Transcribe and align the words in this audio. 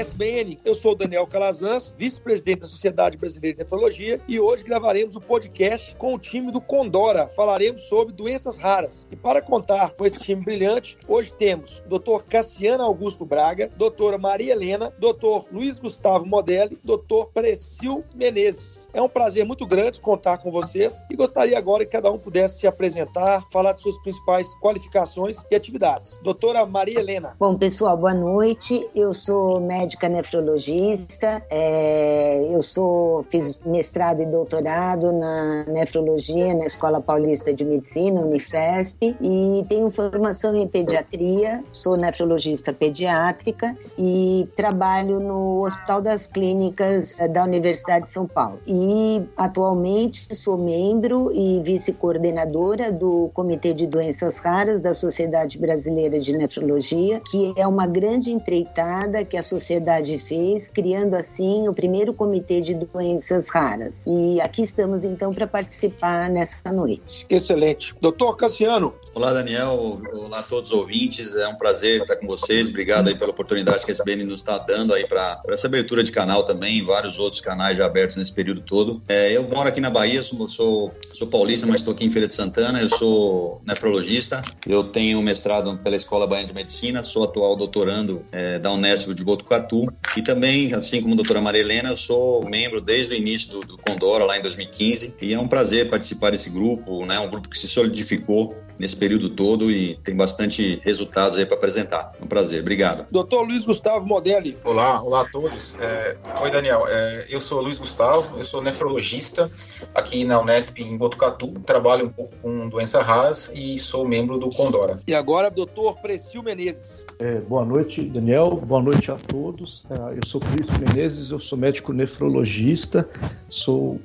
SBN. 0.00 0.58
Eu 0.64 0.74
sou 0.74 0.92
o 0.92 0.94
Daniel 0.94 1.26
Calazans, 1.26 1.94
vice-presidente 1.96 2.60
da 2.60 2.66
Sociedade 2.66 3.18
Brasileira 3.18 3.58
de 3.58 3.62
Nefrologia, 3.62 4.18
e 4.26 4.40
hoje 4.40 4.64
gravaremos 4.64 5.14
o 5.14 5.20
podcast 5.20 5.94
com 5.96 6.14
o 6.14 6.18
time 6.18 6.50
do 6.50 6.58
Condora. 6.58 7.26
Falaremos 7.26 7.82
sobre 7.82 8.14
doenças 8.14 8.56
raras. 8.56 9.06
E 9.10 9.16
para 9.16 9.42
contar 9.42 9.90
com 9.90 10.06
esse 10.06 10.18
time 10.18 10.42
brilhante, 10.42 10.96
hoje 11.06 11.34
temos 11.34 11.84
Dr. 11.86 12.22
Cassiano 12.26 12.82
Augusto 12.82 13.26
Braga, 13.26 13.70
doutora 13.76 14.16
Maria 14.16 14.54
Helena, 14.54 14.90
Dr. 14.98 15.46
Luiz 15.52 15.78
Gustavo 15.78 16.24
Modelli, 16.24 16.78
Dr. 16.82 17.26
Precil 17.34 18.02
Menezes. 18.16 18.88
É 18.94 19.02
um 19.02 19.08
prazer 19.08 19.44
muito 19.44 19.66
grande 19.66 20.00
contar 20.00 20.38
com 20.38 20.50
vocês 20.50 21.04
e 21.10 21.14
gostaria 21.14 21.58
agora 21.58 21.84
que 21.84 21.92
cada 21.92 22.10
um 22.10 22.18
pudesse 22.18 22.60
se 22.60 22.66
apresentar, 22.66 23.44
falar 23.52 23.72
de 23.72 23.82
suas 23.82 23.98
principais 23.98 24.54
qualificações 24.60 25.44
e 25.50 25.54
atividades. 25.54 26.18
Doutora 26.22 26.64
Maria 26.64 27.00
Helena. 27.00 27.36
Bom, 27.38 27.54
pessoal, 27.58 27.98
boa 27.98 28.14
noite. 28.14 28.88
Eu 28.94 29.12
sou 29.12 29.60
médica 29.60 29.89
nefrologista, 30.08 31.42
é, 31.50 32.46
eu 32.50 32.62
sou, 32.62 33.24
fiz 33.24 33.60
mestrado 33.64 34.22
e 34.22 34.26
doutorado 34.26 35.12
na 35.12 35.64
nefrologia 35.64 36.54
na 36.54 36.64
Escola 36.64 37.00
Paulista 37.00 37.52
de 37.52 37.64
Medicina, 37.64 38.20
Unifesp, 38.20 39.16
e 39.20 39.64
tenho 39.68 39.90
formação 39.90 40.54
em 40.54 40.68
pediatria, 40.68 41.64
sou 41.72 41.96
nefrologista 41.96 42.72
pediátrica 42.72 43.76
e 43.98 44.48
trabalho 44.56 45.18
no 45.18 45.64
Hospital 45.64 46.00
das 46.00 46.26
Clínicas 46.26 47.18
da 47.32 47.44
Universidade 47.44 48.04
de 48.04 48.10
São 48.10 48.26
Paulo. 48.26 48.60
E 48.66 49.22
atualmente 49.36 50.34
sou 50.34 50.56
membro 50.56 51.32
e 51.32 51.60
vice-coordenadora 51.62 52.92
do 52.92 53.30
Comitê 53.34 53.74
de 53.74 53.86
Doenças 53.86 54.38
Raras 54.38 54.80
da 54.80 54.94
Sociedade 54.94 55.58
Brasileira 55.58 56.18
de 56.18 56.36
Nefrologia, 56.36 57.20
que 57.30 57.52
é 57.56 57.66
uma 57.66 57.86
grande 57.86 58.30
empreitada 58.30 59.24
que 59.24 59.36
a 59.36 59.42
sociedade 59.42 59.79
fez, 60.18 60.68
criando 60.68 61.14
assim 61.14 61.68
o 61.68 61.74
primeiro 61.74 62.12
comitê 62.14 62.60
de 62.60 62.74
doenças 62.74 63.48
raras. 63.48 64.04
E 64.06 64.40
aqui 64.40 64.62
estamos 64.62 65.04
então 65.04 65.32
para 65.32 65.46
participar 65.46 66.28
nessa 66.28 66.72
noite. 66.72 67.26
Excelente. 67.28 67.94
Doutor 68.00 68.36
Cassiano. 68.36 68.94
Olá, 69.14 69.32
Daniel. 69.32 70.00
Olá 70.12 70.40
a 70.40 70.42
todos 70.42 70.70
os 70.70 70.76
ouvintes. 70.76 71.34
É 71.34 71.48
um 71.48 71.56
prazer 71.56 72.02
estar 72.02 72.16
com 72.16 72.26
vocês. 72.26 72.68
Obrigado 72.68 73.08
aí 73.08 73.16
pela 73.16 73.30
oportunidade 73.30 73.84
que 73.84 73.90
a 73.90 73.94
SBN 73.94 74.24
nos 74.24 74.40
está 74.40 74.58
dando 74.58 74.94
aí 74.94 75.06
para 75.06 75.40
essa 75.48 75.66
abertura 75.66 76.02
de 76.04 76.12
canal 76.12 76.42
também, 76.44 76.84
vários 76.84 77.18
outros 77.18 77.40
canais 77.40 77.76
já 77.76 77.86
abertos 77.86 78.16
nesse 78.16 78.32
período 78.32 78.60
todo. 78.60 79.02
É, 79.08 79.32
eu 79.32 79.42
moro 79.42 79.68
aqui 79.68 79.80
na 79.80 79.90
Bahia, 79.90 80.22
sou, 80.22 80.48
sou, 80.48 80.94
sou 81.12 81.26
paulista, 81.26 81.66
mas 81.66 81.80
estou 81.80 81.94
aqui 81.94 82.04
em 82.04 82.10
Feira 82.10 82.28
de 82.28 82.34
Santana. 82.34 82.80
Eu 82.80 82.88
sou 82.88 83.60
nefrologista. 83.66 84.42
Eu 84.66 84.84
tenho 84.84 85.20
mestrado 85.22 85.76
pela 85.78 85.96
Escola 85.96 86.26
Baiana 86.26 86.48
de 86.48 86.54
Medicina, 86.54 87.02
sou 87.02 87.24
atual 87.24 87.56
doutorando 87.56 88.24
é, 88.30 88.58
da 88.58 88.72
Unesp 88.72 89.12
de 89.14 89.24
Botucatu. 89.24 89.69
E 90.16 90.22
também, 90.22 90.74
assim 90.74 91.00
como 91.00 91.14
a 91.14 91.16
doutora 91.16 91.40
Maria 91.40 91.60
Helena, 91.60 91.90
eu 91.90 91.96
sou 91.96 92.44
membro 92.48 92.80
desde 92.80 93.14
o 93.14 93.16
início 93.16 93.52
do, 93.52 93.60
do 93.60 93.78
Condora, 93.78 94.24
lá 94.24 94.36
em 94.36 94.42
2015. 94.42 95.16
E 95.20 95.32
é 95.32 95.38
um 95.38 95.48
prazer 95.48 95.88
participar 95.88 96.30
desse 96.30 96.50
grupo, 96.50 97.06
né? 97.06 97.18
um 97.20 97.30
grupo 97.30 97.48
que 97.48 97.58
se 97.58 97.68
solidificou 97.68 98.56
nesse 98.80 98.96
período 98.96 99.28
todo 99.28 99.70
e 99.70 99.96
tem 99.96 100.16
bastante 100.16 100.80
resultados 100.82 101.36
aí 101.36 101.44
para 101.44 101.54
apresentar. 101.54 102.12
É 102.18 102.24
um 102.24 102.26
prazer, 102.26 102.62
obrigado. 102.62 103.06
Doutor 103.10 103.42
Luiz 103.42 103.66
Gustavo 103.66 104.06
Modelli. 104.06 104.56
Olá, 104.64 105.02
olá 105.02 105.20
a 105.20 105.24
todos. 105.26 105.76
É... 105.78 106.16
Oi, 106.40 106.50
Daniel. 106.50 106.84
É... 106.88 107.26
Eu 107.28 107.42
sou 107.42 107.60
Luiz 107.60 107.78
Gustavo, 107.78 108.38
eu 108.38 108.44
sou 108.44 108.62
nefrologista 108.62 109.50
aqui 109.94 110.24
na 110.24 110.40
Unesp 110.40 110.78
em 110.78 110.96
Botucatu. 110.96 111.52
Trabalho 111.66 112.06
um 112.06 112.08
pouco 112.08 112.32
com 112.40 112.70
doença 112.70 113.02
RAS 113.02 113.52
e 113.54 113.76
sou 113.76 114.08
membro 114.08 114.38
do 114.38 114.48
Condora. 114.48 114.98
E 115.06 115.14
agora, 115.14 115.50
doutor 115.50 115.98
Precil 115.98 116.42
Menezes. 116.42 117.04
É, 117.18 117.34
boa 117.34 117.66
noite, 117.66 118.02
Daniel. 118.02 118.56
Boa 118.56 118.82
noite 118.82 119.12
a 119.12 119.16
todos. 119.16 119.84
É, 119.90 120.14
eu 120.14 120.26
sou 120.26 120.40
Cris 120.40 120.66
Menezes, 120.78 121.30
eu 121.30 121.38
sou 121.38 121.58
médico 121.58 121.92
nefrologista, 121.92 123.06
sou 123.46 124.00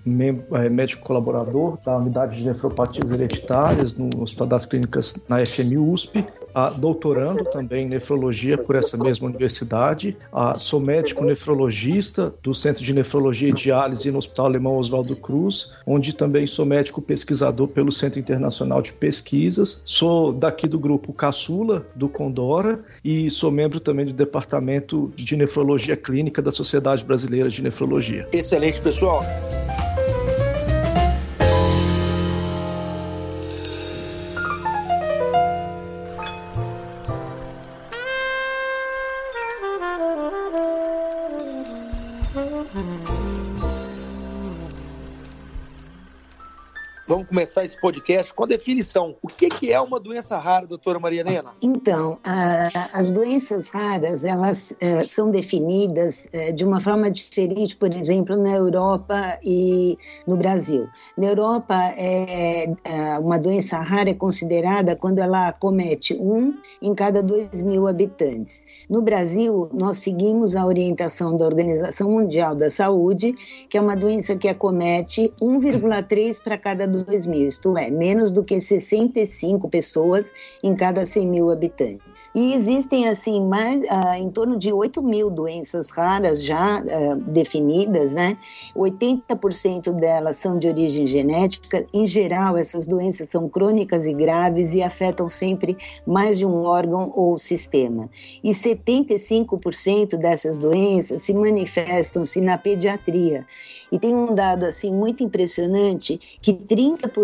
é, 0.51 0.69
médico 0.69 1.01
colaborador 1.01 1.77
da 1.85 1.95
unidade 1.95 2.35
de 2.35 2.43
nefropatias 2.43 3.09
hereditárias 3.09 3.93
no 3.93 4.09
Hospital 4.21 4.47
das 4.47 4.64
Clínicas 4.65 5.15
na 5.27 5.45
FMI 5.45 5.77
USP, 5.77 6.25
doutorando 6.77 7.43
também 7.45 7.85
em 7.85 7.89
nefrologia 7.89 8.57
por 8.57 8.75
essa 8.75 8.97
mesma 8.97 9.27
universidade. 9.27 10.17
Sou 10.57 10.79
médico 10.79 11.23
nefrologista 11.23 12.33
do 12.41 12.55
Centro 12.55 12.83
de 12.83 12.93
Nefrologia 12.93 13.49
e 13.49 13.53
Diálise 13.53 14.09
no 14.09 14.17
Hospital 14.17 14.45
Alemão 14.45 14.77
Oswaldo 14.77 15.15
Cruz, 15.15 15.71
onde 15.85 16.13
também 16.13 16.47
sou 16.47 16.65
médico 16.65 17.01
pesquisador 17.01 17.67
pelo 17.67 17.91
Centro 17.91 18.19
Internacional 18.19 18.81
de 18.81 18.93
Pesquisas. 18.93 19.81
Sou 19.83 20.31
daqui 20.31 20.67
do 20.67 20.79
grupo 20.79 21.11
Caçula, 21.13 21.85
do 21.95 22.07
Condora, 22.07 22.79
e 23.03 23.29
sou 23.29 23.51
membro 23.51 23.79
também 23.79 24.05
do 24.05 24.13
Departamento 24.13 25.11
de 25.15 25.35
Nefrologia 25.35 25.97
Clínica 25.97 26.41
da 26.41 26.51
Sociedade 26.51 27.03
Brasileira 27.03 27.49
de 27.49 27.61
Nefrologia. 27.61 28.27
Excelente, 28.31 28.81
pessoal. 28.81 29.23
Começar 47.35 47.65
esse 47.65 47.77
podcast 47.77 48.33
com 48.33 48.45
a 48.45 48.47
definição. 48.47 49.13
O 49.21 49.27
que, 49.27 49.49
que 49.49 49.73
é 49.73 49.77
uma 49.81 49.99
doença 49.99 50.37
rara, 50.37 50.65
doutora 50.65 50.99
Maria 50.99 51.19
Helena? 51.19 51.51
Então, 51.61 52.15
as 52.93 53.11
doenças 53.11 53.67
raras, 53.67 54.23
elas 54.23 54.73
é, 54.79 55.01
são 55.01 55.29
definidas 55.29 56.29
é, 56.31 56.53
de 56.53 56.63
uma 56.63 56.79
forma 56.79 57.11
diferente, 57.11 57.75
por 57.75 57.91
exemplo, 57.91 58.37
na 58.37 58.53
Europa 58.53 59.37
e 59.43 59.97
no 60.25 60.37
Brasil. 60.37 60.87
Na 61.17 61.27
Europa, 61.27 61.75
é, 61.97 62.73
é, 62.85 63.19
uma 63.19 63.37
doença 63.37 63.79
rara 63.79 64.11
é 64.11 64.13
considerada 64.13 64.95
quando 64.95 65.19
ela 65.19 65.51
comete 65.51 66.13
um 66.13 66.53
em 66.81 66.95
cada 66.95 67.21
dois 67.21 67.61
mil 67.61 67.85
habitantes. 67.85 68.65
No 68.89 69.01
Brasil, 69.01 69.69
nós 69.73 69.97
seguimos 69.97 70.55
a 70.55 70.65
orientação 70.65 71.35
da 71.35 71.45
Organização 71.45 72.09
Mundial 72.09 72.55
da 72.55 72.69
Saúde, 72.69 73.33
que 73.69 73.77
é 73.77 73.81
uma 73.81 73.97
doença 73.97 74.37
que 74.37 74.47
acomete 74.47 75.33
1,3 75.41 76.41
para 76.41 76.57
cada 76.57 76.87
2 76.87 77.25
mil, 77.25 77.25
isto 77.43 77.77
é, 77.77 77.89
menos 77.89 78.31
do 78.31 78.43
que 78.43 78.59
65 78.59 79.69
pessoas 79.69 80.31
em 80.63 80.75
cada 80.75 81.05
100 81.05 81.27
mil 81.27 81.49
habitantes. 81.51 82.29
E 82.33 82.53
existem, 82.53 83.07
assim, 83.07 83.45
mais, 83.45 83.85
ah, 83.89 84.17
em 84.17 84.29
torno 84.29 84.57
de 84.57 84.71
8 84.71 85.01
mil 85.01 85.29
doenças 85.29 85.89
raras 85.89 86.43
já 86.43 86.77
ah, 86.77 87.15
definidas, 87.27 88.13
né? 88.13 88.37
80% 88.75 89.91
delas 89.93 90.37
são 90.37 90.57
de 90.57 90.67
origem 90.67 91.07
genética. 91.07 91.85
Em 91.93 92.05
geral, 92.05 92.57
essas 92.57 92.85
doenças 92.85 93.29
são 93.29 93.49
crônicas 93.49 94.05
e 94.05 94.13
graves 94.13 94.73
e 94.73 94.81
afetam 94.81 95.29
sempre 95.29 95.77
mais 96.05 96.37
de 96.37 96.45
um 96.45 96.63
órgão 96.63 97.11
ou 97.15 97.37
sistema. 97.37 98.09
E 98.43 98.51
75% 98.51 100.17
dessas 100.17 100.57
doenças 100.57 101.23
se 101.23 101.33
manifestam-se 101.33 102.41
na 102.41 102.57
pediatria. 102.57 103.45
E 103.91 103.99
tem 103.99 104.13
um 104.13 104.33
dado 104.33 104.65
assim 104.65 104.91
muito 104.91 105.23
impressionante 105.23 106.19
que 106.41 106.53
30% 106.53 107.14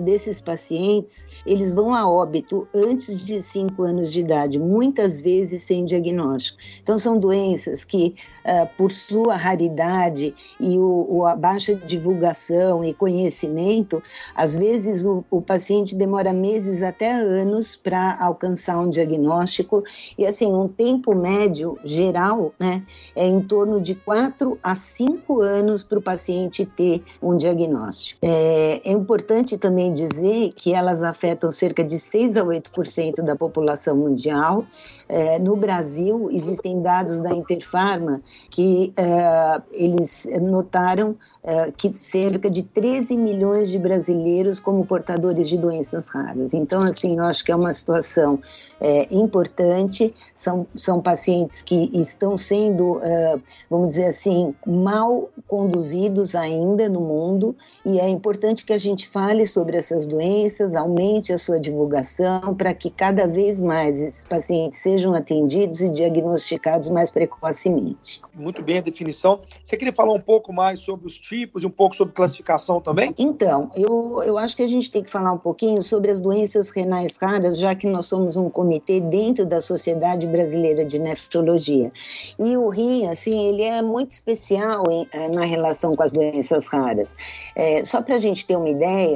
desses 0.00 0.40
pacientes 0.40 1.26
eles 1.46 1.72
vão 1.72 1.94
a 1.94 2.08
óbito 2.08 2.68
antes 2.74 3.24
de 3.24 3.40
5 3.40 3.82
anos 3.82 4.12
de 4.12 4.20
idade, 4.20 4.58
muitas 4.58 5.20
vezes 5.20 5.62
sem 5.62 5.84
diagnóstico. 5.84 6.58
Então 6.82 6.98
são 6.98 7.18
doenças 7.18 7.84
que, 7.84 8.14
uh, 8.44 8.68
por 8.76 8.92
sua 8.92 9.36
raridade 9.36 10.34
e 10.58 10.78
o, 10.78 11.24
a 11.24 11.34
baixa 11.34 11.74
divulgação 11.74 12.84
e 12.84 12.92
conhecimento, 12.92 14.02
às 14.34 14.54
vezes 14.54 15.04
o, 15.06 15.24
o 15.30 15.40
paciente 15.40 15.94
demora 15.94 16.32
meses 16.32 16.82
até 16.82 17.12
anos 17.12 17.76
para 17.76 18.18
alcançar 18.20 18.78
um 18.78 18.90
diagnóstico 18.90 19.82
e 20.18 20.26
assim 20.26 20.52
um 20.52 20.68
tempo 20.68 21.14
médio 21.14 21.78
geral, 21.84 22.52
né, 22.58 22.82
é 23.14 23.26
em 23.26 23.40
torno 23.40 23.80
de 23.80 23.94
4 23.94 24.58
a 24.62 24.74
5 24.74 25.40
anos 25.40 25.82
para 25.82 25.98
o 25.98 26.02
paciente 26.02 26.66
ter 26.66 27.02
um 27.22 27.36
diagnóstico. 27.36 28.18
É, 28.22 28.80
é 28.84 28.92
importante 28.92 29.29
também 29.58 29.94
dizer 29.94 30.52
que 30.54 30.74
elas 30.74 31.02
afetam 31.02 31.52
cerca 31.52 31.84
de 31.84 31.98
6 31.98 32.36
a 32.36 32.44
8% 32.44 33.22
da 33.22 33.36
população 33.36 33.96
mundial. 33.96 34.64
É, 35.08 35.38
no 35.38 35.56
Brasil, 35.56 36.28
existem 36.32 36.80
dados 36.80 37.20
da 37.20 37.30
Interfarma 37.30 38.20
que 38.48 38.92
é, 38.96 39.62
eles 39.72 40.28
notaram 40.40 41.16
é, 41.42 41.72
que 41.72 41.92
cerca 41.92 42.50
de 42.50 42.62
13 42.62 43.16
milhões 43.16 43.70
de 43.70 43.78
brasileiros 43.78 44.60
como 44.60 44.84
portadores 44.84 45.48
de 45.48 45.56
doenças 45.56 46.08
raras. 46.08 46.52
Então, 46.52 46.80
assim, 46.80 47.16
eu 47.16 47.24
acho 47.24 47.44
que 47.44 47.50
é 47.50 47.56
uma 47.56 47.72
situação 47.72 48.40
é, 48.80 49.06
importante. 49.10 50.14
São, 50.34 50.66
são 50.74 51.00
pacientes 51.00 51.62
que 51.62 51.90
estão 51.92 52.36
sendo, 52.36 53.00
é, 53.02 53.38
vamos 53.68 53.88
dizer 53.88 54.06
assim, 54.06 54.54
mal 54.66 55.30
conduzidos 55.46 56.34
ainda 56.34 56.88
no 56.88 57.00
mundo 57.00 57.56
e 57.84 57.98
é 57.98 58.08
importante 58.08 58.64
que 58.64 58.72
a 58.72 58.78
gente 58.78 59.08
fale 59.20 59.44
sobre 59.44 59.76
essas 59.76 60.06
doenças, 60.06 60.74
aumente 60.74 61.30
a 61.30 61.36
sua 61.36 61.60
divulgação 61.60 62.54
para 62.54 62.72
que 62.72 62.88
cada 62.88 63.26
vez 63.26 63.60
mais 63.60 64.00
esses 64.00 64.24
pacientes 64.24 64.78
sejam 64.78 65.12
atendidos 65.12 65.82
e 65.82 65.90
diagnosticados 65.90 66.88
mais 66.88 67.10
precocemente. 67.10 68.22
Muito 68.34 68.62
bem 68.62 68.78
a 68.78 68.80
definição. 68.80 69.40
Você 69.62 69.76
queria 69.76 69.92
falar 69.92 70.14
um 70.14 70.20
pouco 70.20 70.54
mais 70.54 70.80
sobre 70.80 71.06
os 71.06 71.18
tipos 71.18 71.62
e 71.62 71.66
um 71.66 71.70
pouco 71.70 71.94
sobre 71.94 72.14
classificação 72.14 72.80
também? 72.80 73.14
Então, 73.18 73.70
eu, 73.74 74.22
eu 74.24 74.38
acho 74.38 74.56
que 74.56 74.62
a 74.62 74.66
gente 74.66 74.90
tem 74.90 75.02
que 75.02 75.10
falar 75.10 75.32
um 75.32 75.38
pouquinho 75.38 75.82
sobre 75.82 76.10
as 76.10 76.18
doenças 76.18 76.70
renais 76.70 77.18
raras, 77.18 77.58
já 77.58 77.74
que 77.74 77.86
nós 77.86 78.06
somos 78.06 78.36
um 78.36 78.48
comitê 78.48 79.00
dentro 79.00 79.44
da 79.44 79.60
Sociedade 79.60 80.26
Brasileira 80.26 80.82
de 80.82 80.98
Nefrologia. 80.98 81.92
E 82.38 82.56
o 82.56 82.70
rim, 82.70 83.06
assim, 83.06 83.48
ele 83.48 83.64
é 83.64 83.82
muito 83.82 84.12
especial 84.12 84.82
em, 84.90 85.06
eh, 85.12 85.28
na 85.28 85.44
relação 85.44 85.92
com 85.92 86.02
as 86.02 86.10
doenças 86.10 86.68
raras. 86.68 87.14
É, 87.54 87.84
só 87.84 88.00
para 88.00 88.14
a 88.14 88.18
gente 88.18 88.46
ter 88.46 88.56
uma 88.56 88.70
ideia, 88.70 89.09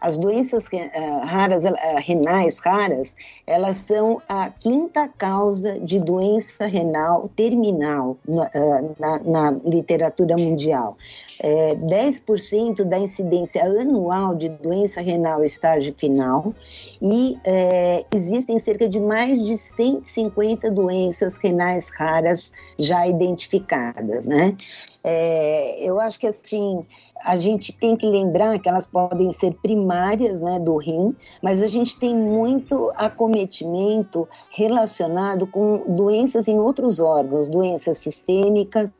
as 0.00 0.16
doenças 0.16 0.66
uh, 0.66 1.24
raras, 1.24 1.64
uh, 1.64 1.70
renais 1.98 2.58
raras, 2.58 3.14
elas 3.46 3.78
são 3.78 4.20
a 4.28 4.50
quinta 4.50 5.08
causa 5.08 5.78
de 5.80 5.98
doença 5.98 6.66
renal 6.66 7.28
terminal 7.34 8.16
na, 8.26 8.44
uh, 8.44 8.96
na, 8.98 9.18
na 9.18 9.50
literatura 9.64 10.36
mundial. 10.36 10.96
É, 11.40 11.74
10% 11.74 12.84
da 12.84 12.98
incidência 12.98 13.64
anual 13.64 14.34
de 14.34 14.48
doença 14.48 15.00
renal 15.00 15.44
estágio 15.44 15.94
final 15.96 16.54
e 17.00 17.36
é, 17.44 18.04
existem 18.14 18.58
cerca 18.58 18.88
de 18.88 18.98
mais 18.98 19.44
de 19.44 19.56
150 19.56 20.70
doenças 20.70 21.36
renais 21.36 21.90
raras 21.90 22.52
já 22.78 23.06
identificadas, 23.06 24.26
né? 24.26 24.56
É, 25.04 25.84
eu 25.84 26.00
acho 26.00 26.18
que 26.18 26.26
assim 26.26 26.84
a 27.24 27.36
gente 27.36 27.72
tem 27.72 27.96
que 27.96 28.06
lembrar 28.06 28.58
que 28.58 28.68
elas 28.68 28.86
podem 28.86 29.32
ser 29.32 29.54
primárias 29.54 30.40
né, 30.40 30.58
do 30.58 30.76
rim, 30.76 31.14
mas 31.42 31.62
a 31.62 31.66
gente 31.66 31.98
tem 31.98 32.14
muito 32.14 32.90
acometimento 32.94 34.28
relacionado 34.50 35.46
com 35.46 35.82
doenças 35.88 36.48
em 36.48 36.58
outros 36.58 37.00
órgãos, 37.00 37.48
doenças 37.48 37.98
sistêmicas, 37.98 38.90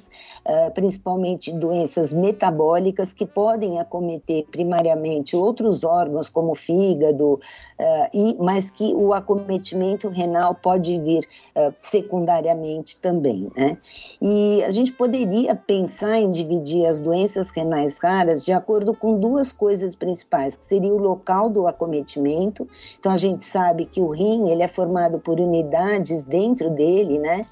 uh, 0.45 0.71
principalmente 0.73 1.53
doenças 1.53 2.13
metabólicas, 2.13 3.13
que 3.13 3.27
podem 3.27 3.79
acometer 3.79 4.47
primariamente 4.51 5.37
outros 5.37 5.85
órgãos, 5.85 6.29
como 6.29 6.53
o 6.53 6.55
fígado, 6.55 7.35
uh, 7.35 7.41
e, 8.13 8.37
mas 8.39 8.71
que 8.71 8.95
o 8.95 9.13
acometimento 9.13 10.09
renal 10.09 10.55
pode 10.55 10.99
vir 10.99 11.27
uh, 11.57 11.73
secundariamente 11.79 12.97
também. 12.99 13.51
Né? 13.57 13.79
E 14.21 14.65
a 14.65 14.71
gente 14.71 14.93
poderia 14.93 15.55
pensar 15.55 16.19
em 16.19 16.31
dividir 16.31 16.87
as 16.87 17.01
doenças 17.01 17.51
renais 17.51 17.99
raras 18.06 18.44
de 18.44 18.53
acordo 18.53 18.94
com 18.94 19.19
duas 19.19 19.53
coisas 19.53 19.97
principais, 19.97 20.56
que 20.56 20.64
seria 20.64 20.94
o 20.94 20.99
local 20.99 21.50
do 21.50 21.67
acometimento. 21.67 22.69
Então 22.99 23.11
a 23.11 23.17
gente 23.17 23.43
sabe 23.43 23.85
que 23.85 24.00
o 24.00 24.08
rim 24.08 24.49
ele 24.49 24.62
é 24.62 24.69
formado 24.69 25.19
por 25.19 25.41
unidades 25.41 26.23
dentro 26.25 26.70
dele, 26.70 27.19
né? 27.19 27.47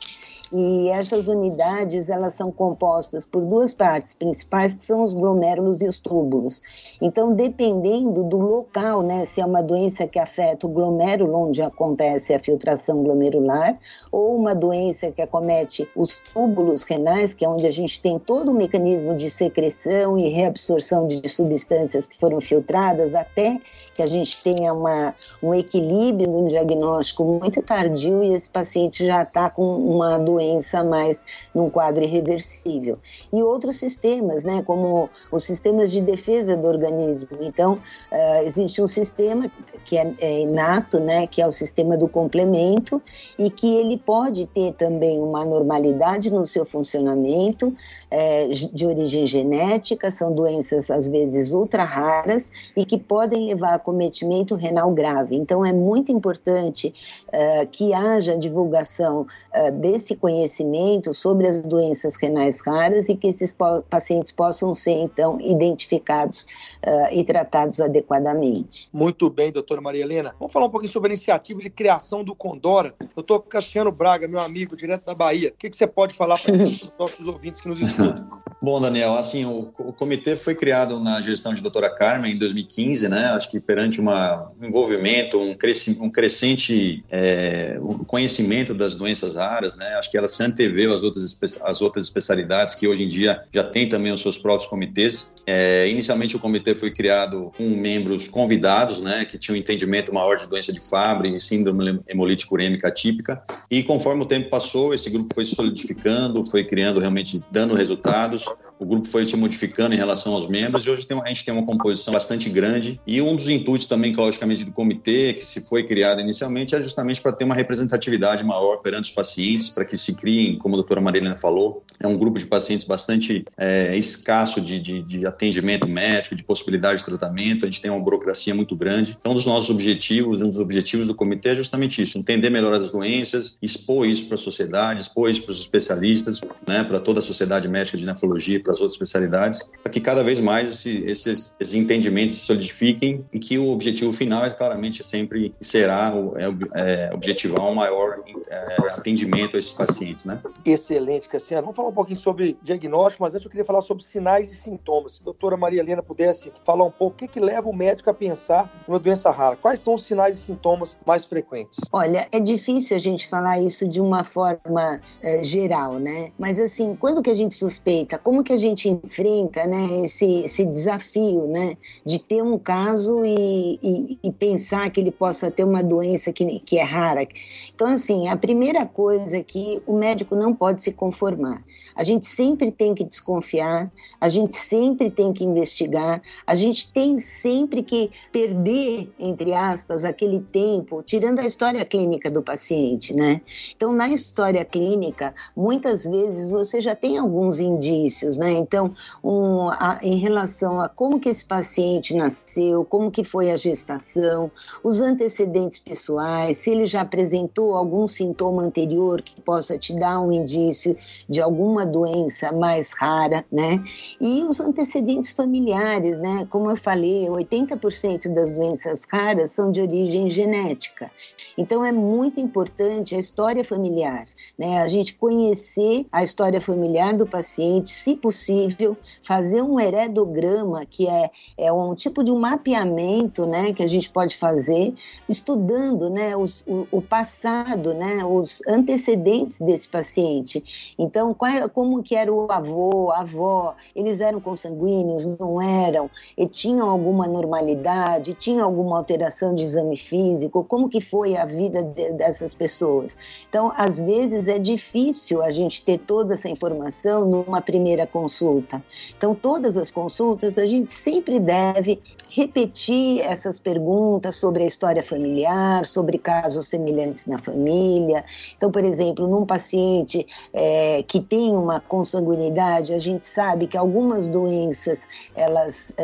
E 0.53 0.91
essas 0.91 1.27
unidades, 1.27 2.09
elas 2.09 2.35
são 2.35 2.53
compostas 2.53 3.25
por 3.25 3.43
duas 3.43 3.73
partes 3.73 4.15
principais, 4.15 4.75
que 4.75 4.85
são 4.85 5.03
os 5.03 5.15
glomérulos 5.15 5.81
e 5.81 5.89
os 5.89 5.99
túbulos. 5.99 6.63
Então, 7.01 7.33
dependendo 7.35 8.23
do 8.23 8.39
local, 8.39 9.03
né, 9.03 9.25
se 9.25 9.41
é 9.41 9.47
uma 9.47 9.63
doença 9.63 10.07
que 10.07 10.19
afeta 10.19 10.67
o 10.67 10.71
glomérulo 10.71 11.49
onde 11.49 11.63
acontece 11.63 12.35
a 12.35 12.39
filtração 12.39 13.03
glomerular, 13.03 13.79
ou 14.13 14.37
uma 14.37 14.55
doença 14.55 15.11
que 15.11 15.23
acomete 15.23 15.89
os 15.97 16.19
túbulos 16.33 16.83
renais, 16.83 17.33
que 17.33 17.45
é 17.45 17.49
onde 17.49 17.67
a 17.67 17.73
gente 17.73 18.01
tem 18.01 18.19
todo 18.19 18.51
o 18.51 18.55
mecanismo 18.55 19.15
de 19.15 19.31
secreção 19.31 20.19
e 20.19 20.29
reabsorção 20.29 21.07
de 21.07 21.27
substâncias 21.29 22.07
que 22.07 22.19
foram 22.19 22.41
filtradas, 22.41 23.15
até 23.15 23.59
que 23.95 24.03
a 24.03 24.07
gente 24.07 24.43
tenha 24.43 24.73
uma, 24.73 25.15
um 25.43 25.55
equilíbrio 25.55 26.31
no 26.31 26.49
diagnóstico 26.49 27.25
muito 27.25 27.63
tardio 27.63 28.23
e 28.23 28.35
esse 28.35 28.49
paciente 28.49 29.07
já 29.07 29.23
está 29.23 29.49
com 29.49 29.65
uma 29.65 30.19
doença 30.19 30.34
doença 30.35 30.83
mais 30.83 31.25
num 31.55 31.71
quadro 31.71 32.03
irreversível. 32.03 32.99
E 33.33 33.43
outros 33.43 33.77
sistemas, 33.77 34.45
né, 34.45 34.63
como 34.63 35.09
os 35.31 35.45
sistemas 35.45 35.91
de 35.91 36.01
defesa 36.01 36.57
do 36.57 36.67
organismo. 36.67 37.29
Então, 37.41 37.75
uh, 37.75 38.45
existe 38.45 38.83
um 38.83 38.87
sistema 38.87 39.51
que 39.85 39.97
é, 39.97 40.13
é, 40.19 40.41
inato, 40.41 40.99
né, 41.01 41.27
que 41.27 41.41
é 41.41 41.47
o 41.47 41.53
sistema 41.53 41.97
do 41.97 42.09
complemento, 42.09 43.01
e 43.39 43.51
que 43.51 43.75
ele 43.77 43.97
pode 43.97 44.47
ter 44.47 44.73
também 44.73 45.21
uma 45.21 45.45
normalidade 45.45 46.31
no 46.31 46.45
seu 46.45 46.65
funcionamento, 46.65 47.73
é, 48.11 48.49
de 48.49 48.87
origem 48.87 49.27
genética, 49.27 50.11
são 50.11 50.33
doenças 50.33 50.91
às 50.91 51.09
vezes 51.09 51.53
ultra 51.53 51.85
raras 51.85 52.51
e 52.77 52.85
que 52.85 52.99
podem 52.99 53.47
levar 53.47 53.75
a 53.75 53.79
cometimento 53.79 54.55
renal 54.55 54.91
grave. 54.93 55.37
Então, 55.37 55.65
é 55.65 55.73
muito 55.73 56.11
importante 56.11 56.93
uh, 57.29 57.67
que 57.71 57.93
haja 57.93 58.37
divulgação 58.37 59.23
uh, 59.23 59.73
desse 59.73 60.17
conhecimento 60.25 61.13
sobre 61.13 61.47
as 61.47 61.61
doenças 61.61 62.17
renais 62.17 62.59
raras 62.67 63.11
e 63.11 63.15
que 63.15 63.27
esses 63.27 63.55
pacientes 63.91 64.33
possam 64.33 64.75
ser, 64.75 64.93
então, 64.93 65.39
identificados 65.39 66.47
uh, 66.87 67.09
e 67.13 67.25
tratados 67.25 67.81
adequadamente. 67.81 68.89
Muito 68.93 69.29
bem, 69.31 69.51
doutora 69.51 69.81
Maria 69.81 70.03
Helena. 70.03 70.35
Vamos 70.39 70.53
falar 70.53 70.67
um 70.67 70.71
pouquinho 70.71 70.93
sobre 70.93 71.09
a 71.11 71.13
iniciativa 71.13 71.61
de 71.61 71.71
criação 71.71 72.23
do 72.23 72.35
Condora. 72.35 72.95
Doutor 73.15 73.41
Cassiano 73.41 73.91
Braga, 73.91 74.29
meu 74.29 74.41
amigo, 74.41 74.77
direto 74.77 75.05
da 75.05 75.15
Bahia. 75.15 75.51
O 75.51 75.59
que, 75.59 75.71
que 75.71 75.77
você 75.77 75.87
pode 75.87 76.15
falar 76.15 76.39
para 76.39 76.55
os 76.55 76.93
nossos 76.99 77.27
ouvintes 77.27 77.61
que 77.61 77.69
nos 77.69 77.81
escutam? 77.81 78.45
Bom, 78.65 78.81
Daniel, 78.81 79.17
assim, 79.17 79.45
o, 79.45 79.71
o, 79.79 79.93
comitê 79.93 80.37
foi 80.37 80.55
criado 80.55 80.99
na 80.99 81.21
gestão 81.21 81.53
de 81.53 81.61
doutora 81.61 81.95
Carmen 81.95 82.33
em 82.33 82.39
2015, 82.39 83.09
né? 83.11 83.27
Acho 83.27 83.51
que 83.51 83.61
perante 83.61 84.01
uma, 84.01 84.51
um 84.59 84.65
envolvimento, 84.65 85.39
um, 85.39 85.55
cresci, 85.55 85.99
um 86.01 86.09
crescente 86.09 87.05
é, 87.11 87.79
conhecimento 88.07 88.73
das 88.73 88.95
doenças 88.95 89.37
raras, 89.37 89.77
né? 89.77 89.95
Acho 89.97 90.11
que 90.11 90.17
ela 90.17 90.27
se 90.27 90.43
anteveu 90.43 90.95
às 90.95 91.03
outras, 91.03 91.39
às 91.63 91.83
outras 91.83 92.05
especialidades 92.05 92.75
que 92.75 92.89
hoje 92.89 93.03
em 93.03 93.09
dia 93.09 93.43
já 93.53 93.65
tem 93.65 93.87
também 93.87 94.13
os 94.13 94.23
seus 94.23 94.39
próprios 94.39 94.67
comitês. 94.67 95.35
É, 95.47 95.87
inicialmente 95.87 96.35
o 96.35 96.39
comitê 96.39 96.74
foi 96.75 96.91
criado 96.91 97.53
com 97.57 97.69
membros 97.69 98.29
convidados, 98.29 99.01
né? 99.01 99.25
Que 99.25 99.39
tinham 99.39 99.57
um 99.57 99.61
entendimento 99.61 100.13
maior 100.13 100.37
de 100.37 100.49
doença 100.49 100.73
de 100.73 100.81
Fabry 100.81 101.35
e 101.35 101.41
síndrome 101.41 102.01
hemolítica 102.09 102.55
urêmica 102.55 102.89
atípica. 102.89 103.43
E 103.71 103.83
conforme 103.83 104.23
o 104.23 104.27
tempo 104.27 104.51
passou, 104.51 104.95
esse 104.95 105.11
grupo 105.11 105.35
foi 105.35 105.45
se 105.45 105.55
solidificando, 105.55 106.45
foi 106.45 106.65
criando 106.65 107.01
realmente, 107.01 107.43
dando 107.51 107.75
resultados 107.75 108.45
o 108.79 108.85
grupo 108.85 109.09
foi 109.09 109.27
se 109.27 109.37
modificando 109.37 109.95
em 109.95 109.99
relação 109.99 110.35
aos 110.35 110.49
membros 110.49 110.85
e 110.85 110.91
hoje 110.91 111.07
tem, 111.07 111.21
a 111.21 111.27
gente 111.27 111.45
tem 111.45 111.55
uma 111.55 111.65
composição 111.65 112.13
bastante 112.13 112.49
grande. 112.51 113.01
E 113.07 113.21
um 113.23 113.35
dos 113.35 113.49
intuitos 113.49 113.87
também, 113.87 114.15
logicamente, 114.15 114.65
do 114.65 114.73
comitê, 114.73 115.33
que 115.33 115.45
se 115.45 115.61
foi 115.61 115.85
criado 115.85 116.21
inicialmente, 116.21 116.75
é 116.75 116.83
justamente 116.83 117.21
para 117.21 117.33
ter 117.33 117.45
uma 117.45 117.55
representatividade 117.55 118.45
maior 118.45 118.79
perante 118.79 119.11
os 119.11 119.11
pacientes, 119.11 119.71
para 119.71 119.85
que 119.85 119.97
se 119.97 120.15
criem, 120.15 120.59
como 120.59 120.75
a 120.75 120.79
doutora 120.79 121.01
Marilena 121.01 121.37
falou, 121.37 121.83
é 122.01 122.07
um 122.07 122.19
grupo 122.19 122.39
de 122.39 122.47
pacientes 122.47 122.87
bastante 122.87 123.45
é, 123.57 123.97
escasso 123.97 124.61
de, 124.61 124.81
de, 124.81 125.03
de 125.03 125.27
atendimento 125.27 125.87
médico, 125.87 126.35
de 126.35 126.43
possibilidade 126.43 126.64
de 126.71 127.05
tratamento, 127.05 127.65
a 127.65 127.67
gente 127.67 127.81
tem 127.81 127.91
uma 127.91 128.01
burocracia 128.01 128.55
muito 128.55 128.77
grande. 128.77 129.17
Então, 129.19 129.33
um 129.33 129.35
dos 129.35 129.47
nossos 129.47 129.71
objetivos, 129.71 130.43
um 130.43 130.49
dos 130.49 130.59
objetivos 130.59 131.07
do 131.07 131.15
comitê 131.15 131.51
é 131.51 131.55
justamente 131.55 132.03
isso, 132.03 132.19
entender 132.19 132.51
melhor 132.51 132.73
as 132.75 132.91
doenças, 132.91 133.57
expor 133.61 134.07
isso 134.07 134.27
para 134.27 134.35
a 134.35 134.39
sociedade, 134.39 135.01
expor 135.01 135.31
isso 135.31 135.43
para 135.43 135.53
os 135.53 135.61
especialistas, 135.61 136.41
né, 136.67 136.85
para 136.85 137.01
toda 137.01 137.21
a 137.21 137.23
sociedade 137.23 137.69
médica 137.69 137.97
de 137.97 138.07
nefrologia 138.07 138.61
para 138.61 138.73
as 138.73 138.81
outras 138.81 138.95
especialidades, 138.95 139.71
para 139.83 139.93
que 139.93 140.01
cada 140.01 140.23
vez 140.23 140.41
mais 140.41 140.71
esse, 140.71 141.05
esses, 141.05 141.57
esses, 141.59 141.75
entendimentos 141.75 142.37
se 142.37 142.43
solidifiquem 142.43 143.25
e 143.33 143.39
que 143.39 143.59
o 143.59 143.69
objetivo 143.69 144.13
final 144.13 144.45
é 144.45 144.51
claramente 144.51 145.03
sempre 145.03 145.55
será 145.61 146.13
é, 146.37 147.09
é, 147.09 147.15
objetivar 147.15 147.67
um 147.67 147.75
maior 147.75 148.23
é, 148.49 148.77
atendimento 148.93 149.57
a 149.57 149.59
esses 149.59 149.73
pacientes, 149.73 150.25
né? 150.25 150.41
Excelente, 150.65 151.29
Cassiano. 151.29 151.63
Vamos 151.63 151.77
falar 151.77 151.89
um 151.89 151.95
pouquinho 151.95 152.19
sobre 152.19 152.57
diagnóstico, 152.63 153.23
mas 153.23 153.35
antes 153.35 153.45
eu 153.45 153.51
queria 153.51 153.65
falar 153.65 153.81
sobre 153.81 154.05
sinais 154.05 154.51
e 154.51 154.55
sintomas. 154.55 155.15
Se 155.15 155.23
a 155.23 155.25
doutora 155.25 155.57
Maria 155.57 155.81
Helena 155.81 156.03
pudesse 156.03 156.53
falar 156.65 156.85
um 156.85 156.91
pouco, 156.91 157.15
o 157.15 157.19
que, 157.19 157.29
que 157.29 157.41
leva 157.41 157.69
o 157.69 157.75
médico 157.75 158.11
a 158.11 158.15
pensar 158.15 158.85
numa 158.87 158.99
doença 158.99 159.31
rara? 159.31 159.57
Quais 159.57 159.81
são 159.81 159.95
os 159.95 160.05
sinais 160.05 160.39
e 160.39 160.41
sintomas 160.41 160.97
mais 161.07 161.25
frequentes? 161.25 161.81
Olha, 161.93 162.27
é 162.31 162.41
difícil 162.41 162.97
a 162.97 163.01
gente 163.01 163.27
falar 163.29 163.61
isso 163.61 163.87
de 163.89 164.01
uma 164.01 164.25
forma 164.25 165.01
é, 165.23 165.43
geral, 165.43 165.95
né? 165.95 166.33
Mas 166.39 166.59
assim, 166.59 166.97
quando 166.97 167.23
que 167.23 167.31
a 167.31 167.35
gente 167.35 167.55
suspeita? 167.55 168.19
Como 168.19 168.43
que 168.43 168.53
a 168.53 168.57
gente 168.57 168.89
enfrenta 168.89 169.67
né, 169.67 170.05
esse, 170.05 170.45
esse 170.45 170.65
desafio 170.65 171.47
né, 171.47 171.77
de 172.05 172.19
ter 172.19 172.43
um 172.43 172.59
caso 172.59 173.25
e, 173.25 173.79
e, 173.83 174.19
e, 174.23 174.33
pensar 174.33 174.91
que 174.91 175.01
ele 175.01 175.11
possa 175.11 175.51
ter 175.51 175.65
uma 175.65 175.83
doença 175.83 176.33
que, 176.33 176.61
que 176.61 176.79
é 176.79 176.83
rara. 176.83 177.27
Então, 177.75 177.89
assim, 177.89 178.29
a 178.29 178.37
primeira 178.37 178.85
coisa 178.87 179.37
é 179.39 179.43
que 179.43 179.83
o 179.87 179.97
médico 179.97 180.35
não 180.35 180.55
pode 180.55 180.83
se 180.83 180.93
conformar. 180.93 181.63
A 181.95 182.03
gente 182.03 182.27
sempre 182.27 182.71
tem 182.71 182.95
que 182.95 183.05
desconfiar, 183.05 183.91
a 184.21 184.29
gente 184.29 184.57
sempre 184.57 185.11
tem 185.11 185.33
que 185.33 185.45
investigar, 185.45 186.21
a 186.47 186.55
gente 186.55 186.93
tem 186.93 187.19
sempre 187.19 187.83
que 187.83 188.11
perder, 188.31 189.13
entre 189.19 189.53
aspas, 189.53 190.05
aquele 190.05 190.41
tempo, 190.41 191.03
tirando 191.03 191.41
a 191.41 191.47
história 191.47 191.85
clínica 191.85 192.31
do 192.31 192.43
paciente, 192.43 193.15
né? 193.15 193.41
Então, 193.75 193.93
na 193.93 194.09
história 194.09 194.65
clínica, 194.65 195.35
muitas 195.57 196.05
vezes 196.05 196.51
você 196.51 196.81
já 196.81 196.95
tem 196.95 197.19
alguns 197.19 197.59
indícios, 197.59 198.37
né? 198.37 198.53
Então, 198.53 198.95
um, 199.23 199.69
a, 199.71 199.99
em 200.03 200.17
relação 200.17 200.81
a 200.81 200.89
como 200.89 201.21
que 201.21 201.29
esse 201.29 201.45
paciente 201.45 202.15
nasceu, 202.15 202.85
como 202.85 203.11
que 203.11 203.25
foi 203.25 203.51
a 203.51 203.57
gestação, 203.57 204.51
os 204.83 205.01
antecedentes 205.01 205.79
pessoais, 205.79 206.59
se 206.59 206.71
ele 206.71 206.87
já 206.87 207.01
apresentou 207.01 207.75
algum 207.75 208.07
sintoma 208.07 208.63
anterior 208.63 209.23
que 209.23 209.41
possa 209.41 209.79
te 209.79 209.99
dar 209.99 210.21
um 210.21 210.33
indício 210.33 210.97
de 211.29 211.41
alguma 211.41 211.85
doença 211.87 212.53
mais 212.53 212.93
rara, 212.93 213.45
né? 213.51 213.81
E 214.21 214.43
os 214.45 214.61
antecedentes 214.61 215.33
familiares, 215.33 216.19
né? 216.25 216.47
Como 216.49 216.71
eu 216.71 216.77
falei, 216.77 217.27
80% 217.27 218.33
das 218.33 218.51
doenças 218.51 219.05
raras 219.13 219.51
são 219.51 219.71
de 219.71 219.83
origem 219.83 220.31
genética. 220.31 221.11
Então 221.59 221.85
é 221.85 221.93
muito 221.93 222.41
importante 222.41 223.15
a 223.15 223.19
história 223.19 223.63
familiar, 223.63 224.27
né? 224.59 224.81
A 224.81 224.89
gente 224.89 225.13
conhecer 225.17 226.07
a 226.11 226.23
história 226.23 226.63
familiar 226.63 227.15
do 227.15 227.27
paciente, 227.27 227.91
se 227.91 228.17
possível, 228.17 228.97
fazer 229.23 229.61
um 229.61 229.79
heredograma, 229.79 230.87
que 230.87 231.07
é, 231.07 231.31
é 231.59 231.71
um 231.71 231.95
tipo 231.95 232.25
de 232.25 232.31
um 232.31 232.39
mapeamento, 232.39 233.45
né? 233.45 233.75
Que 233.75 233.83
a 233.83 233.87
gente 233.87 234.09
pode 234.09 234.35
fazer, 234.35 234.95
estudando, 235.29 236.09
né? 236.09 236.35
Os, 236.35 236.65
o, 236.67 236.87
o 236.91 237.03
passado, 237.03 237.93
né? 237.93 238.25
Os 238.25 238.63
antecedentes 238.67 239.59
desse 239.59 239.87
paciente. 239.87 240.95
Então, 240.99 241.35
qual, 241.35 241.51
é, 241.51 241.69
como 241.69 242.03
que 242.03 242.17
era 242.17 242.33
o 242.33 242.51
avô, 242.51 243.11
a 243.11 243.21
avó? 243.21 243.75
Eles 243.95 244.21
eram 244.21 244.41
consanguíneos, 244.41 245.27
não 245.37 245.61
eram? 245.61 246.11
E 246.37 246.47
tinham 246.47 246.89
alguma 246.89 247.27
normalidade? 247.27 248.35
Tinham 248.35 248.65
alguma 248.65 248.97
alteração 248.97 249.55
de 249.55 249.63
exame 249.63 249.97
físico? 249.97 250.65
Como 250.65 250.89
que 250.89 251.01
foi 251.01 251.37
a 251.37 251.45
vida 251.45 251.83
de, 251.83 252.13
dessas 252.13 252.55
pessoas? 252.55 253.19
Então, 253.49 253.73
às 253.77 254.01
vezes 254.01 254.49
é 254.49 254.59
difícil 254.59 255.43
a 255.43 255.51
gente 255.51 255.83
ter 255.83 255.99
toda 255.99 256.35
essa 256.35 256.49
informação 256.49 257.25
numa 257.25 257.61
primeira 257.61 258.07
consulta. 258.07 258.83
Então, 259.17 259.35
todas 259.35 259.77
as 259.77 259.91
consultas 259.91 260.59
a 260.59 260.67
gente 260.67 260.93
sempre 260.93 261.39
deve 261.39 262.01
repetir 262.29 263.21
essas 263.21 263.59
perguntas 263.59 264.37
sobre 264.37 264.65
a 264.65 264.67
história 264.67 265.03
familiar, 265.03 265.87
sobre 265.87 266.19
casos 266.19 266.69
semelhantes 266.69 267.27
na 267.27 267.39
família. 267.39 268.25
Então, 268.57 268.71
por 268.71 268.85
exemplo, 268.85 269.27
num 269.27 269.47
paciente 269.47 270.27
é, 270.53 271.03
que 271.03 271.21
tem 271.21 271.57
uma 271.57 271.81
consanguinidade, 271.81 272.93
a 272.93 272.99
gente 272.99 273.27
sabe 273.27 273.67
que 273.67 273.77
algumas 273.77 274.29
doenças, 274.29 275.07
elas 275.35 275.93
é, 275.97 276.04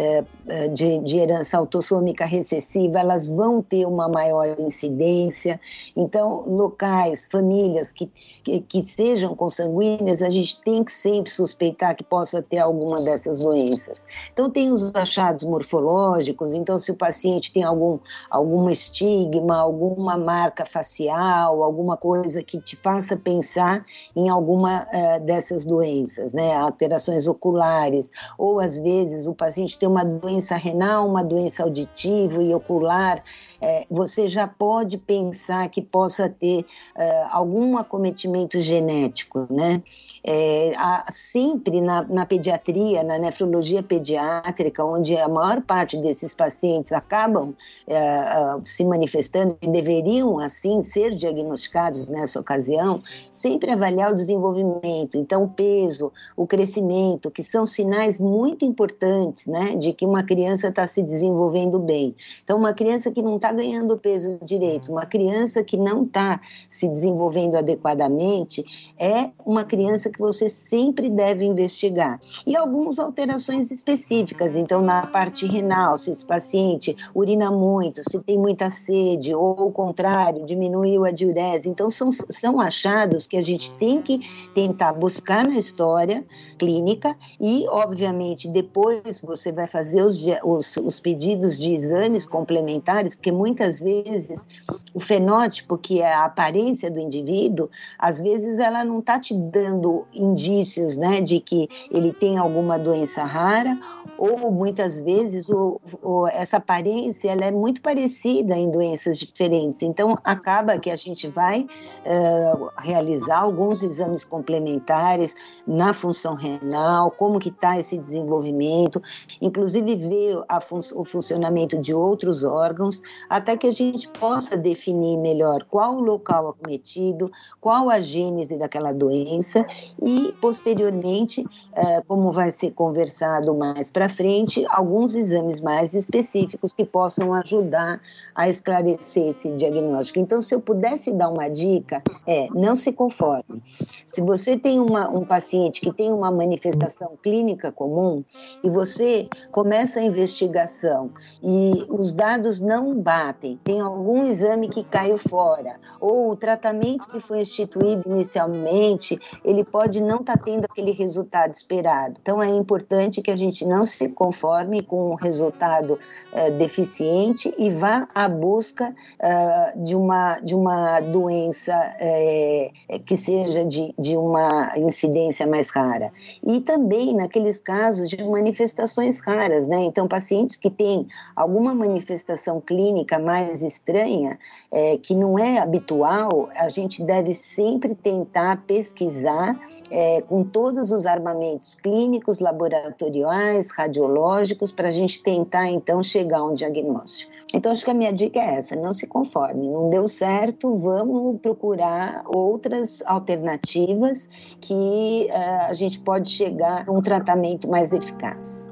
de, 0.72 0.98
de 0.98 1.18
herança 1.18 1.58
autossômica 1.58 2.24
recessiva, 2.24 2.98
elas 2.98 3.28
vão 3.28 3.62
ter 3.62 3.86
uma 3.86 4.08
maior 4.08 4.58
incidência. 4.58 5.60
Então, 5.96 6.42
locais, 6.46 7.28
famílias 7.30 7.90
que, 7.90 8.10
que, 8.42 8.60
que 8.60 8.82
sejam 8.82 9.34
consanguíneas, 9.34 10.22
a 10.22 10.30
gente 10.30 10.60
tem 10.62 10.82
que 10.82 10.92
sempre 10.92 11.30
suspeitar 11.30 11.94
que 11.94 12.04
possa 12.04 12.42
ter 12.42 12.58
alguma 12.58 13.00
dessas 13.00 13.38
doenças. 13.38 14.06
Então, 14.32 14.50
tem 14.50 14.70
os 14.70 14.94
achados 14.94 15.44
morfológicos, 15.44 16.52
então, 16.52 16.78
se 16.78 16.90
o 16.90 16.96
paciente 16.96 17.52
tem 17.52 17.62
algum, 17.62 17.98
algum 18.30 18.68
estigma, 18.70 19.56
alguma 19.56 20.16
marca 20.16 20.64
facial, 20.64 21.62
alguma 21.62 21.96
coisa 21.96 22.42
que 22.42 22.60
te 22.60 22.76
faça 22.76 23.16
pensar 23.16 23.84
em 24.16 24.28
alguma 24.28 24.86
uh, 24.92 25.20
dessas 25.24 25.64
doenças, 25.64 26.32
né? 26.32 26.54
Alterações 26.54 27.26
oculares, 27.26 28.10
ou 28.38 28.60
às 28.60 28.78
vezes 28.78 29.26
o 29.26 29.34
paciente 29.34 29.78
tem 29.78 29.88
uma 29.90 30.04
doença 30.04 30.56
renal, 30.56 31.06
uma 31.08 31.22
doença 31.22 31.62
auditiva 31.62 32.42
e 32.42 32.54
ocular, 32.54 33.22
é, 33.60 33.86
você 33.90 34.26
já 34.26 34.46
pode 34.46 34.96
pensar 34.98 35.68
que 35.68 35.82
possa 35.82 36.28
ter 36.28 36.64
é, 36.96 37.26
algum 37.30 37.76
acometimento 37.76 38.60
genético, 38.60 39.46
né? 39.50 39.82
É, 40.24 40.72
há, 40.76 41.04
sempre 41.10 41.80
na, 41.80 42.02
na, 42.02 42.26
pediatria, 42.26 43.02
na 43.02 43.18
nefrologia 43.18 43.82
pediátrica, 43.82 44.84
onde 44.84 45.16
a 45.16 45.28
maior 45.28 45.62
parte 45.62 45.96
desses 45.96 46.34
pacientes 46.34 46.92
acabam 46.92 47.54
é, 47.86 48.58
se 48.64 48.84
manifestando 48.84 49.56
e 49.62 49.68
deveriam, 49.68 50.38
assim, 50.38 50.82
ser 50.82 51.14
diagnosticados 51.14 52.06
nessa 52.06 52.40
ocasião, 52.40 53.02
sempre 53.32 53.70
avaliar 53.70 54.12
o 54.12 54.14
desenvolvimento, 54.14 55.16
então 55.16 55.44
o 55.44 55.48
peso, 55.48 56.12
o 56.36 56.46
crescimento, 56.46 57.30
que 57.30 57.42
são 57.42 57.66
sinais 57.66 58.18
muito 58.18 58.64
importantes, 58.64 59.46
né, 59.46 59.74
de 59.74 59.92
que 59.92 60.04
uma 60.04 60.22
criança 60.22 60.68
está 60.68 60.86
se 60.86 61.02
desenvolvendo 61.02 61.78
bem. 61.78 62.14
Então, 62.44 62.58
uma 62.58 62.72
criança 62.72 63.10
que 63.10 63.22
não 63.22 63.36
está 63.36 63.49
ganhando 63.52 63.98
peso 63.98 64.38
direito, 64.42 64.90
uma 64.90 65.06
criança 65.06 65.62
que 65.62 65.76
não 65.76 66.04
está 66.04 66.40
se 66.68 66.88
desenvolvendo 66.88 67.56
adequadamente, 67.56 68.92
é 68.98 69.30
uma 69.44 69.64
criança 69.64 70.10
que 70.10 70.18
você 70.18 70.48
sempre 70.48 71.08
deve 71.08 71.44
investigar. 71.44 72.20
E 72.46 72.56
algumas 72.56 72.98
alterações 72.98 73.70
específicas, 73.70 74.56
então, 74.56 74.80
na 74.80 75.06
parte 75.06 75.46
renal, 75.46 75.96
se 75.98 76.10
esse 76.10 76.24
paciente 76.24 76.96
urina 77.14 77.50
muito, 77.50 78.02
se 78.02 78.18
tem 78.20 78.38
muita 78.38 78.70
sede, 78.70 79.34
ou 79.34 79.68
o 79.68 79.72
contrário, 79.72 80.44
diminuiu 80.44 81.04
a 81.04 81.10
diurese. 81.10 81.68
Então, 81.68 81.90
são, 81.90 82.10
são 82.10 82.60
achados 82.60 83.26
que 83.26 83.36
a 83.36 83.40
gente 83.40 83.70
tem 83.72 84.00
que 84.02 84.20
tentar 84.54 84.92
buscar 84.92 85.46
na 85.46 85.56
história 85.56 86.24
clínica 86.58 87.16
e, 87.40 87.66
obviamente, 87.68 88.48
depois 88.48 89.20
você 89.20 89.52
vai 89.52 89.66
fazer 89.66 90.02
os, 90.02 90.24
os, 90.44 90.76
os 90.76 91.00
pedidos 91.00 91.58
de 91.58 91.72
exames 91.72 92.26
complementares, 92.26 93.14
porque 93.14 93.32
muitas 93.40 93.80
vezes 93.80 94.46
o 94.92 95.00
fenótipo, 95.00 95.78
que 95.78 96.02
é 96.02 96.12
a 96.12 96.26
aparência 96.26 96.90
do 96.90 97.00
indivíduo, 97.00 97.70
às 97.98 98.20
vezes 98.20 98.58
ela 98.58 98.84
não 98.84 98.98
está 98.98 99.18
te 99.18 99.32
dando 99.34 100.04
indícios 100.14 100.96
né, 100.96 101.22
de 101.22 101.40
que 101.40 101.66
ele 101.90 102.12
tem 102.12 102.36
alguma 102.36 102.78
doença 102.78 103.24
rara, 103.24 103.78
ou 104.18 104.50
muitas 104.50 105.00
vezes 105.00 105.48
o, 105.48 105.80
o, 106.02 106.26
essa 106.28 106.58
aparência 106.58 107.30
ela 107.30 107.46
é 107.46 107.50
muito 107.50 107.80
parecida 107.80 108.54
em 108.54 108.70
doenças 108.70 109.18
diferentes. 109.18 109.80
Então, 109.82 110.18
acaba 110.22 110.78
que 110.78 110.90
a 110.90 110.96
gente 110.96 111.26
vai 111.26 111.62
uh, 111.62 112.68
realizar 112.76 113.38
alguns 113.38 113.82
exames 113.82 114.22
complementares 114.22 115.34
na 115.66 115.94
função 115.94 116.34
renal, 116.34 117.10
como 117.10 117.38
que 117.38 117.48
está 117.48 117.78
esse 117.78 117.96
desenvolvimento, 117.96 119.02
inclusive 119.40 119.96
ver 119.96 120.44
fun 120.60 120.80
o 120.94 121.04
funcionamento 121.04 121.78
de 121.78 121.94
outros 121.94 122.42
órgãos, 122.42 123.02
até 123.30 123.56
que 123.56 123.68
a 123.68 123.70
gente 123.70 124.08
possa 124.08 124.56
definir 124.56 125.16
melhor 125.16 125.62
qual 125.70 125.94
o 125.94 126.00
local 126.00 126.48
acometido, 126.48 127.30
qual 127.60 127.88
a 127.88 128.00
gênese 128.00 128.58
daquela 128.58 128.92
doença 128.92 129.64
e, 130.02 130.34
posteriormente, 130.40 131.42
uh, 131.42 132.04
como 132.08 132.32
vai 132.32 132.50
ser 132.50 132.72
conversado 132.72 133.54
mais 133.54 133.88
para 133.88 134.08
frente, 134.08 134.66
alguns 134.68 135.14
exames 135.14 135.60
mais 135.60 135.94
específicos 135.94 136.74
que 136.74 136.84
possam 136.84 137.32
ajudar 137.34 138.00
a 138.34 138.48
esclarecer 138.48 139.28
esse 139.28 139.52
diagnóstico. 139.52 140.18
Então, 140.18 140.42
se 140.42 140.52
eu 140.52 140.60
pudesse 140.60 141.12
dar 141.12 141.28
uma 141.28 141.48
dica, 141.48 142.02
é 142.26 142.48
não 142.52 142.74
se 142.74 142.92
conforme. 142.92 143.62
Se 144.06 144.20
você 144.20 144.56
tem 144.56 144.80
uma, 144.80 145.08
um 145.08 145.24
paciente 145.24 145.80
que 145.80 145.92
tem 145.92 146.12
uma 146.12 146.32
manifestação 146.32 147.12
clínica 147.22 147.70
comum 147.70 148.24
e 148.64 148.68
você 148.68 149.28
começa 149.52 150.00
a 150.00 150.02
investigação 150.02 151.10
e 151.40 151.86
os 151.88 152.10
dados 152.10 152.60
não 152.60 152.94
batem, 152.94 153.19
tem 153.64 153.80
algum 153.80 154.24
exame 154.24 154.68
que 154.68 154.82
caiu 154.82 155.18
fora, 155.18 155.78
ou 156.00 156.30
o 156.30 156.36
tratamento 156.36 157.08
que 157.08 157.20
foi 157.20 157.40
instituído 157.40 158.02
inicialmente, 158.06 159.18
ele 159.44 159.64
pode 159.64 160.02
não 160.02 160.20
estar 160.20 160.36
tá 160.36 160.44
tendo 160.44 160.64
aquele 160.64 160.92
resultado 160.92 161.52
esperado. 161.52 162.14
Então, 162.20 162.42
é 162.42 162.48
importante 162.48 163.22
que 163.22 163.30
a 163.30 163.36
gente 163.36 163.64
não 163.64 163.84
se 163.84 164.08
conforme 164.08 164.82
com 164.82 165.10
um 165.10 165.14
resultado 165.14 165.98
uh, 166.32 166.58
deficiente 166.58 167.52
e 167.58 167.70
vá 167.70 168.08
à 168.14 168.28
busca 168.28 168.90
uh, 168.90 169.82
de, 169.82 169.94
uma, 169.94 170.40
de 170.40 170.54
uma 170.54 171.00
doença 171.00 171.74
uh, 171.74 173.00
que 173.00 173.16
seja 173.16 173.64
de, 173.64 173.94
de 173.98 174.16
uma 174.16 174.78
incidência 174.78 175.46
mais 175.46 175.70
rara. 175.70 176.12
E 176.42 176.60
também 176.60 177.14
naqueles 177.14 177.60
casos 177.60 178.08
de 178.08 178.22
manifestações 178.22 179.20
raras, 179.20 179.66
né? 179.66 179.84
Então, 179.84 180.06
pacientes 180.06 180.56
que 180.56 180.70
têm 180.70 181.06
alguma 181.34 181.74
manifestação 181.74 182.60
clínica 182.60 182.99
mais 183.18 183.62
estranha, 183.62 184.38
é, 184.70 184.96
que 184.96 185.14
não 185.14 185.38
é 185.38 185.58
habitual, 185.58 186.48
a 186.56 186.68
gente 186.68 187.02
deve 187.02 187.34
sempre 187.34 187.94
tentar 187.94 188.64
pesquisar 188.66 189.58
é, 189.90 190.22
com 190.22 190.44
todos 190.44 190.90
os 190.90 191.06
armamentos 191.06 191.74
clínicos, 191.74 192.38
laboratoriais, 192.38 193.70
radiológicos, 193.70 194.70
para 194.70 194.88
a 194.88 194.92
gente 194.92 195.22
tentar 195.22 195.68
então 195.68 196.02
chegar 196.02 196.38
a 196.38 196.44
um 196.44 196.54
diagnóstico. 196.54 197.32
Então, 197.52 197.72
acho 197.72 197.84
que 197.84 197.90
a 197.90 197.94
minha 197.94 198.12
dica 198.12 198.38
é 198.38 198.54
essa: 198.54 198.76
não 198.76 198.92
se 198.92 199.06
conforme, 199.06 199.68
não 199.68 199.90
deu 199.90 200.06
certo, 200.08 200.74
vamos 200.76 201.40
procurar 201.40 202.22
outras 202.26 203.02
alternativas 203.06 204.28
que 204.60 205.28
uh, 205.30 205.68
a 205.68 205.72
gente 205.72 205.98
pode 206.00 206.30
chegar 206.30 206.88
a 206.88 206.92
um 206.92 207.02
tratamento 207.02 207.68
mais 207.68 207.92
eficaz. 207.92 208.69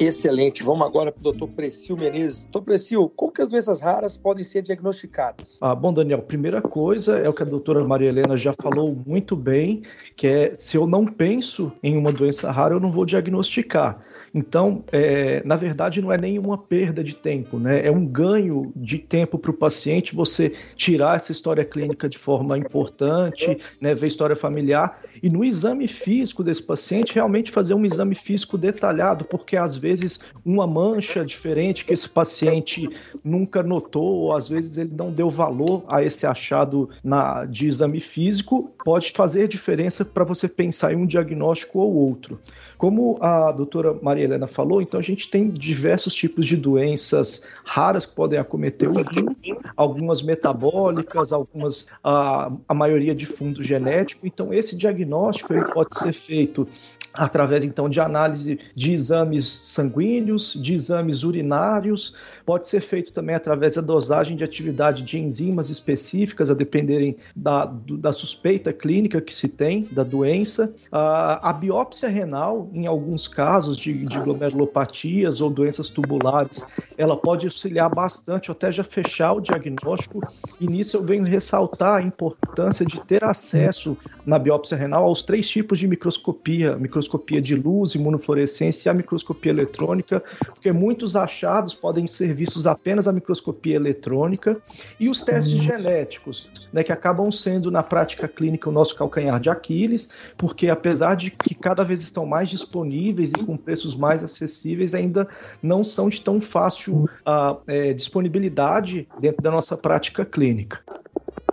Excelente. 0.00 0.62
Vamos 0.62 0.86
agora 0.86 1.12
para 1.12 1.20
o 1.20 1.22
doutor 1.24 1.48
Precil 1.50 1.94
Menezes. 1.94 2.44
Doutor 2.44 2.62
Precil, 2.64 3.12
como 3.14 3.30
que 3.30 3.42
as 3.42 3.48
doenças 3.48 3.82
raras 3.82 4.16
podem 4.16 4.42
ser 4.42 4.62
diagnosticadas? 4.62 5.58
Ah, 5.60 5.74
bom, 5.74 5.92
Daniel, 5.92 6.22
primeira 6.22 6.62
coisa 6.62 7.18
é 7.18 7.28
o 7.28 7.34
que 7.34 7.42
a 7.42 7.46
doutora 7.46 7.86
Maria 7.86 8.08
Helena 8.08 8.34
já 8.34 8.54
falou 8.54 8.96
muito 9.06 9.36
bem, 9.36 9.82
que 10.16 10.26
é 10.26 10.54
se 10.54 10.78
eu 10.78 10.86
não 10.86 11.04
penso 11.04 11.70
em 11.82 11.98
uma 11.98 12.10
doença 12.10 12.50
rara, 12.50 12.74
eu 12.74 12.80
não 12.80 12.90
vou 12.90 13.04
diagnosticar. 13.04 14.00
Então, 14.32 14.84
é, 14.92 15.42
na 15.44 15.56
verdade, 15.56 16.00
não 16.00 16.12
é 16.12 16.16
nenhuma 16.16 16.56
perda 16.56 17.02
de 17.02 17.16
tempo, 17.16 17.58
né? 17.58 17.84
É 17.84 17.90
um 17.90 18.06
ganho 18.06 18.72
de 18.76 18.98
tempo 18.98 19.38
para 19.38 19.50
o 19.50 19.54
paciente 19.54 20.14
você 20.14 20.52
tirar 20.76 21.16
essa 21.16 21.32
história 21.32 21.64
clínica 21.64 22.08
de 22.08 22.16
forma 22.16 22.56
importante, 22.56 23.58
né? 23.80 23.94
Ver 23.94 24.06
história 24.06 24.36
familiar 24.36 25.00
e 25.22 25.28
no 25.28 25.44
exame 25.44 25.88
físico 25.88 26.44
desse 26.44 26.62
paciente 26.62 27.14
realmente 27.14 27.50
fazer 27.50 27.74
um 27.74 27.84
exame 27.84 28.14
físico 28.14 28.56
detalhado, 28.56 29.24
porque 29.24 29.56
às 29.56 29.76
vezes 29.76 30.20
uma 30.44 30.66
mancha 30.66 31.24
diferente 31.24 31.84
que 31.84 31.92
esse 31.92 32.08
paciente 32.08 32.88
nunca 33.24 33.62
notou, 33.62 34.04
ou 34.04 34.32
às 34.32 34.48
vezes 34.48 34.78
ele 34.78 34.92
não 34.96 35.10
deu 35.10 35.28
valor 35.28 35.84
a 35.88 36.02
esse 36.02 36.26
achado 36.26 36.88
na, 37.02 37.44
de 37.44 37.66
exame 37.66 38.00
físico, 38.00 38.72
pode 38.84 39.12
fazer 39.12 39.48
diferença 39.48 40.04
para 40.04 40.24
você 40.24 40.48
pensar 40.48 40.92
em 40.92 40.96
um 40.96 41.06
diagnóstico 41.06 41.80
ou 41.80 41.92
outro. 41.94 42.38
Como 42.80 43.18
a 43.20 43.52
doutora 43.52 43.92
Maria 44.00 44.24
Helena 44.24 44.46
falou, 44.46 44.80
então 44.80 44.98
a 44.98 45.02
gente 45.02 45.28
tem 45.28 45.50
diversos 45.50 46.14
tipos 46.14 46.46
de 46.46 46.56
doenças 46.56 47.42
raras 47.62 48.06
que 48.06 48.14
podem 48.14 48.38
acometer 48.38 48.88
o 48.88 48.94
rim, 48.94 49.36
algumas 49.76 50.22
metabólicas, 50.22 51.30
algumas, 51.30 51.84
a, 52.02 52.50
a 52.66 52.72
maioria 52.72 53.14
de 53.14 53.26
fundo 53.26 53.62
genético. 53.62 54.26
Então, 54.26 54.50
esse 54.50 54.74
diagnóstico 54.74 55.52
ele 55.52 55.66
pode 55.66 55.94
ser 55.94 56.14
feito 56.14 56.66
através 57.12 57.64
então 57.64 57.88
de 57.88 58.00
análise 58.00 58.58
de 58.74 58.92
exames 58.92 59.46
sanguíneos, 59.46 60.54
de 60.54 60.74
exames 60.74 61.22
urinários, 61.22 62.14
pode 62.46 62.68
ser 62.68 62.80
feito 62.80 63.12
também 63.12 63.34
através 63.34 63.74
da 63.74 63.82
dosagem 63.82 64.36
de 64.36 64.44
atividade 64.44 65.02
de 65.02 65.18
enzimas 65.18 65.70
específicas, 65.70 66.50
a 66.50 66.54
dependerem 66.54 67.16
da, 67.34 67.66
da 67.98 68.12
suspeita 68.12 68.72
clínica 68.72 69.20
que 69.20 69.34
se 69.34 69.48
tem 69.48 69.88
da 69.90 70.04
doença. 70.04 70.72
A, 70.90 71.50
a 71.50 71.52
biópsia 71.52 72.08
renal, 72.08 72.70
em 72.72 72.86
alguns 72.86 73.26
casos 73.26 73.76
de, 73.76 74.04
de 74.04 74.18
glomerulopatias 74.18 75.40
ou 75.40 75.50
doenças 75.50 75.90
tubulares, 75.90 76.64
ela 76.98 77.16
pode 77.16 77.46
auxiliar 77.46 77.90
bastante, 77.90 78.50
até 78.50 78.70
já 78.70 78.84
fechar 78.84 79.32
o 79.32 79.40
diagnóstico. 79.40 80.20
E 80.60 80.66
nisso 80.66 80.96
eu 80.96 81.02
venho 81.02 81.24
ressaltar 81.24 81.98
a 81.98 82.02
importância 82.02 82.84
de 82.86 83.00
ter 83.04 83.24
acesso 83.24 83.96
na 84.24 84.38
biópsia 84.38 84.76
renal 84.76 85.04
aos 85.04 85.22
três 85.22 85.48
tipos 85.48 85.78
de 85.78 85.88
microscopia, 85.88 86.76
microscopia 86.76 86.99
microscopia 87.00 87.40
de 87.40 87.56
luz, 87.56 87.94
imunofluorescência 87.94 88.88
e 88.88 88.90
a 88.90 88.94
microscopia 88.94 89.50
eletrônica, 89.50 90.22
porque 90.44 90.70
muitos 90.70 91.16
achados 91.16 91.74
podem 91.74 92.06
ser 92.06 92.34
vistos 92.34 92.66
apenas 92.66 93.08
a 93.08 93.12
microscopia 93.12 93.76
eletrônica 93.76 94.60
e 94.98 95.08
os 95.08 95.22
testes 95.22 95.54
uhum. 95.54 95.60
genéticos, 95.60 96.50
né, 96.72 96.84
que 96.84 96.92
acabam 96.92 97.30
sendo 97.30 97.70
na 97.70 97.82
prática 97.82 98.28
clínica 98.28 98.68
o 98.68 98.72
nosso 98.72 98.94
calcanhar 98.94 99.40
de 99.40 99.48
Aquiles, 99.48 100.08
porque 100.36 100.68
apesar 100.68 101.14
de 101.14 101.30
que 101.30 101.54
cada 101.54 101.82
vez 101.82 102.02
estão 102.02 102.26
mais 102.26 102.50
disponíveis 102.50 103.32
e 103.32 103.44
com 103.44 103.56
preços 103.56 103.96
mais 103.96 104.22
acessíveis, 104.22 104.94
ainda 104.94 105.26
não 105.62 105.82
são 105.82 106.08
de 106.08 106.20
tão 106.20 106.40
fácil 106.40 107.08
uh, 107.26 107.60
é, 107.66 107.92
disponibilidade 107.94 109.08
dentro 109.18 109.42
da 109.42 109.50
nossa 109.50 109.76
prática 109.76 110.24
clínica. 110.24 110.80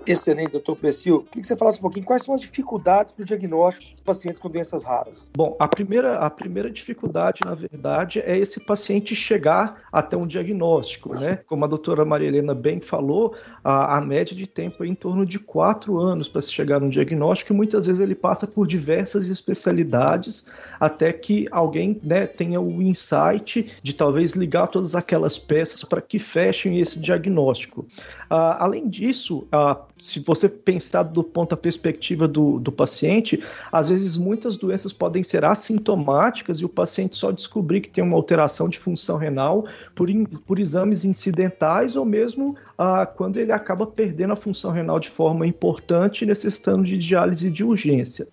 Excelente, 0.07 0.51
doutor 0.51 0.75
Precio. 0.75 1.23
Queria 1.23 1.41
que 1.41 1.47
você 1.47 1.55
falasse 1.55 1.79
um 1.79 1.81
pouquinho 1.81 2.05
quais 2.05 2.23
são 2.23 2.33
as 2.33 2.41
dificuldades 2.41 3.11
para 3.11 3.23
o 3.23 3.25
diagnóstico 3.25 3.91
dos 3.91 4.01
pacientes 4.01 4.39
com 4.39 4.49
doenças 4.49 4.83
raras. 4.83 5.29
Bom, 5.35 5.55
a 5.59 5.67
primeira, 5.67 6.17
a 6.19 6.29
primeira 6.29 6.69
dificuldade, 6.69 7.41
na 7.43 7.53
verdade, 7.53 8.19
é 8.19 8.37
esse 8.37 8.59
paciente 8.59 9.13
chegar 9.13 9.83
até 9.91 10.15
um 10.15 10.25
diagnóstico, 10.25 11.13
né? 11.13 11.39
Como 11.45 11.65
a 11.65 11.67
doutora 11.67 12.05
Maria 12.05 12.27
Helena 12.27 12.53
bem 12.53 12.79
falou, 12.79 13.35
a, 13.63 13.97
a 13.97 14.01
média 14.01 14.35
de 14.35 14.47
tempo 14.47 14.83
é 14.83 14.87
em 14.87 14.95
torno 14.95 15.25
de 15.25 15.39
quatro 15.39 15.99
anos 15.99 16.29
para 16.29 16.41
se 16.41 16.51
chegar 16.51 16.81
a 16.81 16.85
um 16.85 16.89
diagnóstico 16.89 17.51
e 17.51 17.55
muitas 17.55 17.87
vezes 17.87 18.01
ele 18.01 18.15
passa 18.15 18.47
por 18.47 18.65
diversas 18.65 19.29
especialidades 19.29 20.47
até 20.79 21.11
que 21.11 21.47
alguém 21.51 21.99
né, 22.03 22.25
tenha 22.25 22.61
o 22.61 22.81
insight 22.81 23.71
de 23.81 23.93
talvez 23.93 24.33
ligar 24.33 24.67
todas 24.67 24.95
aquelas 24.95 25.37
peças 25.37 25.83
para 25.83 26.01
que 26.01 26.19
fechem 26.19 26.79
esse 26.79 26.99
diagnóstico. 26.99 27.85
Uh, 28.29 28.59
além 28.59 28.89
disso, 28.89 29.47
uh, 29.53 29.81
se 29.97 30.19
você 30.19 30.49
pensar 30.49 31.03
do 31.03 31.23
ponto 31.23 31.51
da 31.51 31.57
perspectiva 31.57 32.27
do, 32.27 32.59
do 32.59 32.71
paciente, 32.71 33.41
às 33.71 33.89
vezes 33.89 34.17
muitas 34.17 34.57
doenças 34.57 34.91
podem 34.91 35.23
ser 35.23 35.45
assintomáticas 35.45 36.57
e 36.57 36.65
o 36.65 36.69
paciente 36.69 37.15
só 37.15 37.31
descobrir 37.31 37.81
que 37.81 37.89
tem 37.89 38.03
uma 38.03 38.15
alteração 38.15 38.67
de 38.67 38.79
função 38.79 39.17
renal 39.17 39.65
por, 39.95 40.09
in, 40.09 40.25
por 40.25 40.59
exames 40.59 41.05
incidentais 41.05 41.95
ou 41.95 42.05
mesmo 42.05 42.55
uh, 42.77 43.07
quando 43.15 43.37
ele 43.37 43.51
acaba 43.51 43.87
perdendo 43.87 44.33
a 44.33 44.35
função 44.35 44.71
renal 44.71 44.99
de 44.99 45.09
forma 45.09 45.47
importante, 45.47 46.25
necessitando 46.25 46.83
de 46.83 46.97
diálise 46.97 47.49
de 47.49 47.63
urgência. 47.63 48.27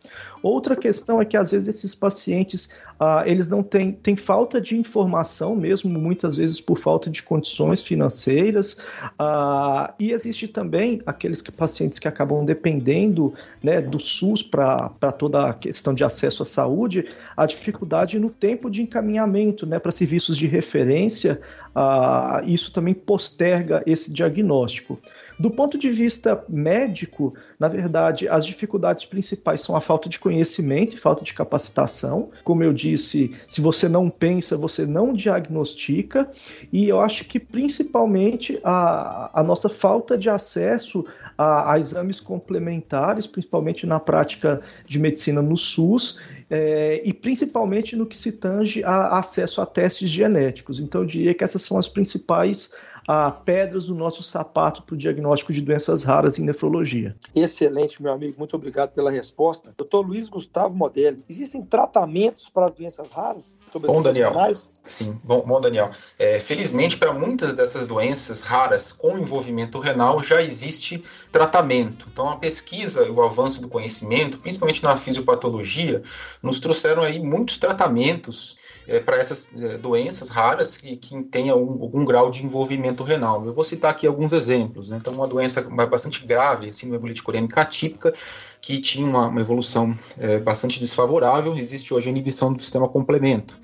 Outra 0.44 0.76
questão 0.76 1.22
é 1.22 1.24
que 1.24 1.38
às 1.38 1.52
vezes 1.52 1.68
esses 1.68 1.94
pacientes 1.94 2.66
uh, 3.00 3.24
eles 3.24 3.48
não 3.48 3.62
têm, 3.62 3.92
têm 3.92 4.14
falta 4.14 4.61
de 4.61 4.76
informação 4.76 5.57
mesmo, 5.57 5.90
muitas 5.98 6.37
vezes 6.37 6.61
por 6.61 6.78
falta 6.78 7.09
de 7.09 7.22
condições 7.22 7.83
financeiras, 7.83 8.74
uh, 9.18 9.90
e 9.98 10.12
existe 10.12 10.46
também 10.46 11.00
aqueles 11.07 11.40
que, 11.40 11.50
pacientes 11.50 11.98
que 11.98 12.07
acabam 12.07 12.44
dependendo 12.44 13.33
né, 13.62 13.80
do 13.80 13.98
SUS 13.98 14.42
para 14.42 14.90
toda 15.18 15.48
a 15.48 15.54
questão 15.54 15.94
de 15.94 16.04
acesso 16.04 16.42
à 16.42 16.44
saúde, 16.44 17.09
a 17.35 17.46
dificuldade 17.46 18.18
no 18.18 18.28
tempo 18.28 18.70
de 18.70 18.83
encaminhamento 18.83 19.64
né, 19.64 19.78
para 19.78 19.90
serviços 19.90 20.37
de 20.37 20.46
referência, 20.46 21.40
uh, 21.74 22.46
isso 22.46 22.70
também 22.70 22.92
posterga 22.92 23.83
esse 23.87 24.12
diagnóstico. 24.12 24.98
Do 25.38 25.51
ponto 25.51 25.77
de 25.77 25.90
vista 25.90 26.44
médico, 26.49 27.35
na 27.59 27.68
verdade, 27.68 28.29
as 28.29 28.47
dificuldades 28.47 29.05
principais 29.05 29.61
são 29.61 29.75
a 29.75 29.81
falta 29.81 30.09
de 30.09 30.18
conhecimento 30.18 30.94
e 30.94 30.99
falta 30.99 31.25
de 31.25 31.35
capacitação. 31.35 32.31
Como 32.44 32.62
eu 32.62 32.73
disse, 32.73 33.35
se 33.49 33.61
você 33.61 33.88
não 33.88 34.09
pensa, 34.09 34.57
você 34.57 34.87
não 34.87 35.12
diagnostica. 35.12 36.29
E 36.73 36.88
eu 36.88 37.01
acho 37.01 37.25
que 37.25 37.40
principalmente 37.40 38.61
a, 38.62 39.40
a 39.40 39.42
nossa 39.42 39.68
falta 39.68 40.16
de 40.16 40.31
acesso 40.31 41.05
a, 41.37 41.73
a 41.73 41.79
exames 41.79 42.20
complementares, 42.20 43.27
principalmente 43.27 43.87
na 43.87 43.99
prática 43.99 44.61
de 44.87 44.99
medicina 44.99 45.42
no 45.42 45.57
SUS, 45.57 46.20
é, 46.49 47.03
e 47.05 47.12
principalmente 47.12 47.97
no 47.97 48.07
que 48.07 48.16
se 48.16 48.33
tange 48.33 48.85
a 48.85 49.18
acesso 49.18 49.61
a 49.61 49.66
testes 49.66 50.09
genéticos. 50.09 50.79
Então, 50.79 51.01
eu 51.01 51.07
diria 51.07 51.35
que 51.35 51.42
essas 51.42 51.62
são 51.62 51.79
as 51.79 51.88
principais 51.88 52.73
a 53.07 53.31
pedras 53.31 53.85
do 53.87 53.95
nosso 53.95 54.23
sapato 54.23 54.83
para 54.83 54.95
o 54.95 54.99
diagnóstico 54.99 55.53
de 55.53 55.61
doenças 55.61 56.03
raras 56.03 56.38
em 56.38 56.43
nefrologia. 56.43 57.17
Excelente, 57.35 58.03
meu 58.03 58.12
amigo. 58.12 58.35
Muito 58.38 58.57
obrigado 58.57 58.93
pela 58.93 59.11
resposta. 59.11 59.73
Doutor 59.77 60.07
Luiz 60.07 60.29
Gustavo 60.29 60.75
Modelli, 60.75 61.25
existem 61.29 61.62
tratamentos 61.62 62.49
para 62.49 62.67
as 62.67 62.73
doenças 62.73 63.12
raras? 63.12 63.59
Bom, 63.81 64.03
Daniel. 64.03 64.31
Renais? 64.31 64.73
Sim, 64.85 65.21
bom, 65.23 65.43
bom 65.43 65.61
Daniel. 65.61 65.90
É, 66.19 66.40
felizmente, 66.40 66.97
para 66.97 67.12
muitas 67.12 67.53
dessas 67.53 67.87
doenças 67.87 68.43
raras 68.43 68.93
com 68.93 69.19
envolvimento 69.19 69.79
renal, 69.79 70.21
já 70.21 70.43
existe 70.43 71.03
tratamento. 71.31 72.09
Então, 72.11 72.31
a 72.31 72.37
pesquisa 72.37 73.05
e 73.05 73.11
o 73.11 73.23
avanço 73.23 73.61
do 73.61 73.69
conhecimento, 73.69 74.38
principalmente 74.38 74.83
na 74.83 74.97
fisiopatologia, 74.97 76.03
nos 76.43 76.61
trouxeram 76.61 77.03
aí 77.03 77.21
muitos 77.21 77.59
tratamentos 77.59 78.57
é, 78.87 79.01
para 79.01 79.17
essas 79.17 79.47
é, 79.57 79.79
doenças 79.79 80.29
raras 80.29 80.77
que, 80.77 80.97
que 80.97 81.23
tenham 81.25 81.59
algum 81.59 82.05
grau 82.05 82.31
de 82.31 82.45
envolvimento 82.45 82.93
renal. 83.02 83.44
Eu 83.44 83.52
vou 83.52 83.64
citar 83.64 83.90
aqui 83.90 84.07
alguns 84.07 84.33
exemplos. 84.33 84.88
Né? 84.88 84.98
Então, 85.00 85.12
uma 85.12 85.26
doença 85.26 85.62
bastante 85.62 86.24
grave, 86.26 86.72
síndrome 86.72 87.12
urêmica 87.26 87.62
atípica, 87.62 88.12
que 88.61 88.78
tinha 88.78 89.07
uma, 89.07 89.26
uma 89.26 89.40
evolução 89.40 89.94
é, 90.18 90.38
bastante 90.38 90.78
desfavorável, 90.78 91.54
existe 91.54 91.92
hoje 91.92 92.09
a 92.09 92.11
inibição 92.11 92.52
do 92.52 92.62
sistema 92.62 92.88
complemento. 92.88 93.59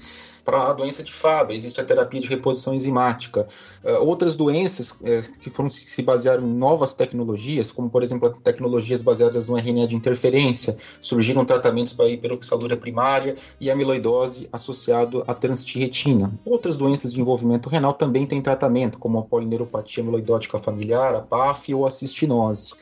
Para 0.45 0.71
a 0.71 0.73
doença 0.73 1.03
de 1.03 1.13
Fabry, 1.13 1.57
existe 1.57 1.81
a 1.81 1.85
terapia 1.85 2.21
de 2.21 2.29
reposição 2.29 2.75
enzimática. 2.75 3.47
Uh, 3.85 4.05
outras 4.05 4.37
doenças 4.37 4.91
uh, 4.91 5.39
que 5.41 5.51
foram 5.51 5.69
se 5.71 6.03
basearam 6.03 6.43
em 6.43 6.53
novas 6.53 6.93
tecnologias, 6.93 7.71
como 7.71 7.91
por 7.91 8.03
exemplo 8.03 8.31
tecnologias 8.31 9.03
baseadas 9.03 9.49
no 9.49 9.57
RNA 9.57 9.87
de 9.87 9.97
interferência, 9.97 10.77
surgiram 11.01 11.45
tratamentos 11.45 11.93
para 11.93 12.09
hiperoxalúria 12.09 12.77
primária 12.77 13.37
e 13.61 13.71
amiloidose 13.71 14.49
associado 14.53 15.25
à 15.27 15.35
transtirretina. 15.35 16.33
Outras 16.45 16.77
doenças 16.77 17.13
de 17.13 17.21
envolvimento 17.21 17.69
renal 17.69 17.95
também 17.95 18.27
têm 18.27 18.41
tratamento, 18.41 18.99
como 18.99 19.19
a 19.19 19.23
polineuropatia 19.23 20.03
amiloidótica 20.03 20.59
familiar, 20.59 21.15
a 21.15 21.23
PAF 21.23 21.73
ou 21.75 21.87
a 21.87 21.91
cistinose. 21.91 22.75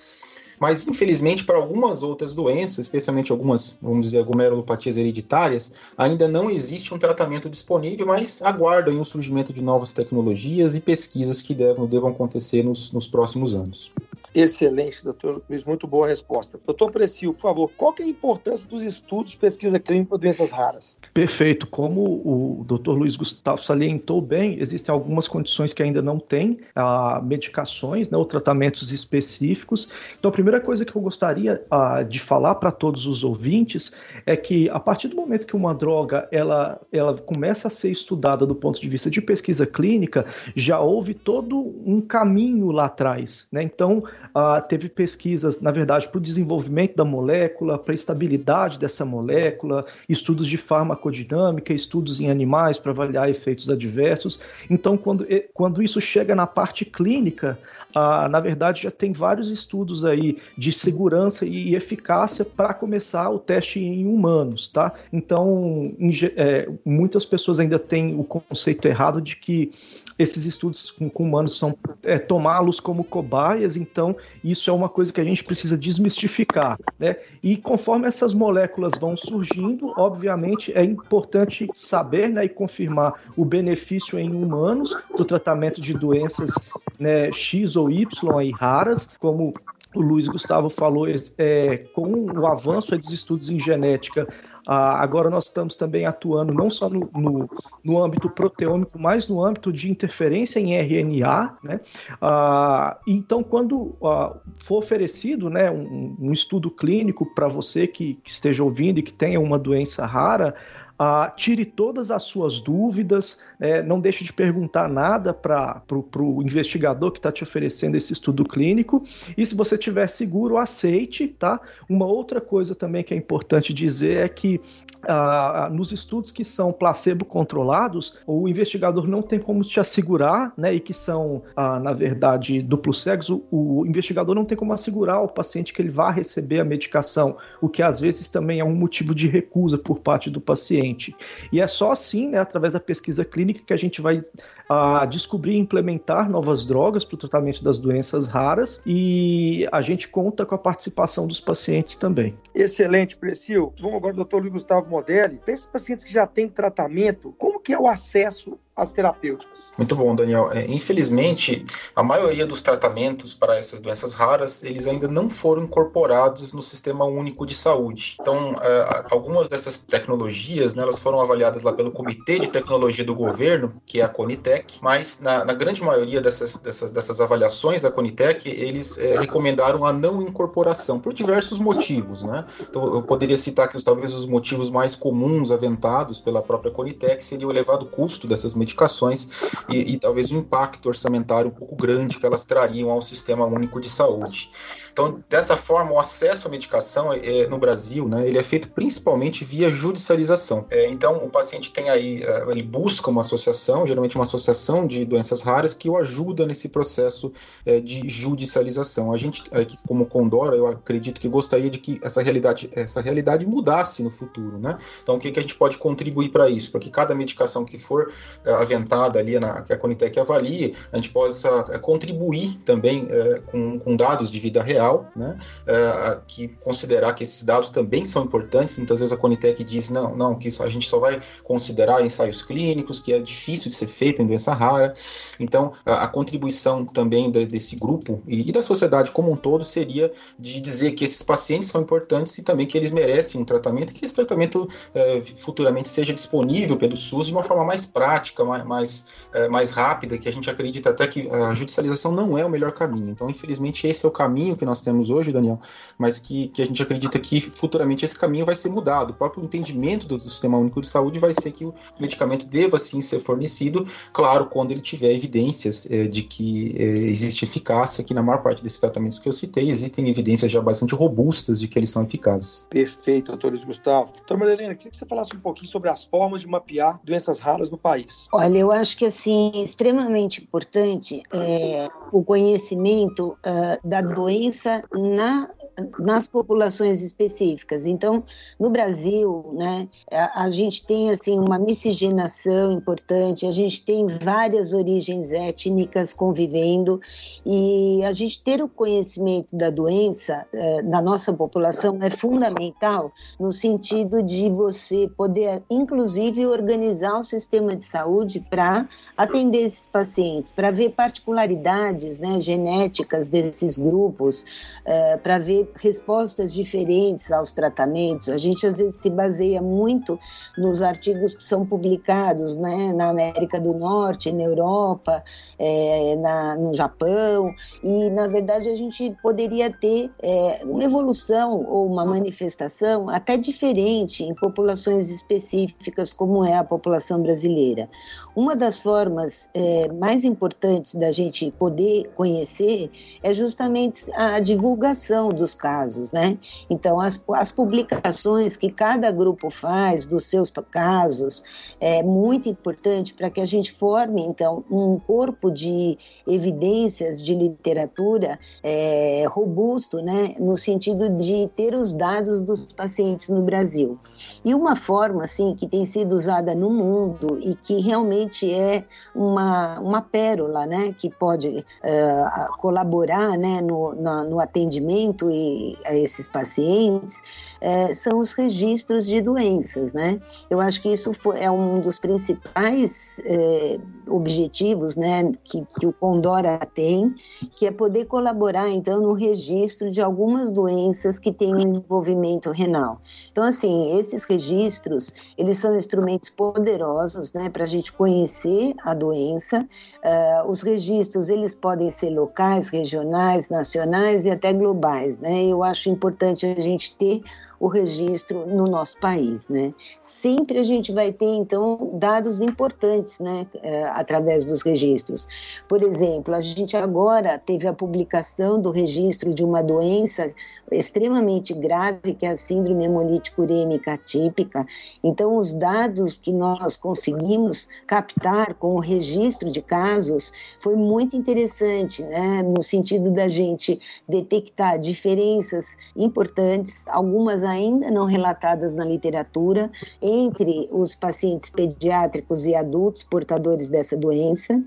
Mas, 0.61 0.87
infelizmente, 0.87 1.45
para 1.45 1.57
algumas 1.57 2.03
outras 2.03 2.35
doenças, 2.35 2.79
especialmente 2.81 3.33
algumas, 3.33 3.79
vamos 3.81 4.07
dizer, 4.07 4.25
glomerulopatias 4.25 4.97
hereditárias, 4.97 5.73
ainda 5.97 6.27
não 6.27 6.51
existe 6.51 6.93
um 6.93 6.99
tratamento 6.99 7.49
disponível, 7.49 8.07
mas 8.07 8.43
aguardam 8.43 9.01
o 9.01 9.05
surgimento 9.05 9.53
de 9.53 9.63
novas 9.63 9.93
tecnologias 9.93 10.75
e 10.75 10.81
pesquisas 10.81 11.43
que 11.43 11.55
devam, 11.55 11.87
devam 11.87 12.11
acontecer 12.11 12.63
nos, 12.65 12.91
nos 12.93 13.07
próximos 13.07 13.55
anos. 13.55 13.93
Excelente, 14.39 15.03
doutor 15.03 15.43
Luiz, 15.51 15.65
muito 15.65 15.85
boa 15.85 16.07
resposta. 16.07 16.61
Doutor 16.65 16.93
Precio, 16.93 17.35
por 17.35 17.41
favor, 17.41 17.71
qual 17.77 17.93
é 17.99 18.05
a 18.05 18.07
importância 18.07 18.69
dos 18.69 18.85
estudos 18.85 19.33
de 19.33 19.37
pesquisa 19.37 19.81
clínica 19.81 20.11
para 20.11 20.19
doenças 20.19 20.53
raras? 20.53 20.97
Perfeito. 21.13 21.67
Como 21.67 22.03
o 22.25 22.65
doutor 22.65 22.97
Luiz 22.97 23.17
Gustavo 23.17 23.61
salientou 23.61 24.21
bem, 24.21 24.57
existem 24.61 24.93
algumas 24.93 25.27
condições 25.27 25.73
que 25.73 25.83
ainda 25.83 26.01
não 26.01 26.21
têm 26.21 26.61
ah, 26.77 27.21
medicações 27.21 28.11
né, 28.11 28.17
ou 28.17 28.25
tratamentos 28.25 28.93
específicos. 28.93 29.89
Então, 30.17 30.29
a 30.29 30.33
primeira 30.33 30.61
coisa 30.61 30.85
que 30.85 30.95
eu 30.95 31.03
gostaria 31.03 31.61
ah, 31.69 32.05
de 32.05 32.21
falar 32.21 32.55
para 32.55 32.71
todos 32.71 33.07
os 33.07 33.25
ouvintes 33.25 33.93
é 34.25 34.37
que, 34.37 34.71
a 34.71 34.79
partir 34.79 35.09
do 35.09 35.17
momento 35.17 35.49
que 35.49 35.57
uma 35.57 35.75
droga 35.75 36.29
ela, 36.31 36.81
ela 36.93 37.17
começa 37.19 37.67
a 37.67 37.71
ser 37.73 37.91
estudada 37.91 38.47
do 38.47 38.55
ponto 38.55 38.81
de 38.81 38.89
vista 38.89 39.11
de 39.11 39.21
pesquisa 39.21 39.67
clínica, 39.67 40.25
já 40.55 40.79
houve 40.79 41.13
todo 41.13 41.59
um 41.85 42.01
caminho 42.01 42.71
lá 42.71 42.85
atrás. 42.85 43.49
Né? 43.51 43.65
Então, 43.65 44.05
ah, 44.35 44.61
teve 44.61 44.89
pesquisas, 44.89 45.61
na 45.61 45.71
verdade, 45.71 46.09
para 46.09 46.19
o 46.19 46.21
desenvolvimento 46.21 46.97
da 46.97 47.05
molécula, 47.05 47.79
para 47.79 47.93
a 47.93 47.95
estabilidade 47.95 48.79
dessa 48.79 49.05
molécula, 49.05 49.85
estudos 50.09 50.47
de 50.47 50.57
farmacodinâmica, 50.57 51.73
estudos 51.73 52.21
em 52.21 52.31
animais 52.31 52.79
para 52.79 52.93
avaliar 52.93 53.29
efeitos 53.29 53.69
adversos. 53.71 54.41
Então, 54.69 54.97
quando, 54.97 55.27
quando 55.53 55.83
isso 55.83 56.01
chega 56.01 56.35
na 56.35 56.47
parte 56.47 56.85
clínica, 56.85 57.59
ah, 57.95 58.29
na 58.29 58.41
verdade, 58.41 58.83
já 58.83 58.91
tem 58.91 59.13
vários 59.13 59.51
estudos 59.51 60.05
aí 60.05 60.39
de 60.57 60.71
segurança 60.73 61.47
e 61.47 61.75
eficácia 61.75 62.45
para 62.45 62.75
começar 62.75 63.31
o 63.31 63.39
teste 63.39 63.81
em 63.81 64.07
humanos, 64.07 64.69
tá? 64.69 64.93
Então, 65.13 65.95
em, 65.99 66.11
é, 66.37 66.69
muitas 66.85 67.25
pessoas 67.25 67.59
ainda 67.59 67.79
têm 67.79 68.15
o 68.15 68.25
conceito 68.25 68.87
errado 68.87 69.21
de 69.21 69.37
que 69.37 69.71
esses 70.19 70.45
estudos 70.45 70.91
com, 70.91 71.09
com 71.09 71.25
humanos 71.25 71.57
são 71.57 71.77
é, 72.03 72.19
tomá-los 72.19 72.81
como 72.81 73.05
cobaias, 73.05 73.77
então 73.77 74.17
isso 74.43 74.69
é 74.69 74.73
uma 74.73 74.89
coisa 74.89 75.13
que 75.13 75.21
a 75.21 75.25
gente 75.25 75.45
precisa 75.45 75.79
desmistificar, 75.79 76.79
né? 76.99 77.17
E 77.43 77.57
conforme 77.57 78.07
essas 78.09 78.35
moléculas 78.35 78.93
vão 78.99 79.17
surgindo, 79.17 79.93
obviamente 79.97 80.73
é 80.75 80.83
importante 80.83 81.69
saber 81.73 82.29
né, 82.29 82.45
e 82.45 82.49
confirmar 82.49 83.15
o 83.37 83.45
benefício 83.45 84.19
em 84.19 84.35
humanos 84.35 84.97
do 85.17 85.25
tratamento 85.25 85.81
de 85.81 85.95
doenças 85.95 86.51
né, 86.99 87.33
X 87.33 87.77
ou 87.77 87.91
Y 87.91 88.39
aí 88.39 88.51
raras, 88.51 89.11
como 89.19 89.55
o 89.95 90.03
Luiz 90.03 90.29
Gustavo 90.29 90.69
falou, 90.69 91.07
é, 91.39 91.79
com 91.95 92.27
o 92.27 92.47
avanço 92.47 92.97
dos 92.99 93.13
estudos 93.13 93.49
em 93.49 93.59
genética, 93.59 94.29
ah, 94.71 95.03
agora 95.03 95.31
nós 95.31 95.45
estamos 95.45 95.77
também 95.77 96.05
atuando 96.05 96.53
não 96.53 96.69
só 96.69 96.91
no, 96.91 97.09
no, 97.17 97.49
no, 97.83 98.05
âmbito 98.05 98.29
proteômico, 98.29 98.99
mas 98.99 99.27
no 99.27 99.43
âmbito 99.43 99.73
de 99.73 99.91
interferência 99.91 100.61
em 100.61 100.77
RNA. 100.77 101.57
Né? 101.65 101.81
Ah, 102.21 102.99
então, 103.07 103.43
quando 103.43 103.97
ah, 104.05 104.37
for 104.59 104.77
oferecido 104.77 105.49
né, 105.49 105.71
um, 105.71 106.15
um 106.21 106.33
estudo 106.33 106.71
clínico 106.71 107.25
para 107.35 107.49
você 107.49 107.87
que, 107.87 108.21
que 108.23 108.31
esteja 108.31 108.63
ouvindo 108.63 108.99
e 108.99 109.03
que 109.03 109.13
tenha 109.13 109.41
uma 109.41 109.59
doença 109.59 110.05
rara, 110.05 110.55
Uh, 111.01 111.33
tire 111.37 111.65
todas 111.65 112.11
as 112.11 112.25
suas 112.25 112.61
dúvidas, 112.61 113.39
né? 113.57 113.81
não 113.83 114.01
deixe 114.01 114.25
de 114.25 114.33
perguntar 114.33 114.89
nada 114.89 115.33
para 115.33 115.81
o 115.93 116.43
investigador 116.43 117.13
que 117.13 117.21
está 117.21 117.31
te 117.31 117.45
oferecendo 117.45 117.97
esse 117.97 118.13
estudo 118.13 118.43
clínico. 118.43 119.05
E 119.37 119.47
se 119.47 119.55
você 119.55 119.77
estiver 119.77 120.09
seguro, 120.09 120.59
aceite, 120.59 121.29
tá? 121.29 121.61
Uma 121.89 122.05
outra 122.05 122.41
coisa 122.41 122.75
também 122.75 123.05
que 123.05 123.15
é 123.15 123.17
importante 123.17 123.73
dizer 123.73 124.17
é 124.17 124.29
que 124.29 124.61
uh, 125.05 125.73
nos 125.73 125.93
estudos 125.93 126.33
que 126.33 126.45
são 126.45 126.73
placebo 126.73 127.25
controlados, 127.25 128.19
o 128.27 128.49
investigador 128.49 129.07
não 129.07 129.23
tem 129.23 129.39
como 129.39 129.63
te 129.63 129.79
assegurar, 129.79 130.53
né? 130.57 130.75
E 130.75 130.81
que 130.81 130.93
são, 130.93 131.43
uh, 131.57 131.79
na 131.81 131.93
verdade, 131.93 132.61
duplo 132.61 132.93
cegos, 132.93 133.31
o, 133.31 133.45
o 133.53 133.87
investigador 133.87 134.35
não 134.35 134.45
tem 134.45 134.59
como 134.59 134.73
assegurar 134.73 135.19
ao 135.19 135.29
paciente 135.29 135.73
que 135.73 135.81
ele 135.81 135.91
vai 135.91 136.13
receber 136.13 136.59
a 136.59 136.65
medicação, 136.65 137.37
o 137.61 137.69
que 137.69 137.85
às 137.85 138.01
vezes 138.01 138.29
também 138.29 138.59
é 138.59 138.65
um 138.65 138.75
motivo 138.75 139.15
de 139.15 139.29
recusa 139.29 139.79
por 139.79 140.01
parte 140.01 140.29
do 140.29 140.41
paciente 140.41 140.88
paciente. 140.89 141.17
E 141.53 141.61
é 141.61 141.67
só 141.67 141.93
assim, 141.93 142.29
né, 142.29 142.39
através 142.39 142.73
da 142.73 142.81
pesquisa 142.81 143.25
clínica, 143.25 143.63
que 143.65 143.73
a 143.73 143.77
gente 143.77 144.01
vai 144.01 144.19
uh, 144.19 145.07
descobrir 145.09 145.55
e 145.55 145.59
implementar 145.59 146.31
novas 146.31 146.65
drogas 146.65 147.05
para 147.05 147.15
o 147.15 147.19
tratamento 147.19 147.63
das 147.63 147.79
doenças 147.79 148.27
raras 148.27 148.81
e 148.87 149.69
a 149.73 149.83
gente 149.83 150.09
conta 150.09 150.47
com 150.47 150.55
a 150.55 150.59
participação 150.59 151.27
dos 151.27 151.41
pacientes 151.41 151.97
também. 151.97 152.37
Excelente, 152.55 153.17
Precio. 153.17 153.73
Vamos 153.81 153.97
agora, 153.97 154.15
doutor 154.15 154.41
Luiz 154.41 154.53
Gustavo 154.53 154.89
Modelli. 154.89 155.37
Para 155.37 155.55
esses 155.55 155.67
pacientes 155.67 156.05
que 156.05 156.13
já 156.13 156.27
têm 156.27 156.49
tratamento, 156.49 157.35
como 157.39 157.61
que 157.61 157.73
é 157.73 157.79
o 157.79 157.89
acesso 157.89 158.59
as 158.79 158.93
terapêuticas. 158.93 159.73
Muito 159.77 159.97
bom, 159.97 160.15
Daniel. 160.15 160.53
É, 160.53 160.65
infelizmente, 160.71 161.65
a 161.97 162.03
maioria 162.03 162.47
dos 162.47 162.63
tratamentos 162.63 163.35
para 163.35 163.57
essas 163.57 163.81
doenças 163.81 164.15
raras, 164.15 164.63
eles 164.63 164.87
ainda 164.87 165.09
não 165.09 165.29
foram 165.29 165.65
incorporados 165.65 166.53
no 166.53 166.63
Sistema 166.63 167.05
Único 167.05 167.45
de 167.45 167.55
Saúde. 167.55 168.17
Então, 168.21 168.55
é, 168.63 169.07
algumas 169.11 169.49
dessas 169.49 169.79
tecnologias, 169.79 170.77
né, 170.77 170.85
elas 170.85 171.01
foram 171.01 171.21
avaliadas 171.21 171.65
lá 171.65 171.73
pelo 171.73 171.91
Comitê 171.91 172.39
de 172.39 172.47
Tecnologia 172.47 173.05
do 173.05 173.17
Governo, 173.17 173.83
que 173.85 174.01
é 174.01 174.05
a 174.05 174.09
Conitec, 174.09 174.79
mas 174.81 175.19
na, 175.21 175.45
na 175.45 175.53
grande 175.53 175.83
maioria 175.83 176.21
dessas, 176.21 176.55
dessas, 176.57 176.91
dessas 176.91 177.21
avaliações 177.21 177.83
da 177.83 177.91
Conitec, 177.91 178.49
eles 178.49 178.97
é, 178.97 179.19
recomendaram 179.19 179.85
a 179.85 179.93
não 179.93 180.23
incorporação, 180.23 181.01
por 181.01 181.13
diversos 181.13 181.59
motivos, 181.59 182.23
né? 182.23 182.45
Então, 182.61 182.95
eu 182.95 183.03
poderia 183.03 183.37
citar 183.37 183.69
que 183.69 183.83
talvez 183.83 184.15
os 184.15 184.27
motivos 184.27 184.71
mais 184.71 184.95
comuns 184.95 185.51
aventados 185.51 186.21
pela 186.21 186.41
própria 186.41 186.71
Conitec 186.71 187.25
seria 187.25 187.47
o 187.47 187.51
elevado 187.51 187.87
custo 187.87 188.29
dessas 188.29 188.55
medicações 188.55 188.68
medicações 188.69 189.29
e, 189.69 189.95
e 189.95 189.99
talvez 189.99 190.31
um 190.31 190.39
impacto 190.39 190.87
orçamentário 190.87 191.51
um 191.51 191.55
pouco 191.55 191.75
grande 191.75 192.19
que 192.19 192.27
elas 192.27 192.45
trariam 192.45 192.91
ao 192.91 193.01
sistema 193.01 193.47
único 193.47 193.81
de 193.81 193.89
saúde. 193.89 194.51
Então, 194.99 195.23
dessa 195.29 195.57
forma, 195.57 195.93
o 195.93 196.01
acesso 196.01 196.49
à 196.49 196.51
medicação 196.51 197.13
é, 197.13 197.47
no 197.47 197.57
Brasil, 197.57 198.09
né, 198.09 198.27
ele 198.27 198.37
é 198.37 198.43
feito 198.43 198.69
principalmente 198.69 199.45
via 199.45 199.71
judicialização. 199.71 200.67
É, 200.69 200.89
então, 200.89 201.25
o 201.25 201.31
paciente 201.31 201.71
tem 201.71 201.89
aí, 201.89 202.21
é, 202.21 202.51
ele 202.51 202.65
busca 202.65 203.09
uma 203.09 203.21
associação, 203.21 203.87
geralmente 203.87 204.17
uma 204.17 204.25
associação 204.25 204.89
de 204.89 205.05
doenças 205.05 205.41
raras, 205.41 205.73
que 205.73 205.89
o 205.89 205.97
ajuda 205.97 206.45
nesse 206.45 206.69
processo 206.69 207.33
é, 207.65 207.79
de 207.79 208.09
judicialização. 208.09 209.13
A 209.13 209.17
gente, 209.17 209.45
aqui 209.53 209.79
como 209.87 210.05
Condora, 210.05 210.57
eu 210.57 210.67
acredito 210.67 211.21
que 211.21 211.29
gostaria 211.29 211.71
de 211.71 211.79
que 211.79 212.01
essa 212.03 212.21
realidade, 212.21 212.69
essa 212.75 213.01
realidade 213.01 213.47
mudasse 213.47 214.03
no 214.03 214.11
futuro, 214.11 214.59
né? 214.59 214.77
Então, 215.01 215.15
o 215.15 215.21
que, 215.21 215.31
que 215.31 215.39
a 215.39 215.43
gente 215.43 215.55
pode 215.55 215.79
contribuir 215.79 216.31
para 216.31 216.51
isso? 216.51 216.73
Para 216.73 216.81
que 216.81 216.91
cada 216.91 217.15
medicação 217.15 217.65
que 217.65 217.79
for 217.79 218.13
é, 218.45 218.51
aventada 218.53 219.21
ali, 219.21 219.39
na, 219.39 219.63
que 219.63 219.73
a 219.73 219.77
Conitec 219.77 220.19
avalie, 220.19 220.75
a 220.91 220.97
gente 220.97 221.11
possa 221.11 221.67
é, 221.71 221.79
contribuir 221.79 222.59
também 222.65 223.07
com, 223.47 223.79
com 223.79 223.95
dados 223.95 224.31
de 224.31 224.41
vida 224.41 224.61
real 224.63 224.88
né, 225.15 225.37
uh, 225.63 226.21
que 226.27 226.49
considerar 226.57 227.13
que 227.13 227.25
esses 227.25 227.43
dados 227.43 227.71
também 227.71 228.05
são 228.05 228.25
importantes. 228.25 228.77
Muitas 228.77 228.99
vezes 228.99 229.13
a 229.13 229.17
Conitec 229.17 229.63
diz 229.65 229.91
não, 229.91 230.17
não, 230.17 230.39
que 230.39 230.49
a 230.61 230.67
gente 230.67 230.89
só 230.89 230.99
vai 230.99 231.21
considerar 231.43 232.05
ensaios 232.05 232.43
clínicos, 232.43 233.01
que 233.01 233.13
é 233.13 233.19
difícil 233.19 233.71
de 233.71 233.77
ser 233.77 233.87
feito 233.87 234.23
em 234.23 234.27
doença 234.27 234.53
rara. 234.53 234.95
Então, 235.39 235.73
a, 235.85 236.05
a 236.05 236.09
contribuição 236.09 236.85
também 236.85 237.31
de, 237.31 237.47
desse 237.47 237.77
grupo 237.77 238.23
e, 238.27 238.49
e, 238.49 238.53
da 238.53 238.63
sociedade 238.63 239.11
como 239.11 239.33
um 239.33 239.37
todo 239.37 239.65
seria 239.65 240.13
de 240.39 240.61
dizer 240.61 240.93
que 240.93 241.05
esses 241.05 241.23
pacientes 241.23 241.69
são 241.69 241.81
importantes 241.81 242.37
e 242.39 242.43
também 242.43 242.67
que 242.67 242.77
eles 242.77 242.91
merecem 242.91 243.41
um 243.41 243.45
tratamento, 243.45 243.93
que 243.93 244.05
esse 244.05 244.15
tratamento 244.15 244.65
uh, 244.65 245.23
futuramente 245.37 245.89
seja 245.89 246.13
disponível 246.13 246.77
pelo 246.77 246.97
SUS 246.97 247.27
de 247.27 247.33
uma 247.33 247.43
forma 247.43 247.65
mais 247.65 247.85
prática, 247.85 248.45
mais, 248.45 248.65
mais, 248.65 249.07
uh, 249.35 249.51
mais 249.51 249.71
rápida, 249.71 250.19
que 250.19 250.29
a 250.29 250.33
gente 250.33 250.51
acredita 250.51 250.91
até 250.91 251.07
que 251.07 251.29
a 251.31 251.55
judicialização 251.55 252.13
não 252.13 252.37
é 252.37 252.45
o 252.45 252.51
melhor 252.51 252.73
caminho. 252.73 253.11
Então, 253.11 253.29
infelizmente, 253.31 253.87
esse 253.87 254.05
é 254.05 254.09
o 254.09 254.13
caminho 254.13 254.57
que 254.57 254.65
nós 254.69 254.81
temos 254.81 255.11
hoje, 255.11 255.33
Daniel, 255.33 255.61
mas 255.97 256.19
que, 256.19 256.49
que 256.49 256.63
a 256.63 256.67
gente 256.67 256.83
acredita 256.83 257.19
que 257.19 257.41
futuramente 257.41 258.05
esse 258.05 258.17
caminho 258.17 258.45
vai 258.45 258.55
ser 258.55 258.69
mudado. 258.69 259.11
O 259.11 259.15
próprio 259.15 259.43
entendimento 259.43 260.07
do, 260.07 260.19
do 260.19 260.29
Sistema 260.29 260.59
Único 260.59 260.81
de 260.81 260.89
Saúde 260.89 261.19
vai 261.19 261.33
ser 261.35 261.51
que 261.51 261.65
o 261.65 261.75
medicamento 261.99 262.47
deva 262.47 262.79
sim 262.79 263.01
ser 263.01 263.19
fornecido, 263.19 263.87
claro, 264.13 264.47
quando 264.47 264.71
ele 264.71 264.81
tiver 264.81 265.13
evidências 265.13 265.87
é, 265.91 266.07
de 266.07 266.23
que 266.23 266.75
é, 266.79 266.83
existe 266.83 267.45
eficácia, 267.45 268.05
que 268.05 268.15
na 268.15 268.23
maior 268.23 268.43
parte 268.43 268.63
desses 268.63 268.79
tratamentos 268.79 269.19
que 269.19 269.29
eu 269.29 269.33
citei, 269.33 269.71
existem 269.71 270.09
evidências 270.09 270.51
já 270.51 270.61
bastante 270.61 270.95
robustas 270.95 271.61
de 271.61 271.69
que 271.69 271.79
eles 271.79 271.91
são 271.91 272.03
eficazes. 272.03 272.67
Perfeito, 272.69 273.33
doutor 273.33 273.53
Luiz 273.53 273.65
Gustavo. 273.65 274.13
Doutora 274.13 274.41
Marilena, 274.41 274.75
queria 274.75 274.91
que 274.91 274.97
você 274.97 275.07
falasse 275.07 275.35
um 275.35 275.41
pouquinho 275.41 275.71
sobre 275.71 275.89
as 275.89 276.05
formas 276.05 276.43
de 276.43 276.47
mapear 276.47 277.01
doenças 277.05 277.41
raras 277.41 277.71
no 277.71 277.79
país. 277.79 278.29
Olha, 278.33 278.59
eu 278.59 278.71
acho 278.71 278.97
que 278.97 279.07
assim, 279.07 279.51
extremamente 279.55 280.43
importante 280.43 281.23
é 281.33 281.89
o 282.13 282.23
conhecimento 282.23 283.37
uh, 283.39 283.89
da 283.89 284.01
doença 284.01 284.58
na, 284.93 285.51
nas 285.99 286.27
populações 286.27 287.03
específicas. 287.03 287.87
Então, 287.87 288.23
no 288.59 288.71
Brasil, 288.71 289.51
né, 289.55 289.89
a, 290.11 290.45
a 290.45 290.51
gente 290.51 290.85
tem 290.87 291.11
assim 291.11 291.39
uma 291.39 291.59
miscigenação 291.59 292.73
importante, 292.73 293.47
a 293.47 293.51
gente 293.51 293.85
tem 293.85 294.07
várias 294.07 294.73
origens 294.73 295.33
étnicas 295.33 296.13
convivendo 296.13 297.01
e 297.45 298.03
a 298.05 298.13
gente 298.13 298.43
ter 298.43 298.63
o 298.63 298.69
conhecimento 298.69 299.57
da 299.57 299.71
doença 299.71 300.47
da 300.85 301.01
nossa 301.01 301.33
população 301.33 301.99
é 302.01 302.11
fundamental 302.11 303.13
no 303.39 303.53
sentido 303.53 304.23
de 304.23 304.49
você 304.49 305.09
poder, 305.17 305.63
inclusive, 305.71 306.47
organizar 306.47 307.19
o 307.19 307.25
sistema 307.25 307.75
de 307.75 307.85
saúde 307.85 308.41
para 308.41 308.89
atender 309.17 309.63
esses 309.65 309.87
pacientes, 309.87 310.53
para 310.53 310.71
ver 310.71 310.91
particularidades 310.91 312.19
né, 312.19 312.41
genéticas 312.41 313.29
desses 313.29 313.79
grupos, 313.79 314.45
uh, 314.87 315.19
para 315.21 315.39
ver 315.39 315.71
respostas 315.77 316.53
diferentes 316.53 317.31
aos 317.31 317.53
tratamentos. 317.53 318.29
A 318.29 318.37
gente 318.37 318.67
às 318.67 318.79
vezes 318.79 318.97
se 318.97 319.11
baseia 319.11 319.61
muito 319.61 320.19
nos 320.57 320.83
artigos 320.83 321.35
que 321.35 321.43
são 321.43 321.65
publicados 321.65 322.57
né, 322.57 322.93
na 322.93 323.09
América 323.09 323.61
do 323.61 323.75
Norte, 323.75 324.33
na 324.33 324.45
Europa, 324.45 325.23
é, 325.59 326.17
na, 326.17 326.57
no 326.57 326.75
Japão, 326.75 327.55
e 327.83 328.11
na 328.11 328.27
verdade 328.27 328.69
a 328.69 328.75
gente 328.75 329.15
poderia 329.23 329.71
ter 329.71 330.11
é, 330.23 330.61
uma 330.65 330.85
evolução 330.85 331.65
ou 331.69 331.87
uma 331.87 332.05
manifestação 332.05 333.09
até 333.09 333.37
diferente 333.37 334.23
em 334.23 334.35
populações 334.35 335.11
específicas, 335.11 336.13
como 336.13 336.45
é 336.45 336.55
a 336.55 336.65
população 336.65 337.23
brasileira. 337.23 337.89
Uma 338.35 338.55
das 338.55 338.81
formas 338.81 339.49
é, 339.55 339.89
mais 339.93 340.25
importantes 340.25 340.95
da 340.95 341.11
gente 341.11 341.51
poder 341.59 342.11
conhecer 342.15 342.91
é 343.23 343.33
justamente 343.35 344.11
a 344.15 344.38
divulgação 344.41 345.29
dos 345.29 345.55
casos, 345.55 346.13
né? 346.13 346.39
Então, 346.69 347.01
as, 347.01 347.21
as 347.35 347.51
publicações 347.51 348.57
que 348.57 348.71
cada 348.71 349.11
grupo 349.11 349.51
faz 349.51 350.07
dos 350.07 350.27
seus 350.27 350.51
casos 350.71 351.43
é 351.81 352.03
muito 352.03 352.49
importante 352.49 353.15
para 353.15 353.31
que 353.31 353.41
a 353.41 353.45
gente 353.45 353.73
forme, 353.73 354.23
então, 354.23 354.65
um 354.71 354.99
corpo 354.99 355.51
de 355.51 355.97
evidências 356.27 357.25
de 357.25 357.35
literatura 357.35 358.39
é, 358.63 359.25
robusto, 359.29 359.99
né? 359.99 360.35
No 360.39 360.57
sentido 360.57 361.09
de 361.09 361.49
ter 361.57 361.75
os 361.75 361.93
dados 361.93 362.43
dos 362.43 362.67
pacientes 362.67 363.29
no 363.29 363.43
Brasil. 363.43 363.99
E 364.45 364.55
uma 364.55 364.77
forma, 364.77 365.25
assim, 365.25 365.55
que 365.55 365.67
tem 365.67 365.85
sido 365.85 366.13
usada 366.13 366.55
no 366.55 366.71
mundo 366.71 367.39
e 367.41 367.55
que 367.55 367.81
realmente 367.81 368.53
é 368.53 368.85
uma, 369.15 369.79
uma 369.81 370.03
pérola, 370.03 370.67
né, 370.67 370.95
que 370.97 371.11
pode 371.11 371.49
uh, 371.49 372.57
colaborar, 372.59 373.37
né, 373.37 373.61
no, 373.61 373.95
no 374.29 374.41
atendimento 374.41 375.31
e, 375.31 375.75
a 375.85 375.95
esses 375.95 376.29
pacientes, 376.29 377.23
uh, 377.63 377.95
são 377.95 378.19
os 378.19 378.33
registros 378.33 379.07
de 379.07 379.21
doenças, 379.21 379.93
né. 379.93 380.21
Eu 380.51 380.61
acho 380.61 380.83
que 380.83 380.93
isso 380.93 381.13
foi, 381.13 381.41
é 381.41 381.51
um 381.51 381.81
dos 381.81 381.99
principais 381.99 383.21
uh, 383.25 384.15
objetivos, 384.15 384.97
né, 384.97 385.33
que, 385.45 385.67
que 385.79 385.87
o 385.87 385.93
Condora 385.93 386.59
tem, 386.75 387.15
que 387.57 387.67
é 387.67 387.71
poder 387.71 388.07
colaborar, 388.07 388.69
então, 388.69 389.01
no 389.01 389.13
registro 389.13 389.91
de 389.91 390.01
algumas 390.01 390.51
doenças 390.51 391.19
que 391.19 391.33
têm 391.33 391.53
envolvimento 391.63 392.51
renal. 392.51 393.01
Então, 393.31 393.45
assim, 393.45 393.99
esses 393.99 394.25
registros, 394.25 395.13
eles 395.37 395.59
são 395.59 395.77
instrumentos 395.77 396.31
poderosos, 396.31 397.33
né, 397.33 397.49
para 397.49 397.65
a 397.65 397.67
gente 397.67 397.93
conhecer 397.93 398.19
conhecer 398.29 398.75
a 398.85 398.95
doença. 398.95 399.67
Uh, 400.05 400.49
os 400.49 400.63
registros 400.63 401.29
eles 401.29 401.55
podem 401.55 401.91
ser 401.91 402.11
locais, 402.11 402.69
regionais, 402.69 403.49
nacionais 403.49 404.18
e 404.25 404.31
até 404.31 404.53
globais, 404.53 405.19
né? 405.19 405.45
Eu 405.45 405.63
acho 405.63 405.91
importante 405.91 406.47
a 406.47 406.61
gente 406.61 406.97
ter 406.97 407.23
o 407.61 407.69
registro 407.69 408.47
no 408.47 408.65
nosso 408.65 408.99
país, 408.99 409.49
né? 409.49 409.75
Sempre 410.01 410.59
a 410.59 410.63
gente 410.63 410.93
vai 410.93 411.13
ter, 411.13 411.27
então, 411.27 411.91
dados 411.95 412.41
importantes, 412.41 413.19
né, 413.19 413.47
é, 413.63 413.85
através 413.85 414.45
dos 414.45 414.63
registros. 414.63 415.61
Por 415.69 415.83
exemplo, 415.83 416.35
a 416.35 416.41
gente 416.41 416.77
agora 416.77 417.39
teve 417.39 417.67
a 417.67 417.73
publicação 417.73 418.61
do 418.61 418.71
registro 418.71 419.35
de 419.35 419.45
uma 419.45 419.63
doença 419.63 420.31
extremamente 420.71 421.53
grave, 421.55 422.15
que 422.15 422.27
é 422.27 422.31
a 422.31 422.37
síndrome 422.37 422.85
hemolítica 422.85 423.43
urêmica 423.43 423.95
atípica. 423.95 424.67
Então, 425.03 425.37
os 425.37 425.53
dados 425.53 426.19
que 426.19 426.33
nós 426.33 426.77
conseguimos 426.77 427.69
captar 427.87 428.55
com 428.55 428.75
o 428.75 428.81
registro 428.81 429.51
de 429.51 429.63
casos 429.63 430.33
foi 430.61 430.77
muito 430.77 431.17
interessante, 431.17 432.03
né, 432.03 432.43
no 432.43 432.63
sentido 432.63 433.11
da 433.11 433.29
gente 433.29 433.81
detectar 434.09 434.79
diferenças 434.79 435.77
importantes, 435.97 436.83
algumas 436.87 437.43
ainda 437.51 437.91
não 437.91 438.05
relatadas 438.05 438.75
na 438.75 438.85
literatura 438.85 439.71
entre 440.01 440.69
os 440.71 440.95
pacientes 440.95 441.51
pediátricos 441.51 442.45
e 442.45 442.55
adultos 442.55 443.03
portadores 443.03 443.69
dessa 443.69 443.97
doença 443.97 444.63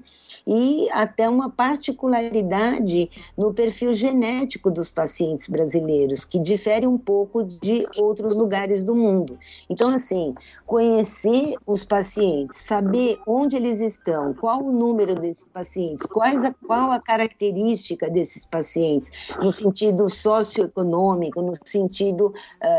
e 0.45 0.89
até 0.91 1.29
uma 1.29 1.49
particularidade 1.49 3.09
no 3.37 3.53
perfil 3.53 3.93
genético 3.93 4.71
dos 4.71 4.89
pacientes 4.89 5.47
brasileiros, 5.47 6.25
que 6.25 6.39
difere 6.39 6.87
um 6.87 6.97
pouco 6.97 7.43
de 7.43 7.85
outros 7.97 8.35
lugares 8.35 8.83
do 8.83 8.95
mundo. 8.95 9.37
Então, 9.69 9.89
assim, 9.89 10.33
conhecer 10.65 11.55
os 11.65 11.83
pacientes, 11.83 12.61
saber 12.61 13.19
onde 13.25 13.55
eles 13.55 13.79
estão, 13.79 14.33
qual 14.33 14.63
o 14.63 14.71
número 14.71 15.15
desses 15.15 15.49
pacientes, 15.49 16.05
quais 16.05 16.43
a, 16.43 16.53
qual 16.65 16.91
a 16.91 16.99
característica 16.99 18.09
desses 18.09 18.45
pacientes, 18.45 19.11
no 19.39 19.51
sentido 19.51 20.09
socioeconômico, 20.09 21.41
no 21.41 21.53
sentido 21.63 22.33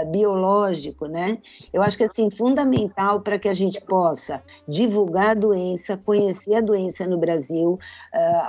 biológico, 0.07 1.07
né? 1.07 1.39
Eu 1.73 1.83
acho 1.83 1.97
que, 1.97 2.05
assim, 2.05 2.31
fundamental 2.31 3.21
para 3.21 3.39
que 3.39 3.49
a 3.49 3.55
gente 3.55 3.81
possa 3.81 4.43
divulgar 4.67 5.31
a 5.31 5.35
doença, 5.35 5.97
conhecer 5.97 6.55
a 6.55 6.61
doença 6.61 7.07
no 7.07 7.19
Brasil, 7.19 7.33
Brasil, 7.33 7.73
uh, 7.73 7.79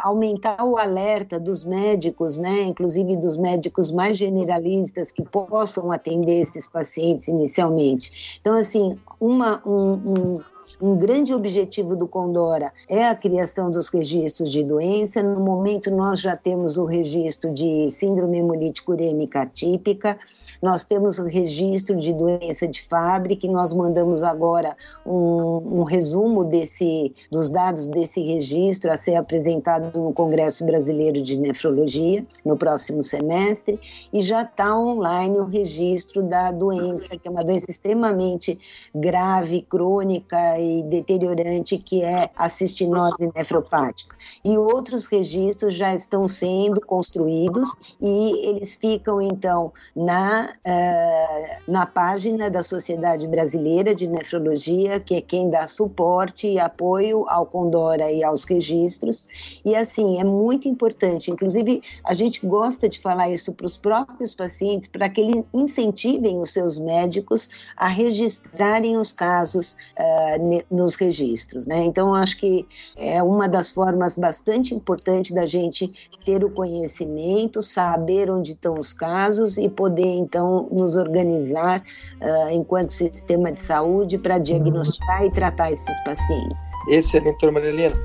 aumentar 0.03 0.63
o 0.63 0.77
alerta 0.77 1.39
dos 1.39 1.63
médicos, 1.63 2.37
né, 2.37 2.61
inclusive 2.61 3.15
dos 3.15 3.37
médicos 3.37 3.91
mais 3.91 4.17
generalistas 4.17 5.11
que 5.11 5.23
possam 5.23 5.91
atender 5.91 6.41
esses 6.41 6.67
pacientes 6.67 7.27
inicialmente. 7.27 8.37
Então, 8.41 8.55
assim, 8.55 8.93
uma, 9.19 9.61
um, 9.65 9.93
um 9.93 10.39
um 10.81 10.97
grande 10.97 11.33
objetivo 11.33 11.95
do 11.95 12.07
Condora 12.07 12.73
é 12.89 13.07
a 13.07 13.15
criação 13.15 13.71
dos 13.71 13.87
registros 13.89 14.51
de 14.51 14.63
doença. 14.63 15.23
No 15.23 15.39
momento, 15.39 15.89
nós 15.89 16.19
já 16.19 16.35
temos 16.35 16.77
o 16.77 16.83
registro 16.83 17.53
de 17.53 17.89
síndrome 17.89 18.39
hemolítica 18.39 18.91
urêmica 18.91 19.43
atípica, 19.43 20.17
nós 20.63 20.85
temos 20.85 21.19
o 21.19 21.25
registro 21.25 21.93
de 21.93 22.13
doença 22.13 22.65
de 22.65 22.81
fábrica, 22.81 23.45
nós 23.49 23.73
mandamos 23.73 24.23
agora 24.23 24.77
um, 25.05 25.81
um 25.81 25.83
resumo 25.83 26.45
desse, 26.45 27.13
dos 27.29 27.49
dados 27.49 27.89
desse 27.89 28.23
registro 28.23 28.89
a 28.89 28.95
ser 28.95 29.15
apresentado 29.15 29.99
no 29.99 30.13
Congresso 30.13 30.65
Brasileiro 30.65 31.21
de 31.21 31.37
Nefrologia 31.37 32.25
no 32.45 32.55
próximo 32.55 33.03
semestre, 33.03 33.77
e 34.13 34.21
já 34.21 34.43
está 34.43 34.73
online 34.73 35.37
o 35.37 35.45
registro 35.45 36.23
da 36.23 36.49
doença, 36.49 37.17
que 37.17 37.27
é 37.27 37.31
uma 37.31 37.43
doença 37.43 37.69
extremamente 37.69 38.57
grave, 38.95 39.63
crônica 39.63 40.57
e 40.57 40.81
deteriorante, 40.83 41.77
que 41.77 42.01
é 42.03 42.29
a 42.37 42.47
cistinose 42.47 43.29
nefropática. 43.35 44.15
E 44.45 44.57
outros 44.57 45.07
registros 45.07 45.75
já 45.75 45.93
estão 45.93 46.25
sendo 46.25 46.79
construídos 46.79 47.69
e 48.01 48.47
eles 48.47 48.75
ficam, 48.75 49.21
então, 49.21 49.73
na 49.93 50.52
uh, 50.65 51.71
na 51.71 51.85
página 51.85 52.49
da 52.49 52.63
Sociedade 52.63 53.27
Brasileira 53.27 53.93
de 53.93 54.07
Nefrologia, 54.07 54.99
que 54.99 55.15
é 55.15 55.21
quem 55.21 55.49
dá 55.49 55.67
suporte 55.67 56.47
e 56.47 56.59
apoio 56.59 57.25
ao 57.27 57.45
Condora 57.45 58.11
e 58.11 58.23
aos 58.23 58.43
registros. 58.43 59.27
E 59.65 59.75
assim, 59.75 60.19
é 60.19 60.23
muito 60.23 60.67
importante. 60.67 61.31
Inclusive, 61.31 61.81
a 62.05 62.13
gente 62.13 62.45
gosta 62.45 62.87
de 62.87 62.99
falar 62.99 63.29
isso 63.29 63.53
para 63.53 63.65
os 63.65 63.77
próprios 63.77 64.33
pacientes, 64.33 64.87
para 64.87 65.09
que 65.09 65.21
eles 65.21 65.45
incentivem 65.53 66.39
os 66.39 66.51
seus 66.51 66.77
médicos 66.77 67.49
a 67.75 67.87
registrarem 67.87 68.97
os 68.97 69.11
casos 69.11 69.75
uh, 69.97 70.63
nos 70.69 70.95
registros. 70.95 71.65
Né? 71.65 71.83
Então, 71.83 72.13
acho 72.13 72.37
que 72.37 72.65
é 72.95 73.21
uma 73.21 73.47
das 73.47 73.71
formas 73.71 74.15
bastante 74.15 74.73
importantes 74.73 75.31
da 75.31 75.45
gente 75.45 75.91
ter 76.23 76.43
o 76.43 76.49
conhecimento, 76.49 77.61
saber 77.61 78.29
onde 78.29 78.53
estão 78.53 78.75
os 78.75 78.93
casos 78.93 79.57
e 79.57 79.69
poder, 79.69 80.15
então, 80.33 80.67
nos 80.71 80.95
organizar 80.95 81.83
uh, 82.19 82.49
enquanto 82.49 82.89
sistema 82.89 83.51
de 83.51 83.61
saúde 83.61 84.17
para 84.17 84.39
diagnosticar 84.39 85.23
e 85.23 85.29
tratar 85.29 85.71
esses 85.71 86.03
pacientes. 86.03 86.65
Excelente, 86.89 87.25
doutora 87.25 87.51
Marilena. 87.51 87.95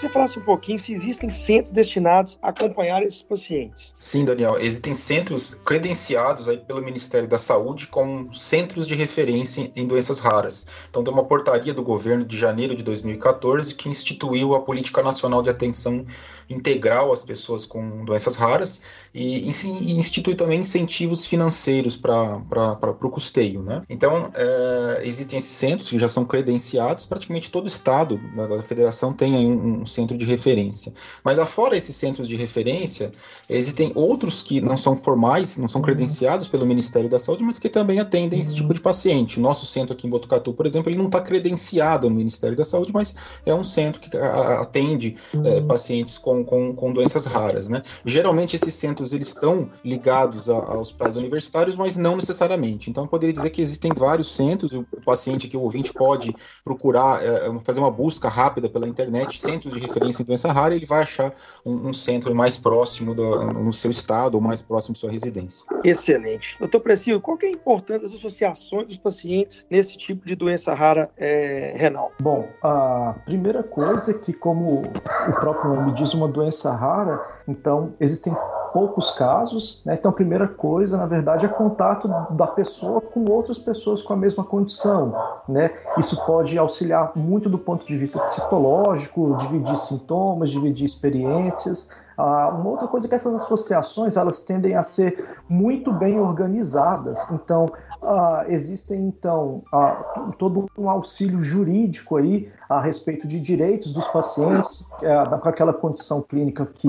Que 0.00 0.06
você 0.06 0.12
falasse 0.12 0.38
um 0.38 0.42
pouquinho 0.42 0.78
se 0.78 0.94
existem 0.94 1.28
centros 1.28 1.70
destinados 1.70 2.38
a 2.40 2.48
acompanhar 2.48 3.02
esses 3.02 3.20
pacientes. 3.20 3.94
Sim, 3.98 4.24
Daniel, 4.24 4.58
existem 4.58 4.94
centros 4.94 5.54
credenciados 5.54 6.48
aí 6.48 6.56
pelo 6.56 6.82
Ministério 6.82 7.28
da 7.28 7.36
Saúde 7.36 7.86
como 7.86 8.32
centros 8.32 8.86
de 8.86 8.94
referência 8.94 9.70
em 9.76 9.86
doenças 9.86 10.18
raras. 10.18 10.66
Então, 10.88 11.04
tem 11.04 11.12
uma 11.12 11.24
portaria 11.24 11.74
do 11.74 11.82
governo 11.82 12.24
de 12.24 12.36
janeiro 12.36 12.74
de 12.74 12.82
2014 12.82 13.74
que 13.74 13.88
instituiu 13.88 14.54
a 14.54 14.60
Política 14.60 15.02
Nacional 15.02 15.42
de 15.42 15.50
Atenção 15.50 16.06
Integral 16.48 17.12
às 17.12 17.22
Pessoas 17.22 17.66
com 17.66 18.04
Doenças 18.04 18.36
Raras 18.36 18.80
e 19.14 19.48
institui 19.48 20.34
também 20.34 20.60
incentivos 20.60 21.26
financeiros 21.26 21.96
para 21.96 22.96
o 23.02 23.10
custeio. 23.10 23.62
Né? 23.62 23.82
Então, 23.88 24.30
é, 24.34 25.00
existem 25.04 25.38
esses 25.38 25.50
centros 25.50 25.90
que 25.90 25.98
já 25.98 26.08
são 26.08 26.24
credenciados, 26.24 27.04
praticamente 27.04 27.50
todo 27.50 27.68
estado 27.68 28.18
da, 28.34 28.62
federação 28.62 29.12
tem 29.12 29.34
um, 29.34 29.84
centro 29.90 30.16
de 30.16 30.24
referência. 30.24 30.92
Mas 31.24 31.38
afora 31.38 31.76
esses 31.76 31.94
centros 31.94 32.28
de 32.28 32.36
referência, 32.36 33.10
existem 33.48 33.92
outros 33.94 34.42
que 34.42 34.60
não 34.60 34.76
são 34.76 34.96
formais, 34.96 35.56
não 35.56 35.68
são 35.68 35.80
uhum. 35.80 35.84
credenciados 35.84 36.48
pelo 36.48 36.64
Ministério 36.64 37.08
da 37.08 37.18
Saúde, 37.18 37.44
mas 37.44 37.58
que 37.58 37.68
também 37.68 37.98
atendem 37.98 38.38
uhum. 38.38 38.44
esse 38.44 38.54
tipo 38.54 38.72
de 38.72 38.80
paciente. 38.80 39.38
O 39.38 39.42
nosso 39.42 39.66
centro 39.66 39.92
aqui 39.92 40.06
em 40.06 40.10
Botucatu, 40.10 40.52
por 40.52 40.66
exemplo, 40.66 40.90
ele 40.90 40.98
não 40.98 41.06
está 41.06 41.20
credenciado 41.20 42.08
no 42.08 42.16
Ministério 42.16 42.56
da 42.56 42.64
Saúde, 42.64 42.92
mas 42.92 43.14
é 43.44 43.54
um 43.54 43.64
centro 43.64 44.00
que 44.00 44.16
atende 44.16 45.16
uhum. 45.34 45.46
é, 45.46 45.60
pacientes 45.60 46.18
com, 46.18 46.44
com, 46.44 46.74
com, 46.74 46.92
doenças 46.92 47.26
raras. 47.26 47.68
Né? 47.68 47.82
Geralmente 48.04 48.56
esses 48.56 48.74
centros 48.74 49.12
eles 49.12 49.28
estão 49.28 49.68
ligados 49.84 50.48
a, 50.48 50.54
a 50.54 50.78
hospitais 50.78 51.16
universitários, 51.16 51.76
mas 51.76 51.96
não 51.96 52.16
necessariamente. 52.16 52.90
Então 52.90 53.04
eu 53.04 53.08
poderia 53.08 53.32
dizer 53.32 53.50
que 53.50 53.60
existem 53.60 53.92
vários 53.94 54.34
centros, 54.34 54.72
o 54.72 54.84
paciente 55.04 55.48
que 55.48 55.56
o 55.56 55.60
ouvinte 55.60 55.92
pode 55.92 56.34
procurar, 56.64 57.22
é, 57.22 57.50
fazer 57.64 57.80
uma 57.80 57.90
busca 57.90 58.28
rápida 58.28 58.68
pela 58.68 58.86
internet, 58.86 59.40
centros 59.40 59.74
de 59.74 59.79
referência 59.80 60.22
em 60.22 60.26
doença 60.26 60.52
rara, 60.52 60.74
ele 60.74 60.86
vai 60.86 61.02
achar 61.02 61.32
um, 61.64 61.88
um 61.88 61.92
centro 61.92 62.34
mais 62.34 62.56
próximo 62.56 63.14
do, 63.14 63.46
no 63.52 63.72
seu 63.72 63.90
estado 63.90 64.34
ou 64.34 64.40
mais 64.40 64.62
próximo 64.62 64.94
de 64.94 65.00
sua 65.00 65.10
residência. 65.10 65.66
Excelente. 65.84 66.56
Doutor 66.58 66.80
Precio, 66.80 67.20
qual 67.20 67.38
é 67.42 67.46
a 67.46 67.50
importância 67.50 68.08
das 68.08 68.16
associações 68.16 68.86
dos 68.86 68.96
pacientes 68.96 69.66
nesse 69.70 69.96
tipo 69.96 70.26
de 70.26 70.34
doença 70.34 70.74
rara 70.74 71.10
é, 71.16 71.72
renal? 71.76 72.12
Bom, 72.20 72.48
a 72.62 73.16
primeira 73.24 73.62
coisa 73.62 74.10
é 74.10 74.14
que, 74.14 74.32
como 74.32 74.82
o 74.82 75.32
próprio 75.32 75.74
nome 75.74 75.92
diz, 75.94 76.12
uma 76.14 76.28
doença 76.28 76.72
rara, 76.72 77.20
então 77.46 77.94
existem 78.00 78.34
poucos 78.72 79.10
casos. 79.12 79.82
Né? 79.84 79.94
Então, 79.98 80.10
a 80.10 80.14
primeira 80.14 80.46
coisa, 80.46 80.96
na 80.96 81.06
verdade, 81.06 81.44
é 81.44 81.48
contato 81.48 82.08
da 82.30 82.46
pessoa 82.46 83.00
com 83.00 83.24
outras 83.30 83.58
pessoas 83.58 84.02
com 84.02 84.12
a 84.12 84.16
mesma 84.16 84.44
condição. 84.44 85.14
Né? 85.48 85.70
Isso 85.98 86.24
pode 86.24 86.56
auxiliar 86.58 87.12
muito 87.14 87.48
do 87.48 87.58
ponto 87.58 87.86
de 87.86 87.96
vista 87.96 88.18
psicológico, 88.20 89.36
dividir 89.38 89.69
sintomas, 89.76 90.50
dividir 90.50 90.84
experiências. 90.84 91.88
Ah, 92.16 92.48
uma 92.48 92.68
outra 92.68 92.86
coisa 92.86 93.06
é 93.06 93.08
que 93.08 93.14
essas 93.14 93.34
associações 93.34 94.16
elas 94.16 94.40
tendem 94.40 94.76
a 94.76 94.82
ser 94.82 95.26
muito 95.48 95.90
bem 95.90 96.20
organizadas. 96.20 97.30
Então, 97.30 97.66
ah, 98.02 98.44
existem 98.48 99.06
então 99.06 99.62
ah, 99.72 99.92
todo 100.38 100.66
um 100.76 100.90
auxílio 100.90 101.40
jurídico 101.40 102.16
aí 102.16 102.50
a 102.68 102.80
respeito 102.80 103.26
de 103.26 103.40
direitos 103.40 103.92
dos 103.92 104.06
pacientes 104.08 104.84
é, 105.02 105.24
com 105.24 105.48
aquela 105.48 105.72
condição 105.72 106.22
clínica 106.22 106.66
que, 106.66 106.88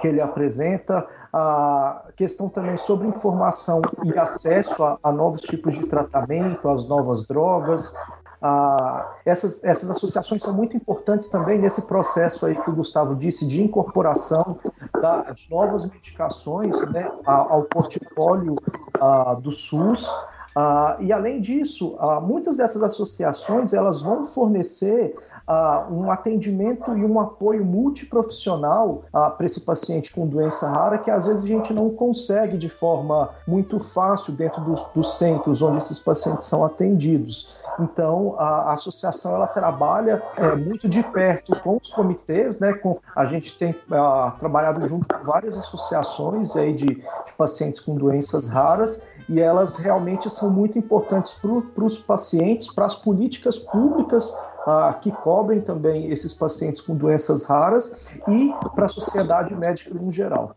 que 0.00 0.08
ele 0.08 0.20
apresenta, 0.20 1.06
a 1.32 2.06
questão 2.16 2.48
também 2.48 2.76
sobre 2.76 3.06
informação 3.06 3.80
e 4.04 4.18
acesso 4.18 4.82
a, 4.82 4.98
a 5.02 5.12
novos 5.12 5.42
tipos 5.42 5.74
de 5.74 5.86
tratamento, 5.86 6.68
às 6.68 6.88
novas 6.88 7.24
drogas. 7.26 7.94
Ah, 8.42 9.16
essas, 9.24 9.62
essas 9.62 9.90
associações 9.90 10.42
são 10.42 10.54
muito 10.54 10.74
importantes 10.74 11.28
também 11.28 11.58
nesse 11.58 11.82
processo 11.82 12.46
aí 12.46 12.54
que 12.54 12.70
o 12.70 12.74
Gustavo 12.74 13.14
disse 13.14 13.46
de 13.46 13.62
incorporação 13.62 14.58
da, 15.00 15.30
de 15.32 15.48
novas 15.50 15.84
medicações 15.84 16.80
né, 16.90 17.10
ao 17.24 17.64
portfólio 17.64 18.56
ah, 18.98 19.34
do 19.34 19.52
SUS. 19.52 20.08
Ah, 20.56 20.96
e 21.00 21.12
além 21.12 21.40
disso, 21.40 21.96
muitas 22.22 22.56
dessas 22.56 22.82
associações 22.82 23.74
elas 23.74 24.00
vão 24.00 24.26
fornecer 24.26 25.14
um 25.90 26.10
atendimento 26.10 26.96
e 26.96 27.04
um 27.04 27.20
apoio 27.20 27.64
multiprofissional 27.64 29.02
para 29.12 29.46
esse 29.46 29.60
paciente 29.60 30.12
com 30.12 30.26
doença 30.26 30.68
rara 30.68 30.98
que 30.98 31.10
às 31.10 31.26
vezes 31.26 31.44
a 31.44 31.48
gente 31.48 31.72
não 31.72 31.90
consegue 31.90 32.56
de 32.56 32.68
forma 32.68 33.30
muito 33.46 33.80
fácil 33.80 34.32
dentro 34.32 34.60
dos, 34.62 34.84
dos 34.94 35.18
centros 35.18 35.62
onde 35.62 35.78
esses 35.78 35.98
pacientes 35.98 36.46
são 36.46 36.64
atendidos. 36.64 37.54
Então, 37.78 38.34
a, 38.38 38.70
a 38.70 38.74
associação 38.74 39.34
ela 39.34 39.46
trabalha 39.46 40.22
é, 40.36 40.54
muito 40.54 40.88
de 40.88 41.02
perto 41.02 41.58
com 41.62 41.78
os 41.80 41.88
comitês, 41.88 42.58
né? 42.58 42.72
Com, 42.74 42.98
a 43.14 43.24
gente 43.26 43.56
tem 43.56 43.70
uh, 43.70 44.38
trabalhado 44.38 44.86
junto 44.86 45.06
com 45.06 45.24
várias 45.24 45.56
associações 45.56 46.54
aí 46.56 46.74
de, 46.74 46.86
de 46.86 47.32
pacientes 47.36 47.80
com 47.80 47.94
doenças 47.94 48.48
raras 48.48 49.02
e 49.30 49.40
elas 49.40 49.76
realmente 49.76 50.28
são 50.28 50.50
muito 50.50 50.76
importantes 50.76 51.32
para 51.32 51.84
os 51.84 51.98
pacientes, 52.00 52.68
para 52.68 52.86
as 52.86 52.96
políticas 52.96 53.60
públicas 53.60 54.36
ah, 54.66 54.92
que 55.00 55.12
cobrem 55.12 55.60
também 55.60 56.10
esses 56.10 56.34
pacientes 56.34 56.80
com 56.80 56.96
doenças 56.96 57.44
raras 57.44 58.10
e 58.26 58.52
para 58.74 58.86
a 58.86 58.88
sociedade 58.88 59.54
médica 59.54 59.94
no 59.94 60.10
geral. 60.10 60.56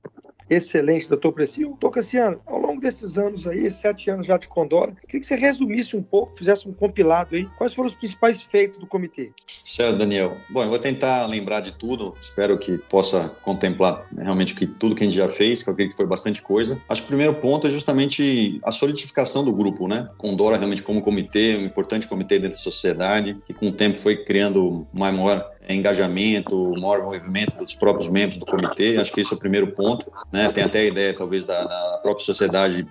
Excelente, 0.54 1.10
doutor 1.10 1.32
Precio. 1.32 1.70
Doutor 1.70 1.92
Cassiano, 1.92 2.40
ao 2.46 2.60
longo 2.60 2.80
desses 2.80 3.18
anos 3.18 3.48
aí, 3.48 3.70
sete 3.72 4.12
anos 4.12 4.28
já 4.28 4.38
de 4.38 4.48
Condora, 4.48 4.96
queria 5.08 5.20
que 5.20 5.26
você 5.26 5.36
resumisse 5.36 5.96
um 5.96 6.04
pouco, 6.04 6.38
fizesse 6.38 6.68
um 6.68 6.74
compilado 6.74 7.36
aí, 7.36 7.46
quais 7.58 7.74
foram 7.74 7.88
os 7.88 7.96
principais 7.96 8.44
feitos 8.44 8.78
do 8.78 8.86
comitê? 8.86 9.32
Certo, 9.48 9.98
Daniel. 9.98 10.38
Bom, 10.50 10.64
eu 10.64 10.70
vou 10.70 10.78
tentar 10.78 11.26
lembrar 11.26 11.62
de 11.62 11.74
tudo, 11.74 12.14
espero 12.22 12.58
que 12.60 12.78
possa 12.78 13.30
contemplar 13.42 14.06
né, 14.12 14.24
realmente 14.24 14.54
que, 14.54 14.68
tudo 14.68 14.94
que 14.94 15.04
a 15.04 15.06
gente 15.08 15.16
já 15.16 15.30
fez, 15.30 15.64
que 15.64 15.70
eu 15.70 15.74
creio 15.74 15.90
que 15.90 15.98
foi 15.98 16.06
bastante 16.06 16.42
coisa. 16.42 16.82
Acho 16.88 17.02
que 17.02 17.06
o 17.06 17.10
primeiro 17.10 17.34
ponto 17.36 17.66
é 17.66 17.72
justamente 17.72 18.60
a 18.64 18.72
solidificação 18.72 19.44
do 19.44 19.54
grupo, 19.54 19.88
né? 19.88 20.10
Condora 20.18 20.58
realmente 20.58 20.84
como 20.84 21.02
comitê, 21.02 21.58
um 21.58 21.66
importante 21.66 22.08
comitê 22.08 22.38
dentro 22.38 22.58
da 22.58 22.64
sociedade, 22.64 23.38
que 23.46 23.54
com 23.54 23.70
o 23.70 23.72
tempo 23.72 23.98
foi 23.98 24.24
criando 24.24 24.86
uma 24.94 25.12
maior 25.12 25.53
engajamento, 25.70 26.72
maior 26.80 27.00
envolvimento 27.00 27.58
dos 27.58 27.76
próprios 27.76 28.10
membros 28.10 28.38
do 28.38 28.46
comitê. 28.46 28.98
Acho 28.98 29.12
que 29.12 29.22
esse 29.22 29.34
é 29.34 29.36
o 29.36 29.40
primeiro 29.40 29.68
ponto. 29.68 30.12
Né? 30.32 30.50
Tem 30.52 30.64
até 30.64 30.80
a 30.80 30.86
ideia, 30.86 31.16
talvez, 31.16 31.46
da, 31.46 31.64
da, 31.64 32.00
própria 32.02 32.26
sociedade 32.26 32.86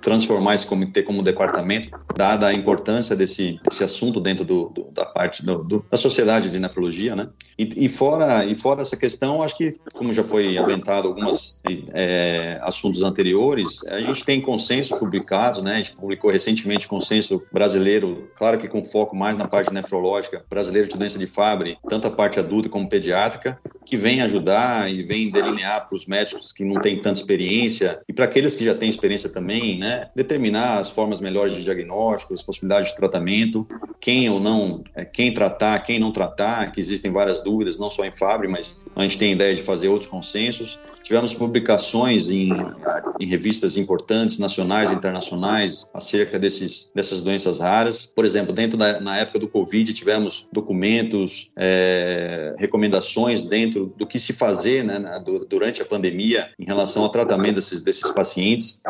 transformar 0.00 0.54
esse 0.54 0.66
comitê 0.66 1.02
como 1.02 1.22
departamento, 1.22 1.90
dada 2.14 2.46
a 2.46 2.52
importância 2.52 3.16
desse, 3.16 3.60
desse 3.68 3.82
assunto 3.82 4.20
dentro 4.20 4.44
do, 4.44 4.68
do, 4.68 4.84
da 4.92 5.04
parte 5.04 5.44
do, 5.44 5.64
do, 5.64 5.84
da 5.90 5.96
sociedade 5.96 6.50
de 6.50 6.58
nefrologia. 6.58 7.16
Né? 7.16 7.28
E, 7.58 7.84
e, 7.84 7.88
fora, 7.88 8.44
e 8.44 8.54
fora 8.54 8.82
essa 8.82 8.96
questão, 8.96 9.42
acho 9.42 9.56
que, 9.56 9.76
como 9.92 10.14
já 10.14 10.22
foi 10.22 10.56
aventado 10.58 11.08
alguns 11.08 11.60
é, 11.92 12.58
assuntos 12.62 13.02
anteriores, 13.02 13.86
a 13.88 14.00
gente 14.00 14.24
tem 14.24 14.40
consensos 14.40 14.98
publicados, 14.98 15.62
né? 15.62 15.72
a 15.72 15.76
gente 15.76 15.96
publicou 15.96 16.30
recentemente 16.30 16.86
consenso 16.86 17.44
brasileiro, 17.52 18.30
claro 18.36 18.58
que 18.58 18.68
com 18.68 18.84
foco 18.84 19.16
mais 19.16 19.36
na 19.36 19.48
parte 19.48 19.72
nefrológica, 19.72 20.44
brasileiro 20.48 20.88
de 20.88 20.96
doença 20.96 21.18
de 21.18 21.26
Fabry, 21.26 21.78
tanto 21.88 22.05
tanto 22.06 22.08
a 22.08 22.10
parte 22.10 22.38
adulta 22.38 22.68
como 22.68 22.88
pediátrica, 22.88 23.58
que 23.84 23.96
vem 23.96 24.20
ajudar 24.20 24.90
e 24.90 25.02
vem 25.02 25.30
delinear 25.30 25.86
para 25.86 25.94
os 25.94 26.06
médicos 26.06 26.52
que 26.52 26.64
não 26.64 26.80
têm 26.80 27.00
tanta 27.00 27.20
experiência 27.20 28.00
e 28.08 28.12
para 28.12 28.24
aqueles 28.24 28.56
que 28.56 28.64
já 28.64 28.74
têm 28.74 28.88
experiência 28.88 29.28
também, 29.28 29.78
né, 29.78 30.08
determinar 30.14 30.78
as 30.78 30.90
formas 30.90 31.20
melhores 31.20 31.54
de 31.54 31.62
diagnóstico, 31.62 32.34
as 32.34 32.42
possibilidades 32.42 32.90
de 32.90 32.96
tratamento, 32.96 33.66
quem 34.00 34.28
ou 34.28 34.40
não, 34.40 34.82
é, 34.94 35.04
quem 35.04 35.32
tratar, 35.32 35.78
quem 35.80 35.98
não 35.98 36.10
tratar, 36.12 36.72
que 36.72 36.80
existem 36.80 37.12
várias 37.12 37.40
dúvidas, 37.40 37.78
não 37.78 37.90
só 37.90 38.04
em 38.04 38.12
Fabre, 38.12 38.48
mas 38.48 38.84
a 38.94 39.02
gente 39.02 39.18
tem 39.18 39.32
ideia 39.32 39.54
de 39.54 39.62
fazer 39.62 39.88
outros 39.88 40.10
consensos. 40.10 40.78
Tivemos 41.02 41.34
publicações 41.34 42.30
em, 42.30 42.50
em 43.20 43.26
revistas 43.26 43.76
importantes, 43.76 44.38
nacionais 44.38 44.90
e 44.90 44.94
internacionais, 44.94 45.88
acerca 45.94 46.38
desses, 46.38 46.90
dessas 46.94 47.22
doenças 47.22 47.60
raras. 47.60 48.06
Por 48.06 48.24
exemplo, 48.24 48.52
dentro 48.52 48.76
da 48.76 49.00
na 49.00 49.18
época 49.18 49.38
do 49.38 49.48
Covid, 49.48 49.92
tivemos 49.92 50.48
documentos, 50.52 51.50
é, 51.56 51.95
recomendações 52.58 53.42
dentro 53.42 53.92
do 53.96 54.06
que 54.06 54.18
se 54.18 54.32
fazer 54.32 54.84
né, 54.84 54.98
durante 55.48 55.82
a 55.82 55.84
pandemia 55.84 56.50
em 56.58 56.64
relação 56.64 57.02
ao 57.02 57.08
tratamento 57.08 57.56
desses, 57.56 57.82
desses 57.82 58.10
pacientes. 58.10 58.80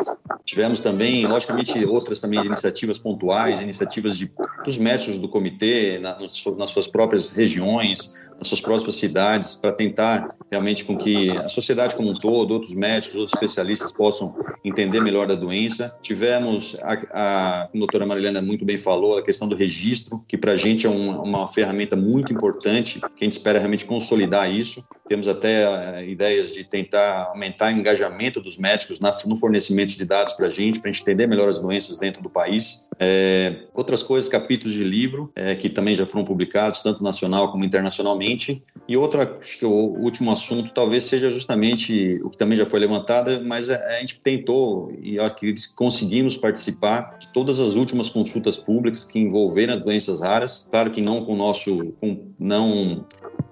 Tivemos 0.45 0.79
também, 0.79 1.25
logicamente, 1.25 1.83
outras 1.85 2.19
também 2.19 2.43
iniciativas 2.43 2.97
pontuais, 2.97 3.61
iniciativas 3.61 4.17
de, 4.17 4.31
dos 4.67 4.77
médicos 4.77 5.17
do 5.17 5.29
comitê 5.29 5.97
na, 5.97 6.19
nas 6.19 6.69
suas 6.71 6.87
próprias 6.87 7.29
regiões, 7.29 8.13
nas 8.37 8.49
suas 8.49 8.61
próximas 8.61 8.95
cidades, 8.97 9.55
para 9.55 9.71
tentar 9.71 10.35
realmente 10.51 10.85
com 10.85 10.97
que 10.97 11.29
a 11.31 11.47
sociedade 11.47 11.95
como 11.95 12.11
um 12.11 12.13
todo, 12.13 12.51
outros 12.51 12.73
médicos, 12.73 13.15
outros 13.15 13.33
especialistas 13.33 13.91
possam 13.91 14.35
entender 14.63 15.01
melhor 15.01 15.27
da 15.27 15.35
doença. 15.35 15.97
Tivemos, 16.01 16.77
a, 16.81 16.93
a, 17.11 17.63
a 17.63 17.69
doutora 17.73 18.05
Marilena 18.05 18.41
muito 18.41 18.63
bem 18.63 18.77
falou, 18.77 19.17
a 19.17 19.23
questão 19.23 19.47
do 19.47 19.55
registro, 19.55 20.23
que 20.27 20.37
para 20.37 20.51
a 20.51 20.55
gente 20.55 20.85
é 20.85 20.89
um, 20.89 21.21
uma 21.21 21.47
ferramenta 21.47 21.95
muito 21.95 22.31
importante, 22.31 22.99
que 22.99 23.23
a 23.23 23.25
gente 23.25 23.33
espera 23.33 23.59
realmente 23.59 23.85
consolidar 23.85 24.49
isso. 24.51 24.85
Temos 25.07 25.27
até 25.27 25.67
uh, 25.67 26.03
ideias 26.03 26.53
de 26.53 26.63
tentar 26.63 27.29
aumentar 27.29 27.73
o 27.73 27.77
engajamento 27.77 28.39
dos 28.39 28.57
médicos 28.57 28.99
na, 28.99 29.13
no 29.25 29.35
fornecimento 29.35 29.97
de 29.97 30.05
dados 30.05 30.33
para 30.33 30.47
a 30.47 30.51
gente, 30.51 30.79
para 30.79 30.89
a 30.89 30.93
gente 30.93 31.01
entender 31.01 31.27
melhor 31.27 31.49
as 31.49 31.59
doenças 31.59 31.97
dentro 31.97 32.21
do 32.21 32.29
país. 32.29 32.87
É, 32.99 33.63
outras 33.73 34.03
coisas, 34.03 34.29
capítulos 34.29 34.56
de 34.65 34.83
livro, 34.83 35.31
é, 35.35 35.55
que 35.55 35.69
também 35.69 35.95
já 35.95 36.05
foram 36.05 36.25
publicados, 36.25 36.81
tanto 36.81 37.03
nacional 37.03 37.51
como 37.51 37.63
internacionalmente 37.63 38.63
e 38.87 38.95
outra, 38.95 39.37
acho 39.39 39.59
que 39.59 39.65
o 39.65 39.69
último 39.69 40.31
assunto 40.31 40.71
talvez 40.73 41.03
seja 41.03 41.29
justamente 41.29 42.19
o 42.23 42.29
que 42.29 42.37
também 42.37 42.57
já 42.57 42.65
foi 42.65 42.79
levantado, 42.79 43.43
mas 43.45 43.69
a 43.69 43.99
gente 43.99 44.21
tentou 44.21 44.93
e 45.01 45.19
acredito 45.19 45.75
conseguimos 45.75 46.37
participar 46.37 47.17
de 47.19 47.27
todas 47.29 47.59
as 47.59 47.75
últimas 47.75 48.09
consultas 48.09 48.55
públicas 48.55 49.03
que 49.03 49.19
envolveram 49.19 49.77
doenças 49.79 50.21
raras. 50.21 50.67
Claro 50.69 50.91
que 50.91 51.01
não 51.01 51.25
com 51.25 51.33
o 51.33 51.37
nosso, 51.37 51.93
com, 51.99 52.27
não 52.39 53.05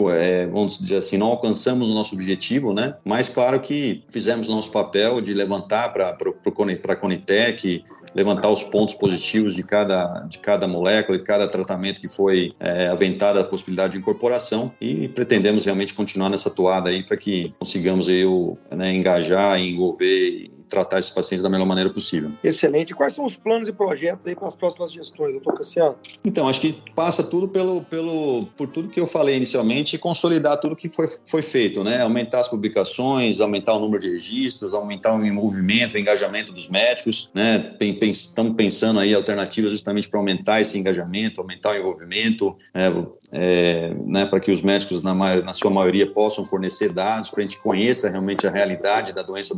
é, 0.10 0.46
vamos 0.48 0.78
dizer 0.80 0.98
assim, 0.98 1.18
não 1.18 1.28
alcançamos 1.28 1.90
o 1.90 1.94
nosso 1.94 2.16
objetivo, 2.16 2.74
né? 2.74 2.96
Mas 3.04 3.30
claro 3.30 3.60
que 3.60 4.04
fizemos 4.10 4.48
nosso 4.48 4.72
papel 4.72 5.22
de 5.22 5.34
levantar 5.34 5.94
para 5.94 6.10
a 6.10 6.96
Conitec, 6.96 7.84
levantar 8.16 8.50
os 8.50 8.64
pontos 8.64 8.96
positivos 8.96 9.54
de 9.54 9.62
cada, 9.62 10.22
de 10.22 10.40
cada 10.40 10.68
molécula, 10.68 11.18
de 11.18 11.24
cada 11.24 11.48
tratamento 11.48 12.00
que 12.00 12.08
foi 12.08 12.54
é, 12.60 12.88
aventada 12.88 13.42
a 13.42 13.44
possibilidade 13.44 13.94
de 13.94 14.00
incorporação. 14.00 14.72
E 14.80 15.10
pretendemos 15.10 15.66
realmente 15.66 15.94
continuar 15.94 16.30
nessa 16.30 16.50
toada 16.50 16.90
aí 16.90 17.04
para 17.04 17.18
que 17.18 17.54
consigamos 17.60 18.08
aí, 18.08 18.26
o, 18.26 18.58
né, 18.72 18.96
engajar 18.96 19.60
envolver 19.60 20.50
tratar 20.68 21.00
esses 21.00 21.12
pacientes 21.12 21.42
da 21.42 21.50
melhor 21.50 21.66
maneira 21.66 21.90
possível. 21.90 22.32
Excelente. 22.44 22.94
Quais 22.94 23.14
são 23.14 23.26
os 23.26 23.36
planos 23.36 23.68
e 23.68 23.74
projetos 23.74 24.26
aí 24.28 24.36
para 24.36 24.48
as 24.48 24.56
próximas 24.56 24.92
gestões, 24.92 25.34
doutor 25.34 25.56
Cassiano? 25.56 25.96
Então, 26.24 26.48
acho 26.48 26.62
que 26.62 26.74
passa 26.96 27.24
tudo 27.24 27.48
pelo, 27.48 27.82
pelo, 27.84 28.40
por 28.58 28.68
tudo 28.68 28.90
que 28.90 29.00
eu 29.00 29.08
falei 29.08 29.36
inicialmente 29.36 29.96
e 29.96 30.00
consolidar 30.00 30.60
tudo 30.60 30.76
que 30.76 30.90
foi, 30.90 31.08
foi 31.26 31.42
feito, 31.42 31.84
né? 31.84 32.02
Aumentar 32.02 32.42
as 32.42 32.48
publicações, 32.48 33.40
aumentar 33.40 33.74
o 33.74 33.80
número 33.80 34.02
de 34.02 34.10
registros, 34.10 34.74
aumentar 34.74 35.18
o 35.18 35.26
envolvimento, 35.26 35.96
o 35.96 36.00
engajamento 36.00 36.54
dos 36.54 36.68
médicos, 36.70 37.30
né? 37.34 37.72
Estamos 38.02 38.56
pensando 38.56 39.00
aí 39.00 39.14
alternativas 39.14 39.72
justamente 39.72 40.08
para 40.08 40.20
aumentar 40.20 40.62
esse 40.62 40.78
engajamento, 40.78 41.42
aumentar 41.42 41.72
o 41.72 41.78
envolvimento, 41.78 42.56
é, 42.74 42.92
é, 43.32 43.94
né? 44.06 44.26
para 44.26 44.40
que 44.40 44.52
os 44.52 44.62
médicos, 44.62 45.02
na, 45.02 45.14
na 45.14 45.54
sua 45.54 45.72
maioria, 45.72 46.10
possam 46.12 46.46
fornecer 46.46 46.92
dados, 46.92 47.30
para 47.30 47.44
a 47.44 47.46
gente 47.46 47.60
conheça 47.62 48.10
realmente 48.10 48.48
a 48.48 48.52
realidade 48.52 49.14
da 49.14 49.22
doença, 49.22 49.56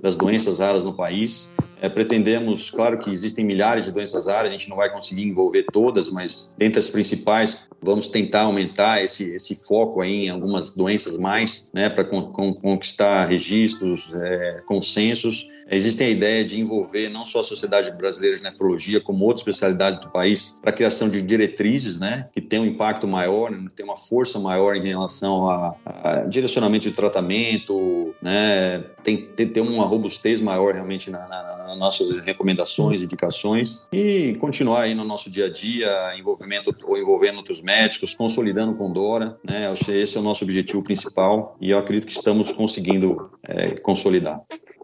das 0.00 0.16
doenças 0.16 0.49
doenças 0.50 0.58
raras 0.58 0.84
no 0.84 0.92
país. 0.92 1.52
É, 1.80 1.88
pretendemos, 1.88 2.70
claro 2.70 2.98
que 2.98 3.10
existem 3.10 3.42
milhares 3.42 3.86
de 3.86 3.92
doenças 3.92 4.26
raras, 4.26 4.50
a 4.50 4.52
gente 4.52 4.68
não 4.68 4.76
vai 4.76 4.92
conseguir 4.92 5.26
envolver 5.26 5.64
todas, 5.72 6.10
mas 6.10 6.54
dentre 6.58 6.78
as 6.78 6.90
principais, 6.90 7.66
vamos 7.80 8.06
tentar 8.06 8.42
aumentar 8.42 9.02
esse, 9.02 9.24
esse 9.34 9.54
foco 9.54 10.02
aí 10.02 10.26
em 10.26 10.28
algumas 10.28 10.74
doenças 10.74 11.16
mais, 11.16 11.70
né, 11.72 11.88
para 11.88 12.04
con 12.04 12.32
conquistar 12.32 13.24
registros, 13.24 14.12
é, 14.14 14.62
consensos. 14.66 15.48
Existem 15.70 16.08
a 16.08 16.10
ideia 16.10 16.44
de 16.44 16.60
envolver 16.60 17.08
não 17.08 17.24
só 17.24 17.40
a 17.40 17.44
Sociedade 17.44 17.90
Brasileira 17.92 18.36
de 18.36 18.42
Nefrologia, 18.42 19.00
como 19.00 19.24
outras 19.24 19.40
especialidades 19.40 19.98
do 20.00 20.10
país, 20.10 20.58
para 20.60 20.70
a 20.70 20.72
criação 20.74 21.08
de 21.08 21.22
diretrizes, 21.22 21.98
né, 21.98 22.28
que 22.30 22.42
tem 22.42 22.60
um 22.60 22.66
impacto 22.66 23.08
maior, 23.08 23.50
né, 23.50 23.70
tem 23.74 23.86
uma 23.86 23.96
força 23.96 24.38
maior 24.38 24.76
em 24.76 24.86
relação 24.86 25.48
a, 25.48 25.74
a 25.86 26.16
direcionamento 26.24 26.86
de 26.88 26.92
tratamento, 26.92 28.14
né, 28.20 28.84
tem, 29.02 29.28
tem, 29.34 29.48
tem 29.48 29.62
uma 29.62 29.86
robustez 29.86 30.39
maior 30.42 30.74
realmente 30.74 31.10
na, 31.10 31.26
na, 31.26 31.66
nas 31.68 31.78
nossas 31.78 32.18
recomendações, 32.18 33.02
indicações 33.02 33.86
e 33.92 34.36
continuar 34.40 34.82
aí 34.82 34.94
no 34.94 35.04
nosso 35.04 35.30
dia 35.30 35.46
a 35.46 35.50
dia, 35.50 36.14
envolvimento 36.16 36.74
ou 36.84 36.98
envolvendo 36.98 37.38
outros 37.38 37.62
médicos, 37.62 38.14
consolidando 38.14 38.74
com 38.74 38.92
Dora, 38.92 39.38
né? 39.44 39.72
Esse 39.72 40.16
é 40.16 40.20
o 40.20 40.22
nosso 40.22 40.44
objetivo 40.44 40.82
principal 40.82 41.56
e 41.60 41.70
eu 41.70 41.78
acredito 41.78 42.06
que 42.06 42.12
estamos 42.12 42.52
conseguindo 42.52 43.30
é, 43.42 43.80
consolidar. 43.80 44.40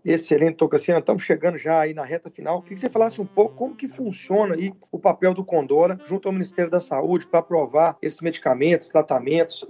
Excelente, 0.07 0.55
Tocassina. 0.55 1.01
Estamos 1.01 1.25
chegando 1.25 1.59
já 1.59 1.81
aí 1.81 1.93
na 1.93 2.05
reta 2.05 2.31
final. 2.31 2.63
Queria 2.63 2.77
que 2.77 2.81
você 2.81 2.89
falasse 2.89 3.21
um 3.21 3.27
pouco 3.27 3.57
como 3.57 3.75
que 3.75 3.89
funciona 3.89 4.55
aí 4.55 4.73
o 4.93 5.01
papel 5.01 5.35
do 5.35 5.45
Condora 5.45 5.99
junto 6.07 6.29
ao 6.29 6.33
Ministério 6.33 6.71
da 6.71 6.79
Saúde 6.79 7.27
para 7.27 7.41
aprovar 7.41 7.99
esses 8.01 8.21
medicamentos, 8.21 8.89
tratamentos, 8.89 9.67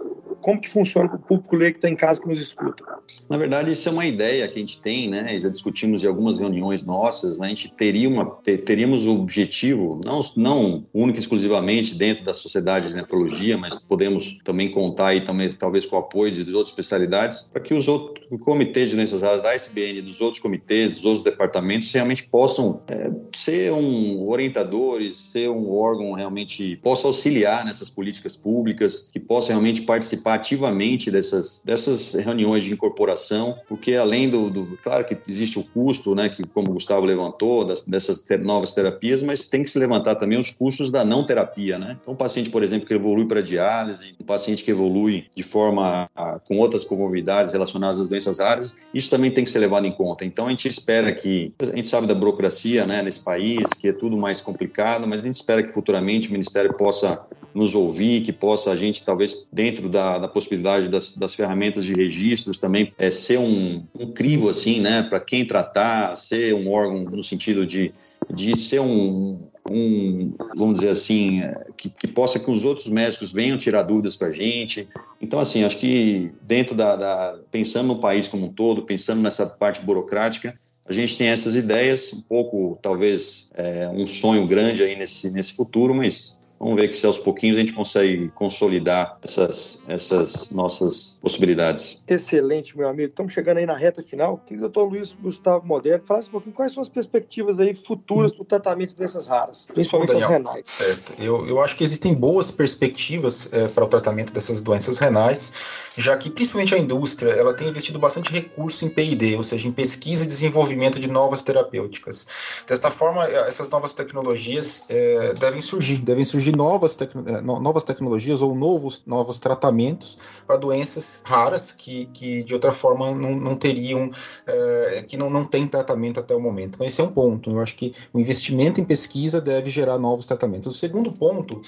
como 0.47 0.61
que 0.61 0.70
funciona 0.70 1.09
para 1.09 1.16
o 1.16 1.20
público 1.20 1.57
leigo 1.57 1.72
que 1.72 1.78
está 1.78 1.88
em 1.88 1.97
casa 1.97 2.22
que 2.22 2.28
nos 2.28 2.38
escuta? 2.38 2.84
Na 3.28 3.36
verdade, 3.36 3.72
isso 3.72 3.88
é 3.88 3.92
uma 3.92 4.07
ideia 4.07 4.47
que 4.47 4.55
a 4.55 4.61
gente 4.61 4.80
tem, 4.80 5.11
né? 5.11 5.36
Já 5.40 5.49
discutimos 5.49 6.05
em 6.05 6.07
algumas 6.07 6.38
reuniões 6.38 6.84
nossas. 6.84 7.36
Né? 7.36 7.47
A 7.47 7.49
gente 7.49 7.72
teria 7.72 8.09
uma, 8.09 8.24
ter, 8.24 8.59
teríamos 8.59 9.07
o 9.07 9.16
objetivo, 9.16 10.01
não, 10.05 10.20
não 10.36 10.86
único 10.94 11.18
e 11.18 11.20
exclusivamente 11.20 11.97
dentro 11.97 12.24
da 12.24 12.32
sociedade 12.32 12.90
de 12.90 12.94
nefrologia, 12.94 13.59
mas 13.59 13.80
podemos 13.80 14.38
também 14.44 14.70
contar 14.70 15.09
aí 15.09 15.24
também, 15.24 15.51
talvez 15.51 15.84
com 15.84 15.97
o 15.97 15.99
apoio 15.99 16.30
de 16.30 16.42
outras 16.53 16.68
especialidades, 16.68 17.51
para 17.53 17.61
que 17.61 17.74
os 17.74 17.88
outros 17.88 18.24
comitês 18.38 18.90
de 18.90 18.97
doenças 18.97 19.22
raras 19.22 19.42
da 19.42 19.53
SBN, 19.53 20.01
dos 20.03 20.20
outros 20.20 20.40
comitês, 20.40 20.90
dos 20.90 21.05
outros 21.05 21.24
departamentos, 21.24 21.90
realmente 21.90 22.28
possam 22.28 22.82
é, 22.86 23.11
ser 23.34 23.72
um 23.72 24.28
orientadores, 24.28 25.16
ser 25.16 25.51
um 25.51 25.72
órgão 25.72 26.12
realmente 26.12 26.76
possa 26.76 27.09
auxiliar 27.09 27.64
nessas 27.64 27.90
políticas 27.90 28.36
públicas, 28.36 29.11
que 29.12 29.18
possa 29.18 29.49
realmente 29.49 29.82
participar 29.82 30.36
ativamente 30.37 31.11
dessas, 31.11 31.61
dessas 31.64 32.14
reuniões 32.14 32.64
de 32.64 32.72
incorporação, 32.72 33.59
porque 33.68 33.95
além 33.95 34.28
do, 34.28 34.49
do, 34.49 34.78
claro 34.82 35.05
que 35.05 35.16
existe 35.28 35.59
o 35.59 35.64
custo, 35.64 36.14
né, 36.14 36.28
que 36.28 36.47
como 36.47 36.70
o 36.70 36.74
Gustavo 36.74 37.05
levantou, 37.05 37.64
das, 37.64 37.82
dessas 37.82 38.22
novas 38.41 38.72
terapias, 38.72 39.22
mas 39.22 39.47
tem 39.47 39.64
que 39.64 39.70
se 39.70 39.78
levantar 39.78 40.16
também 40.16 40.39
os 40.39 40.51
custos 40.51 40.91
da 40.91 41.05
não 41.05 41.26
terapia, 41.26 41.78
né? 41.78 41.97
Então, 42.01 42.14
um 42.14 42.16
paciente, 42.16 42.51
por 42.51 42.62
exemplo, 42.62 42.87
que 42.87 42.95
evolui 42.95 43.26
para 43.26 43.41
diálise, 43.41 44.14
um 44.20 44.24
paciente 44.24 44.62
que 44.62 44.70
evolui 44.70 45.26
de 45.34 45.43
forma 45.43 46.09
a, 46.14 46.39
com 46.47 46.59
outras 46.59 46.84
comorbidades 46.84 47.53
relacionadas 47.53 48.01
às 48.01 48.09
doenças 48.09 48.39
raras, 48.39 48.74
isso 48.95 49.11
também 49.11 49.30
tem 49.30 49.45
que 49.45 49.51
ser 49.51 49.59
levado 49.59 49.87
em 49.87 49.93
conta. 49.93 50.24
Então, 50.24 50.47
a 50.47 50.51
gente 50.51 50.68
espera 50.68 51.12
que, 51.12 51.53
a 51.61 51.76
gente 51.76 51.89
sabe 51.89 52.07
da 52.07 52.14
burocracia, 52.14 52.87
né, 52.87 53.03
nesse 53.03 53.20
país, 53.20 53.62
que 53.80 53.89
é 53.89 53.93
tudo 53.93 54.16
mais 54.16 54.41
complicado, 54.41 55.07
mas 55.07 55.20
a 55.20 55.24
gente 55.24 55.34
espera 55.34 55.62
que 55.62 55.72
futuramente 55.72 56.28
o 56.28 56.32
Ministério 56.32 56.72
possa 56.74 57.26
nos 57.55 57.74
ouvir, 57.74 58.20
que 58.20 58.32
possa 58.32 58.70
a 58.70 58.76
gente, 58.76 59.03
talvez, 59.03 59.47
dentro 59.51 59.89
da, 59.89 60.16
da 60.19 60.29
possibilidade 60.29 60.89
das, 60.89 61.17
das, 61.17 61.35
ferramentas 61.35 61.85
de 61.85 61.93
registros 61.93 62.59
também, 62.59 62.93
é, 62.99 63.11
ser 63.11 63.39
um, 63.39 63.85
um 63.99 64.12
crivo, 64.12 64.49
assim, 64.49 64.81
né, 64.81 65.03
para 65.03 65.21
quem 65.21 65.45
tratar, 65.45 66.17
ser 66.17 66.55
um 66.55 66.71
órgão 66.71 67.05
no 67.05 67.23
sentido 67.23 67.67
de, 67.67 67.93
de 68.33 68.59
ser 68.59 68.81
um, 68.81 69.39
um, 69.71 70.35
vamos 70.57 70.79
dizer 70.79 70.91
assim, 70.91 71.43
é, 71.43 71.67
que, 71.77 71.89
que, 71.89 72.07
possa 72.07 72.39
que 72.39 72.51
os 72.51 72.64
outros 72.64 72.89
médicos 72.89 73.33
venham 73.33 73.59
tirar 73.59 73.83
dúvidas 73.83 74.17
para 74.17 74.29
a 74.29 74.33
gente. 74.33 74.89
Então, 75.21 75.39
assim, 75.39 75.64
acho 75.64 75.79
que 75.79 76.31
dentro 76.43 76.75
da, 76.75 76.97
da, 76.97 77.39
pensando 77.51 77.89
no 77.89 77.99
país 77.99 78.29
como 78.29 78.47
um 78.47 78.53
todo, 78.53 78.83
pensando 78.83 79.21
nessa 79.21 79.47
parte 79.47 79.81
burocrática, 79.81 80.57
a 80.89 80.93
gente 80.93 81.19
tem 81.19 81.29
essas 81.29 81.57
ideias, 81.57 82.12
um 82.12 82.21
pouco, 82.21 82.79
talvez, 82.81 83.51
é, 83.55 83.89
um 83.89 84.07
sonho 84.07 84.47
grande 84.47 84.83
aí 84.83 84.97
nesse, 84.97 85.33
nesse 85.33 85.55
futuro, 85.55 85.95
mas 85.95 86.39
vamos 86.59 86.76
ver 86.76 86.88
que 86.88 86.96
se 86.96 87.07
aos 87.07 87.18
pouquinhos 87.18 87.57
a 87.57 87.61
gente 87.61 87.72
consegue 87.72 88.28
consolidar 88.34 89.18
essas, 89.22 89.82
essas 89.88 90.50
nossas 90.50 91.18
possibilidades. 91.20 92.02
Excelente, 92.09 92.76
meu 92.76 92.88
amigo. 92.88 93.11
Estamos 93.11 93.32
chegando 93.32 93.59
aí 93.59 93.66
na 93.66 93.76
reta 93.76 94.02
final. 94.02 94.38
Queria 94.38 94.48
que 94.48 94.64
o 94.64 94.70
doutor 94.70 94.88
Luiz 94.88 95.12
Gustavo 95.12 95.66
Moderno 95.66 96.04
falasse 96.07 96.28
um 96.28 96.32
pouquinho 96.32 96.54
quais 96.54 96.72
são 96.72 96.82
as 96.82 96.88
perspectivas 96.88 97.61
aí 97.61 97.74
futuras 97.74 98.32
para 98.32 98.42
o 98.42 98.44
tratamento 98.44 98.90
de 98.90 98.96
doenças 98.96 99.26
raras, 99.26 99.66
principalmente 99.72 100.09
Daniel, 100.09 100.26
as 100.26 100.32
renais. 100.32 100.62
Certo. 100.64 101.12
Eu, 101.18 101.46
eu 101.46 101.61
acho 101.61 101.76
que 101.76 101.84
existem 101.84 102.14
boas 102.14 102.50
perspectivas 102.50 103.48
é, 103.52 103.68
para 103.68 103.84
o 103.84 103.88
tratamento 103.88 104.32
dessas 104.32 104.61
doenças 104.61 104.98
renais, 104.98 105.52
já 105.96 106.16
que 106.16 106.30
principalmente 106.30 106.74
a 106.74 106.78
indústria 106.78 107.30
ela 107.30 107.54
tem 107.54 107.68
investido 107.68 107.98
bastante 107.98 108.32
recurso 108.32 108.84
em 108.84 108.88
P&D, 108.88 109.36
ou 109.36 109.44
seja, 109.44 109.68
em 109.68 109.72
pesquisa 109.72 110.24
e 110.24 110.26
desenvolvimento 110.26 110.98
de 110.98 111.09
novas 111.09 111.42
terapêuticas. 111.42 112.26
Desta 112.66 112.90
forma, 112.90 113.24
essas 113.24 113.68
novas 113.68 113.92
tecnologias 113.92 114.82
é, 114.88 115.34
devem 115.34 115.61
surgir, 115.61 115.98
devem 115.98 116.24
surgir 116.24 116.45
novas, 116.53 116.97
tec 116.97 117.12
é, 117.14 117.40
novas 117.40 117.84
tecnologias 117.84 118.42
ou 118.42 118.55
novos, 118.55 119.03
novos 119.07 119.38
tratamentos 119.38 120.16
para 120.47 120.57
doenças 120.57 121.22
raras 121.24 121.72
que, 121.72 122.07
que 122.07 122.42
de 122.42 122.55
outra 122.55 122.72
forma 122.72 123.14
não, 123.14 123.34
não 123.34 123.57
teriam, 123.57 124.11
é, 124.47 125.05
que 125.07 125.16
não, 125.16 125.30
não 125.30 125.44
tem 125.44 125.66
tratamento 125.66 126.20
até 126.20 126.34
o 126.34 126.40
momento. 126.40 126.76
Então, 126.76 126.86
esse 126.86 127.01
é 127.01 127.05
um 127.05 127.12
ponto. 127.12 127.51
Eu 127.51 127.61
acho 127.61 127.74
que 127.74 127.92
o 128.12 128.20
investimento 128.20 128.80
em 128.80 128.84
pesquisa 128.84 129.40
deve 129.40 129.70
gerar 129.70 129.99
novos 129.99 130.26
tratamentos. 130.26 130.74
O 130.74 130.78
segundo 130.78 131.12
ponto 131.12 131.62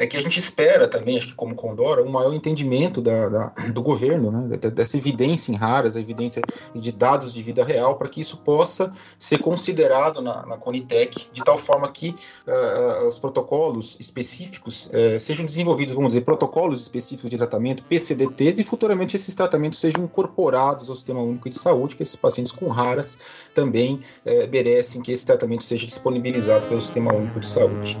é 0.00 0.06
que 0.06 0.16
a 0.16 0.20
gente 0.20 0.38
espera 0.38 0.88
também, 0.88 1.18
acho 1.18 1.28
que 1.28 1.34
como 1.34 1.54
Condora, 1.54 2.02
um 2.02 2.10
maior 2.10 2.32
entendimento 2.32 3.02
da, 3.02 3.28
da 3.28 3.46
do 3.70 3.82
governo, 3.82 4.30
né, 4.30 4.56
dessa 4.56 4.96
evidência 4.96 5.52
em 5.52 5.56
raras, 5.56 5.94
a 5.94 6.00
evidência 6.00 6.40
de 6.74 6.90
dados 6.90 7.34
de 7.34 7.42
vida 7.42 7.62
real, 7.64 7.96
para 7.96 8.08
que 8.08 8.20
isso 8.20 8.38
possa 8.38 8.90
ser 9.18 9.38
considerado 9.38 10.22
na, 10.22 10.46
na 10.46 10.56
Conitec, 10.56 11.28
de 11.30 11.44
tal 11.44 11.58
forma 11.58 11.86
que 11.90 12.14
uh, 12.46 13.06
os 13.06 13.18
protocolos 13.18 13.98
específicos 14.00 14.19
uh, 14.20 15.20
sejam 15.20 15.44
desenvolvidos, 15.44 15.94
vamos 15.94 16.10
dizer, 16.10 16.22
protocolos 16.22 16.82
específicos 16.82 17.30
de 17.30 17.36
tratamento, 17.36 17.82
PCDTs, 17.84 18.60
e 18.60 18.64
futuramente 18.64 19.16
esses 19.16 19.34
tratamentos 19.34 19.78
sejam 19.78 20.04
incorporados 20.04 20.88
ao 20.88 20.96
Sistema 20.96 21.20
Único 21.20 21.48
de 21.48 21.58
Saúde, 21.58 21.96
que 21.96 22.02
esses 22.02 22.16
pacientes 22.16 22.52
com 22.52 22.68
raras 22.68 23.18
também 23.54 23.94
uh, 24.26 24.50
merecem 24.50 25.02
que 25.02 25.12
esse 25.12 25.24
tratamento 25.24 25.64
seja 25.64 25.86
disponibilizado 25.86 26.66
pelo 26.68 26.80
Sistema 26.80 27.12
Único 27.12 27.40
de 27.40 27.46
Saúde. 27.46 27.98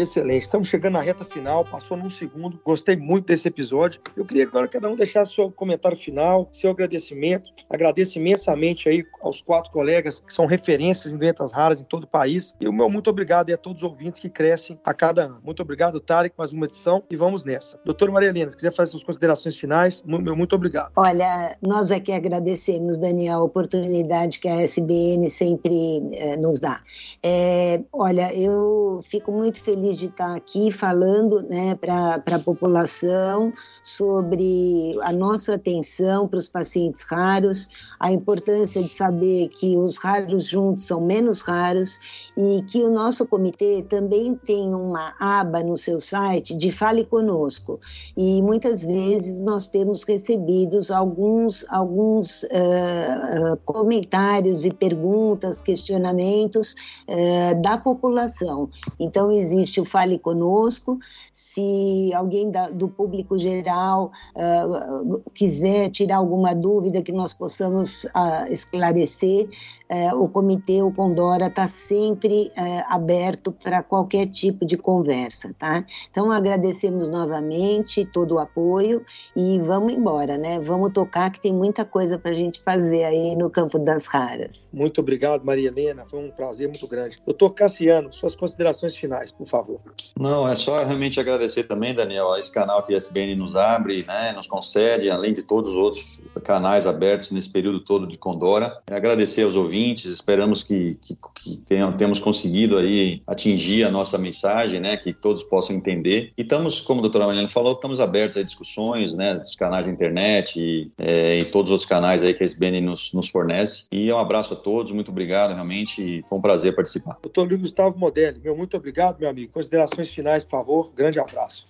Excelente. 0.00 0.42
Estamos 0.42 0.68
chegando 0.68 0.94
na 0.94 1.02
reta 1.02 1.26
final, 1.26 1.62
passou 1.62 1.94
num 1.94 2.08
segundo. 2.08 2.58
Gostei 2.64 2.96
muito 2.96 3.26
desse 3.26 3.46
episódio. 3.46 4.00
Eu 4.16 4.24
queria 4.24 4.44
agora 4.44 4.66
cada 4.66 4.88
um 4.88 4.96
deixar 4.96 5.26
seu 5.26 5.50
comentário 5.52 5.96
final, 5.96 6.48
seu 6.50 6.70
agradecimento. 6.70 7.50
Agradeço 7.68 8.18
imensamente 8.18 8.88
aí 8.88 9.04
aos 9.20 9.42
quatro 9.42 9.70
colegas 9.70 10.20
que 10.20 10.32
são 10.32 10.46
referências 10.46 11.12
em 11.12 11.18
doenças 11.18 11.52
raras 11.52 11.78
em 11.78 11.84
todo 11.84 12.04
o 12.04 12.06
país. 12.06 12.54
E 12.58 12.66
o 12.66 12.72
meu 12.72 12.88
muito 12.88 13.10
obrigado 13.10 13.52
a 13.52 13.56
todos 13.58 13.82
os 13.82 13.88
ouvintes 13.90 14.22
que 14.22 14.30
crescem 14.30 14.80
a 14.82 14.94
cada 14.94 15.24
ano. 15.24 15.38
Muito 15.44 15.60
obrigado, 15.60 16.00
Tarek, 16.00 16.34
mais 16.38 16.50
uma 16.52 16.64
edição 16.64 17.02
e 17.10 17.16
vamos 17.16 17.44
nessa. 17.44 17.78
Doutora 17.84 18.10
Maria 18.10 18.30
Helena, 18.30 18.50
se 18.50 18.56
quiser 18.56 18.74
fazer 18.74 18.92
suas 18.92 19.04
considerações 19.04 19.56
finais, 19.58 20.02
meu 20.02 20.34
muito 20.34 20.56
obrigado. 20.56 20.92
Olha, 20.96 21.54
nós 21.60 21.90
aqui 21.90 22.12
agradecemos, 22.12 22.96
Daniel, 22.96 23.40
a 23.40 23.42
oportunidade 23.42 24.38
que 24.38 24.48
a 24.48 24.62
SBN 24.62 25.28
sempre 25.28 26.00
eh, 26.12 26.36
nos 26.36 26.58
dá. 26.58 26.80
É, 27.22 27.82
olha, 27.92 28.34
eu 28.34 29.00
fico 29.02 29.30
muito 29.30 29.60
feliz 29.60 29.89
feliz 29.90 29.98
de 29.98 30.06
estar 30.06 30.34
aqui 30.34 30.70
falando 30.70 31.42
né, 31.42 31.74
para 31.74 32.22
a 32.30 32.38
população 32.38 33.52
sobre 33.82 34.96
a 35.02 35.12
nossa 35.12 35.54
atenção 35.54 36.28
para 36.28 36.38
os 36.38 36.46
pacientes 36.46 37.02
raros, 37.02 37.68
a 37.98 38.12
importância 38.12 38.82
de 38.82 38.92
saber 38.92 39.48
que 39.48 39.76
os 39.76 39.96
raros 39.98 40.44
juntos 40.44 40.84
são 40.84 41.00
menos 41.00 41.40
raros 41.40 41.98
e 42.36 42.62
que 42.62 42.82
o 42.82 42.90
nosso 42.90 43.26
comitê 43.26 43.84
também 43.88 44.34
tem 44.34 44.74
uma 44.74 45.14
aba 45.18 45.62
no 45.62 45.76
seu 45.76 46.00
site 46.00 46.56
de 46.56 46.70
Fale 46.70 47.04
Conosco. 47.04 47.80
E 48.16 48.42
muitas 48.42 48.84
vezes 48.84 49.38
nós 49.38 49.68
temos 49.68 50.02
recebidos 50.04 50.90
alguns, 50.90 51.64
alguns 51.68 52.42
uh, 52.44 53.56
comentários 53.64 54.64
e 54.64 54.70
perguntas, 54.70 55.60
questionamentos 55.60 56.74
uh, 57.08 57.60
da 57.60 57.76
população. 57.78 58.68
Então, 58.98 59.30
existe 59.30 59.79
Fale 59.84 60.18
Conosco. 60.18 60.98
Se 61.32 62.12
alguém 62.14 62.50
da, 62.50 62.68
do 62.68 62.88
público 62.88 63.38
geral 63.38 64.12
uh, 64.34 65.30
quiser 65.34 65.90
tirar 65.90 66.16
alguma 66.16 66.54
dúvida 66.54 67.02
que 67.02 67.12
nós 67.12 67.32
possamos 67.32 68.04
uh, 68.04 68.50
esclarecer, 68.50 69.48
é, 69.90 70.14
o 70.14 70.28
comitê, 70.28 70.80
o 70.82 70.92
Condora, 70.92 71.48
está 71.48 71.66
sempre 71.66 72.52
é, 72.56 72.84
aberto 72.88 73.50
para 73.50 73.82
qualquer 73.82 74.26
tipo 74.26 74.64
de 74.64 74.76
conversa, 74.76 75.52
tá? 75.58 75.84
Então, 76.08 76.30
agradecemos 76.30 77.10
novamente 77.10 78.04
todo 78.04 78.36
o 78.36 78.38
apoio 78.38 79.04
e 79.34 79.58
vamos 79.58 79.92
embora, 79.92 80.38
né? 80.38 80.60
Vamos 80.60 80.92
tocar 80.92 81.32
que 81.32 81.40
tem 81.40 81.52
muita 81.52 81.84
coisa 81.84 82.16
para 82.16 82.30
a 82.30 82.34
gente 82.34 82.60
fazer 82.60 83.02
aí 83.02 83.34
no 83.34 83.50
campo 83.50 83.80
das 83.80 84.06
raras. 84.06 84.70
Muito 84.72 85.00
obrigado, 85.00 85.44
Maria 85.44 85.68
Helena, 85.68 86.04
foi 86.06 86.20
um 86.20 86.30
prazer 86.30 86.68
muito 86.68 86.86
grande. 86.86 87.20
Doutor 87.26 87.50
Cassiano, 87.50 88.12
suas 88.12 88.36
considerações 88.36 88.96
finais, 88.96 89.32
por 89.32 89.46
favor. 89.46 89.80
Não, 90.16 90.48
é 90.48 90.54
só 90.54 90.84
realmente 90.84 91.18
agradecer 91.18 91.64
também, 91.64 91.92
Daniel, 91.92 92.32
a 92.32 92.38
esse 92.38 92.52
canal 92.52 92.84
que 92.84 92.94
a 92.94 92.96
SBN 92.96 93.34
nos 93.34 93.56
abre, 93.56 94.04
né, 94.06 94.30
nos 94.32 94.46
concede, 94.46 95.10
além 95.10 95.32
de 95.32 95.42
todos 95.42 95.70
os 95.70 95.76
outros 95.76 96.22
canais 96.44 96.86
abertos 96.86 97.32
nesse 97.32 97.50
período 97.50 97.80
todo 97.80 98.06
de 98.06 98.16
Condora. 98.16 98.80
É 98.88 98.94
agradecer 98.94 99.42
aos 99.42 99.56
ouvintes, 99.56 99.79
ouvintes, 99.80 100.04
esperamos 100.06 100.62
que, 100.62 100.96
que, 101.00 101.16
que 101.42 101.56
tenham, 101.62 101.92
temos 101.92 102.18
conseguido 102.18 102.78
aí 102.78 103.22
atingir 103.26 103.84
a 103.84 103.90
nossa 103.90 104.18
mensagem, 104.18 104.80
né, 104.80 104.96
que 104.96 105.12
todos 105.12 105.42
possam 105.42 105.74
entender. 105.74 106.32
E 106.36 106.42
estamos, 106.42 106.80
como 106.80 107.00
a 107.00 107.02
doutora 107.02 107.26
Mariana 107.26 107.48
falou, 107.48 107.72
estamos 107.72 108.00
abertos 108.00 108.36
a 108.36 108.42
discussões, 108.42 109.14
né, 109.14 109.34
dos 109.34 109.54
canais 109.56 109.86
da 109.86 109.92
internet 109.92 110.60
e, 110.60 110.90
é, 110.98 111.38
e 111.38 111.44
todos 111.46 111.70
os 111.70 111.72
outros 111.72 111.88
canais 111.88 112.22
aí 112.22 112.34
que 112.34 112.42
a 112.42 112.46
SBN 112.46 112.80
nos, 112.80 113.12
nos 113.14 113.28
fornece. 113.28 113.86
E 113.90 114.12
um 114.12 114.18
abraço 114.18 114.54
a 114.54 114.56
todos, 114.56 114.92
muito 114.92 115.10
obrigado, 115.10 115.54
realmente, 115.54 116.22
foi 116.28 116.38
um 116.38 116.42
prazer 116.42 116.74
participar. 116.74 117.18
Doutor 117.22 117.48
Luiz 117.48 117.60
Gustavo 117.60 117.98
Modelli, 117.98 118.38
meu 118.42 118.56
muito 118.56 118.76
obrigado, 118.76 119.18
meu 119.18 119.28
amigo. 119.28 119.52
Considerações 119.52 120.12
finais, 120.12 120.44
por 120.44 120.50
favor. 120.50 120.92
Grande 120.94 121.18
abraço. 121.18 121.66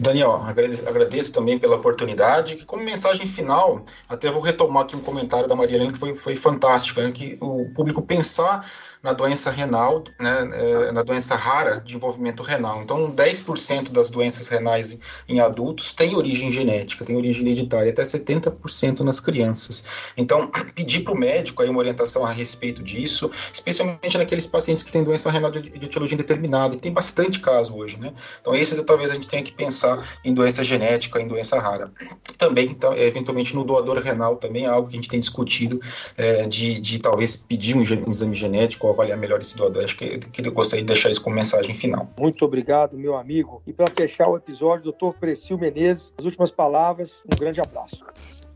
Daniel, 0.00 0.32
agradeço, 0.86 1.32
também 1.32 1.58
pela 1.58 1.76
oportunidade. 1.76 2.56
Que 2.56 2.64
como 2.64 2.84
mensagem 2.84 3.26
final, 3.26 3.84
até 4.08 4.30
vou 4.30 4.40
retomar 4.40 4.84
aqui 4.84 4.94
um 4.94 5.00
comentário 5.00 5.48
da 5.48 5.56
Maria 5.56 5.76
Helena 5.76 5.92
que 5.92 5.98
foi, 5.98 6.14
foi 6.14 6.36
fantástico, 6.36 7.00
né, 7.00 7.10
que 7.10 7.36
o 7.40 7.68
público 7.74 8.00
pensar 8.02 8.64
na 9.02 9.12
doença 9.12 9.50
renal, 9.50 10.04
né, 10.20 10.50
é, 10.52 10.92
na 10.92 11.02
doença 11.02 11.36
rara 11.36 11.80
de 11.80 11.94
envolvimento 11.94 12.42
renal. 12.42 12.82
Então, 12.82 13.10
10% 13.10 13.90
das 13.90 14.10
doenças 14.10 14.48
renais 14.48 14.98
em 15.28 15.40
adultos 15.40 15.92
têm 15.92 16.16
origem 16.16 16.50
genética, 16.50 17.04
têm 17.04 17.16
origem 17.16 17.46
hereditária, 17.46 17.90
até 17.90 18.02
70% 18.02 19.00
nas 19.00 19.20
crianças. 19.20 19.84
Então, 20.16 20.50
pedir 20.74 21.00
para 21.00 21.14
o 21.14 21.18
médico 21.18 21.62
aí 21.62 21.68
uma 21.68 21.78
orientação 21.78 22.24
a 22.24 22.32
respeito 22.32 22.82
disso, 22.82 23.30
especialmente 23.52 24.18
naqueles 24.18 24.46
pacientes 24.46 24.82
que 24.82 24.90
têm 24.90 25.04
doença 25.04 25.30
renal 25.30 25.50
de, 25.50 25.60
de 25.60 25.84
etiologia 25.84 26.14
indeterminada, 26.14 26.74
e 26.74 26.78
tem 26.78 26.92
bastante 26.92 27.40
caso 27.40 27.74
hoje, 27.74 27.98
né? 27.98 28.12
Então, 28.40 28.54
esses 28.54 28.80
talvez 28.82 29.10
a 29.10 29.14
gente 29.14 29.28
tenha 29.28 29.42
que 29.42 29.52
pensar 29.52 30.18
em 30.24 30.34
doença 30.34 30.64
genética, 30.64 31.20
em 31.20 31.28
doença 31.28 31.58
rara. 31.60 31.92
Também, 32.36 32.66
então, 32.66 32.96
eventualmente, 32.96 33.54
no 33.54 33.64
doador 33.64 33.98
renal 33.98 34.36
também 34.36 34.64
é 34.64 34.68
algo 34.68 34.88
que 34.88 34.94
a 34.94 34.96
gente 34.96 35.08
tem 35.08 35.20
discutido 35.20 35.80
é, 36.16 36.46
de, 36.46 36.80
de 36.80 36.98
talvez 36.98 37.36
pedir 37.36 37.76
um, 37.76 37.80
um 37.80 38.10
exame 38.10 38.34
genético 38.34 38.87
avaliar 38.90 39.18
melhor 39.18 39.40
esse 39.40 39.56
doador. 39.56 39.84
Acho 39.84 39.96
que, 39.96 40.18
que 40.18 40.46
eu 40.46 40.52
gostaria 40.52 40.82
de 40.82 40.86
deixar 40.86 41.10
isso 41.10 41.22
como 41.22 41.36
mensagem 41.36 41.74
final. 41.74 42.08
Muito 42.18 42.44
obrigado, 42.44 42.96
meu 42.98 43.16
amigo. 43.16 43.62
E 43.66 43.72
para 43.72 43.86
fechar 43.90 44.28
o 44.28 44.36
episódio, 44.36 44.84
doutor 44.84 45.14
Precil 45.14 45.58
Menezes, 45.58 46.12
as 46.18 46.24
últimas 46.24 46.50
palavras, 46.50 47.22
um 47.24 47.36
grande 47.38 47.60
abraço. 47.60 48.04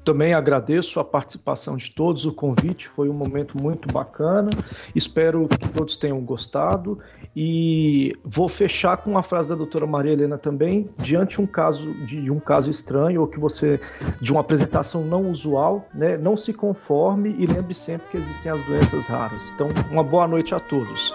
Também 0.05 0.35
agradeço 0.35 0.99
a 0.99 1.05
participação 1.05 1.77
de 1.77 1.91
todos, 1.91 2.27
o 2.27 2.33
convite 2.33 2.89
foi 2.89 3.09
um 3.09 3.13
momento 3.13 3.61
muito 3.61 3.93
bacana. 3.93 4.51
Espero 4.95 5.47
que 5.49 5.69
todos 5.69 5.97
tenham 5.97 6.21
gostado 6.21 6.99
e 7.37 8.13
vou 8.25 8.49
fechar 8.49 8.97
com 8.97 9.11
uma 9.11 9.23
frase 9.23 9.51
da 9.51 9.55
doutora 9.55 9.87
Maria 9.87 10.13
Helena 10.13 10.37
também, 10.37 10.91
diante 10.99 11.41
um 11.41 11.47
caso 11.47 11.93
de 12.05 12.31
um 12.31 12.41
caso 12.41 12.71
estranho 12.71 13.21
ou 13.21 13.27
que 13.27 13.39
você 13.39 13.81
de 14.21 14.33
uma 14.33 14.41
apresentação 14.41 15.05
não 15.05 15.31
usual, 15.31 15.89
né, 15.95 16.17
não 16.17 16.37
se 16.37 16.53
conforme 16.53 17.35
e 17.39 17.47
lembre 17.47 17.75
sempre 17.75 18.09
que 18.09 18.17
existem 18.17 18.53
as 18.53 18.65
doenças 18.67 19.07
raras. 19.07 19.51
Então, 19.55 19.69
uma 19.91 20.03
boa 20.03 20.27
noite 20.27 20.55
a 20.55 20.61
todos. 20.61 21.15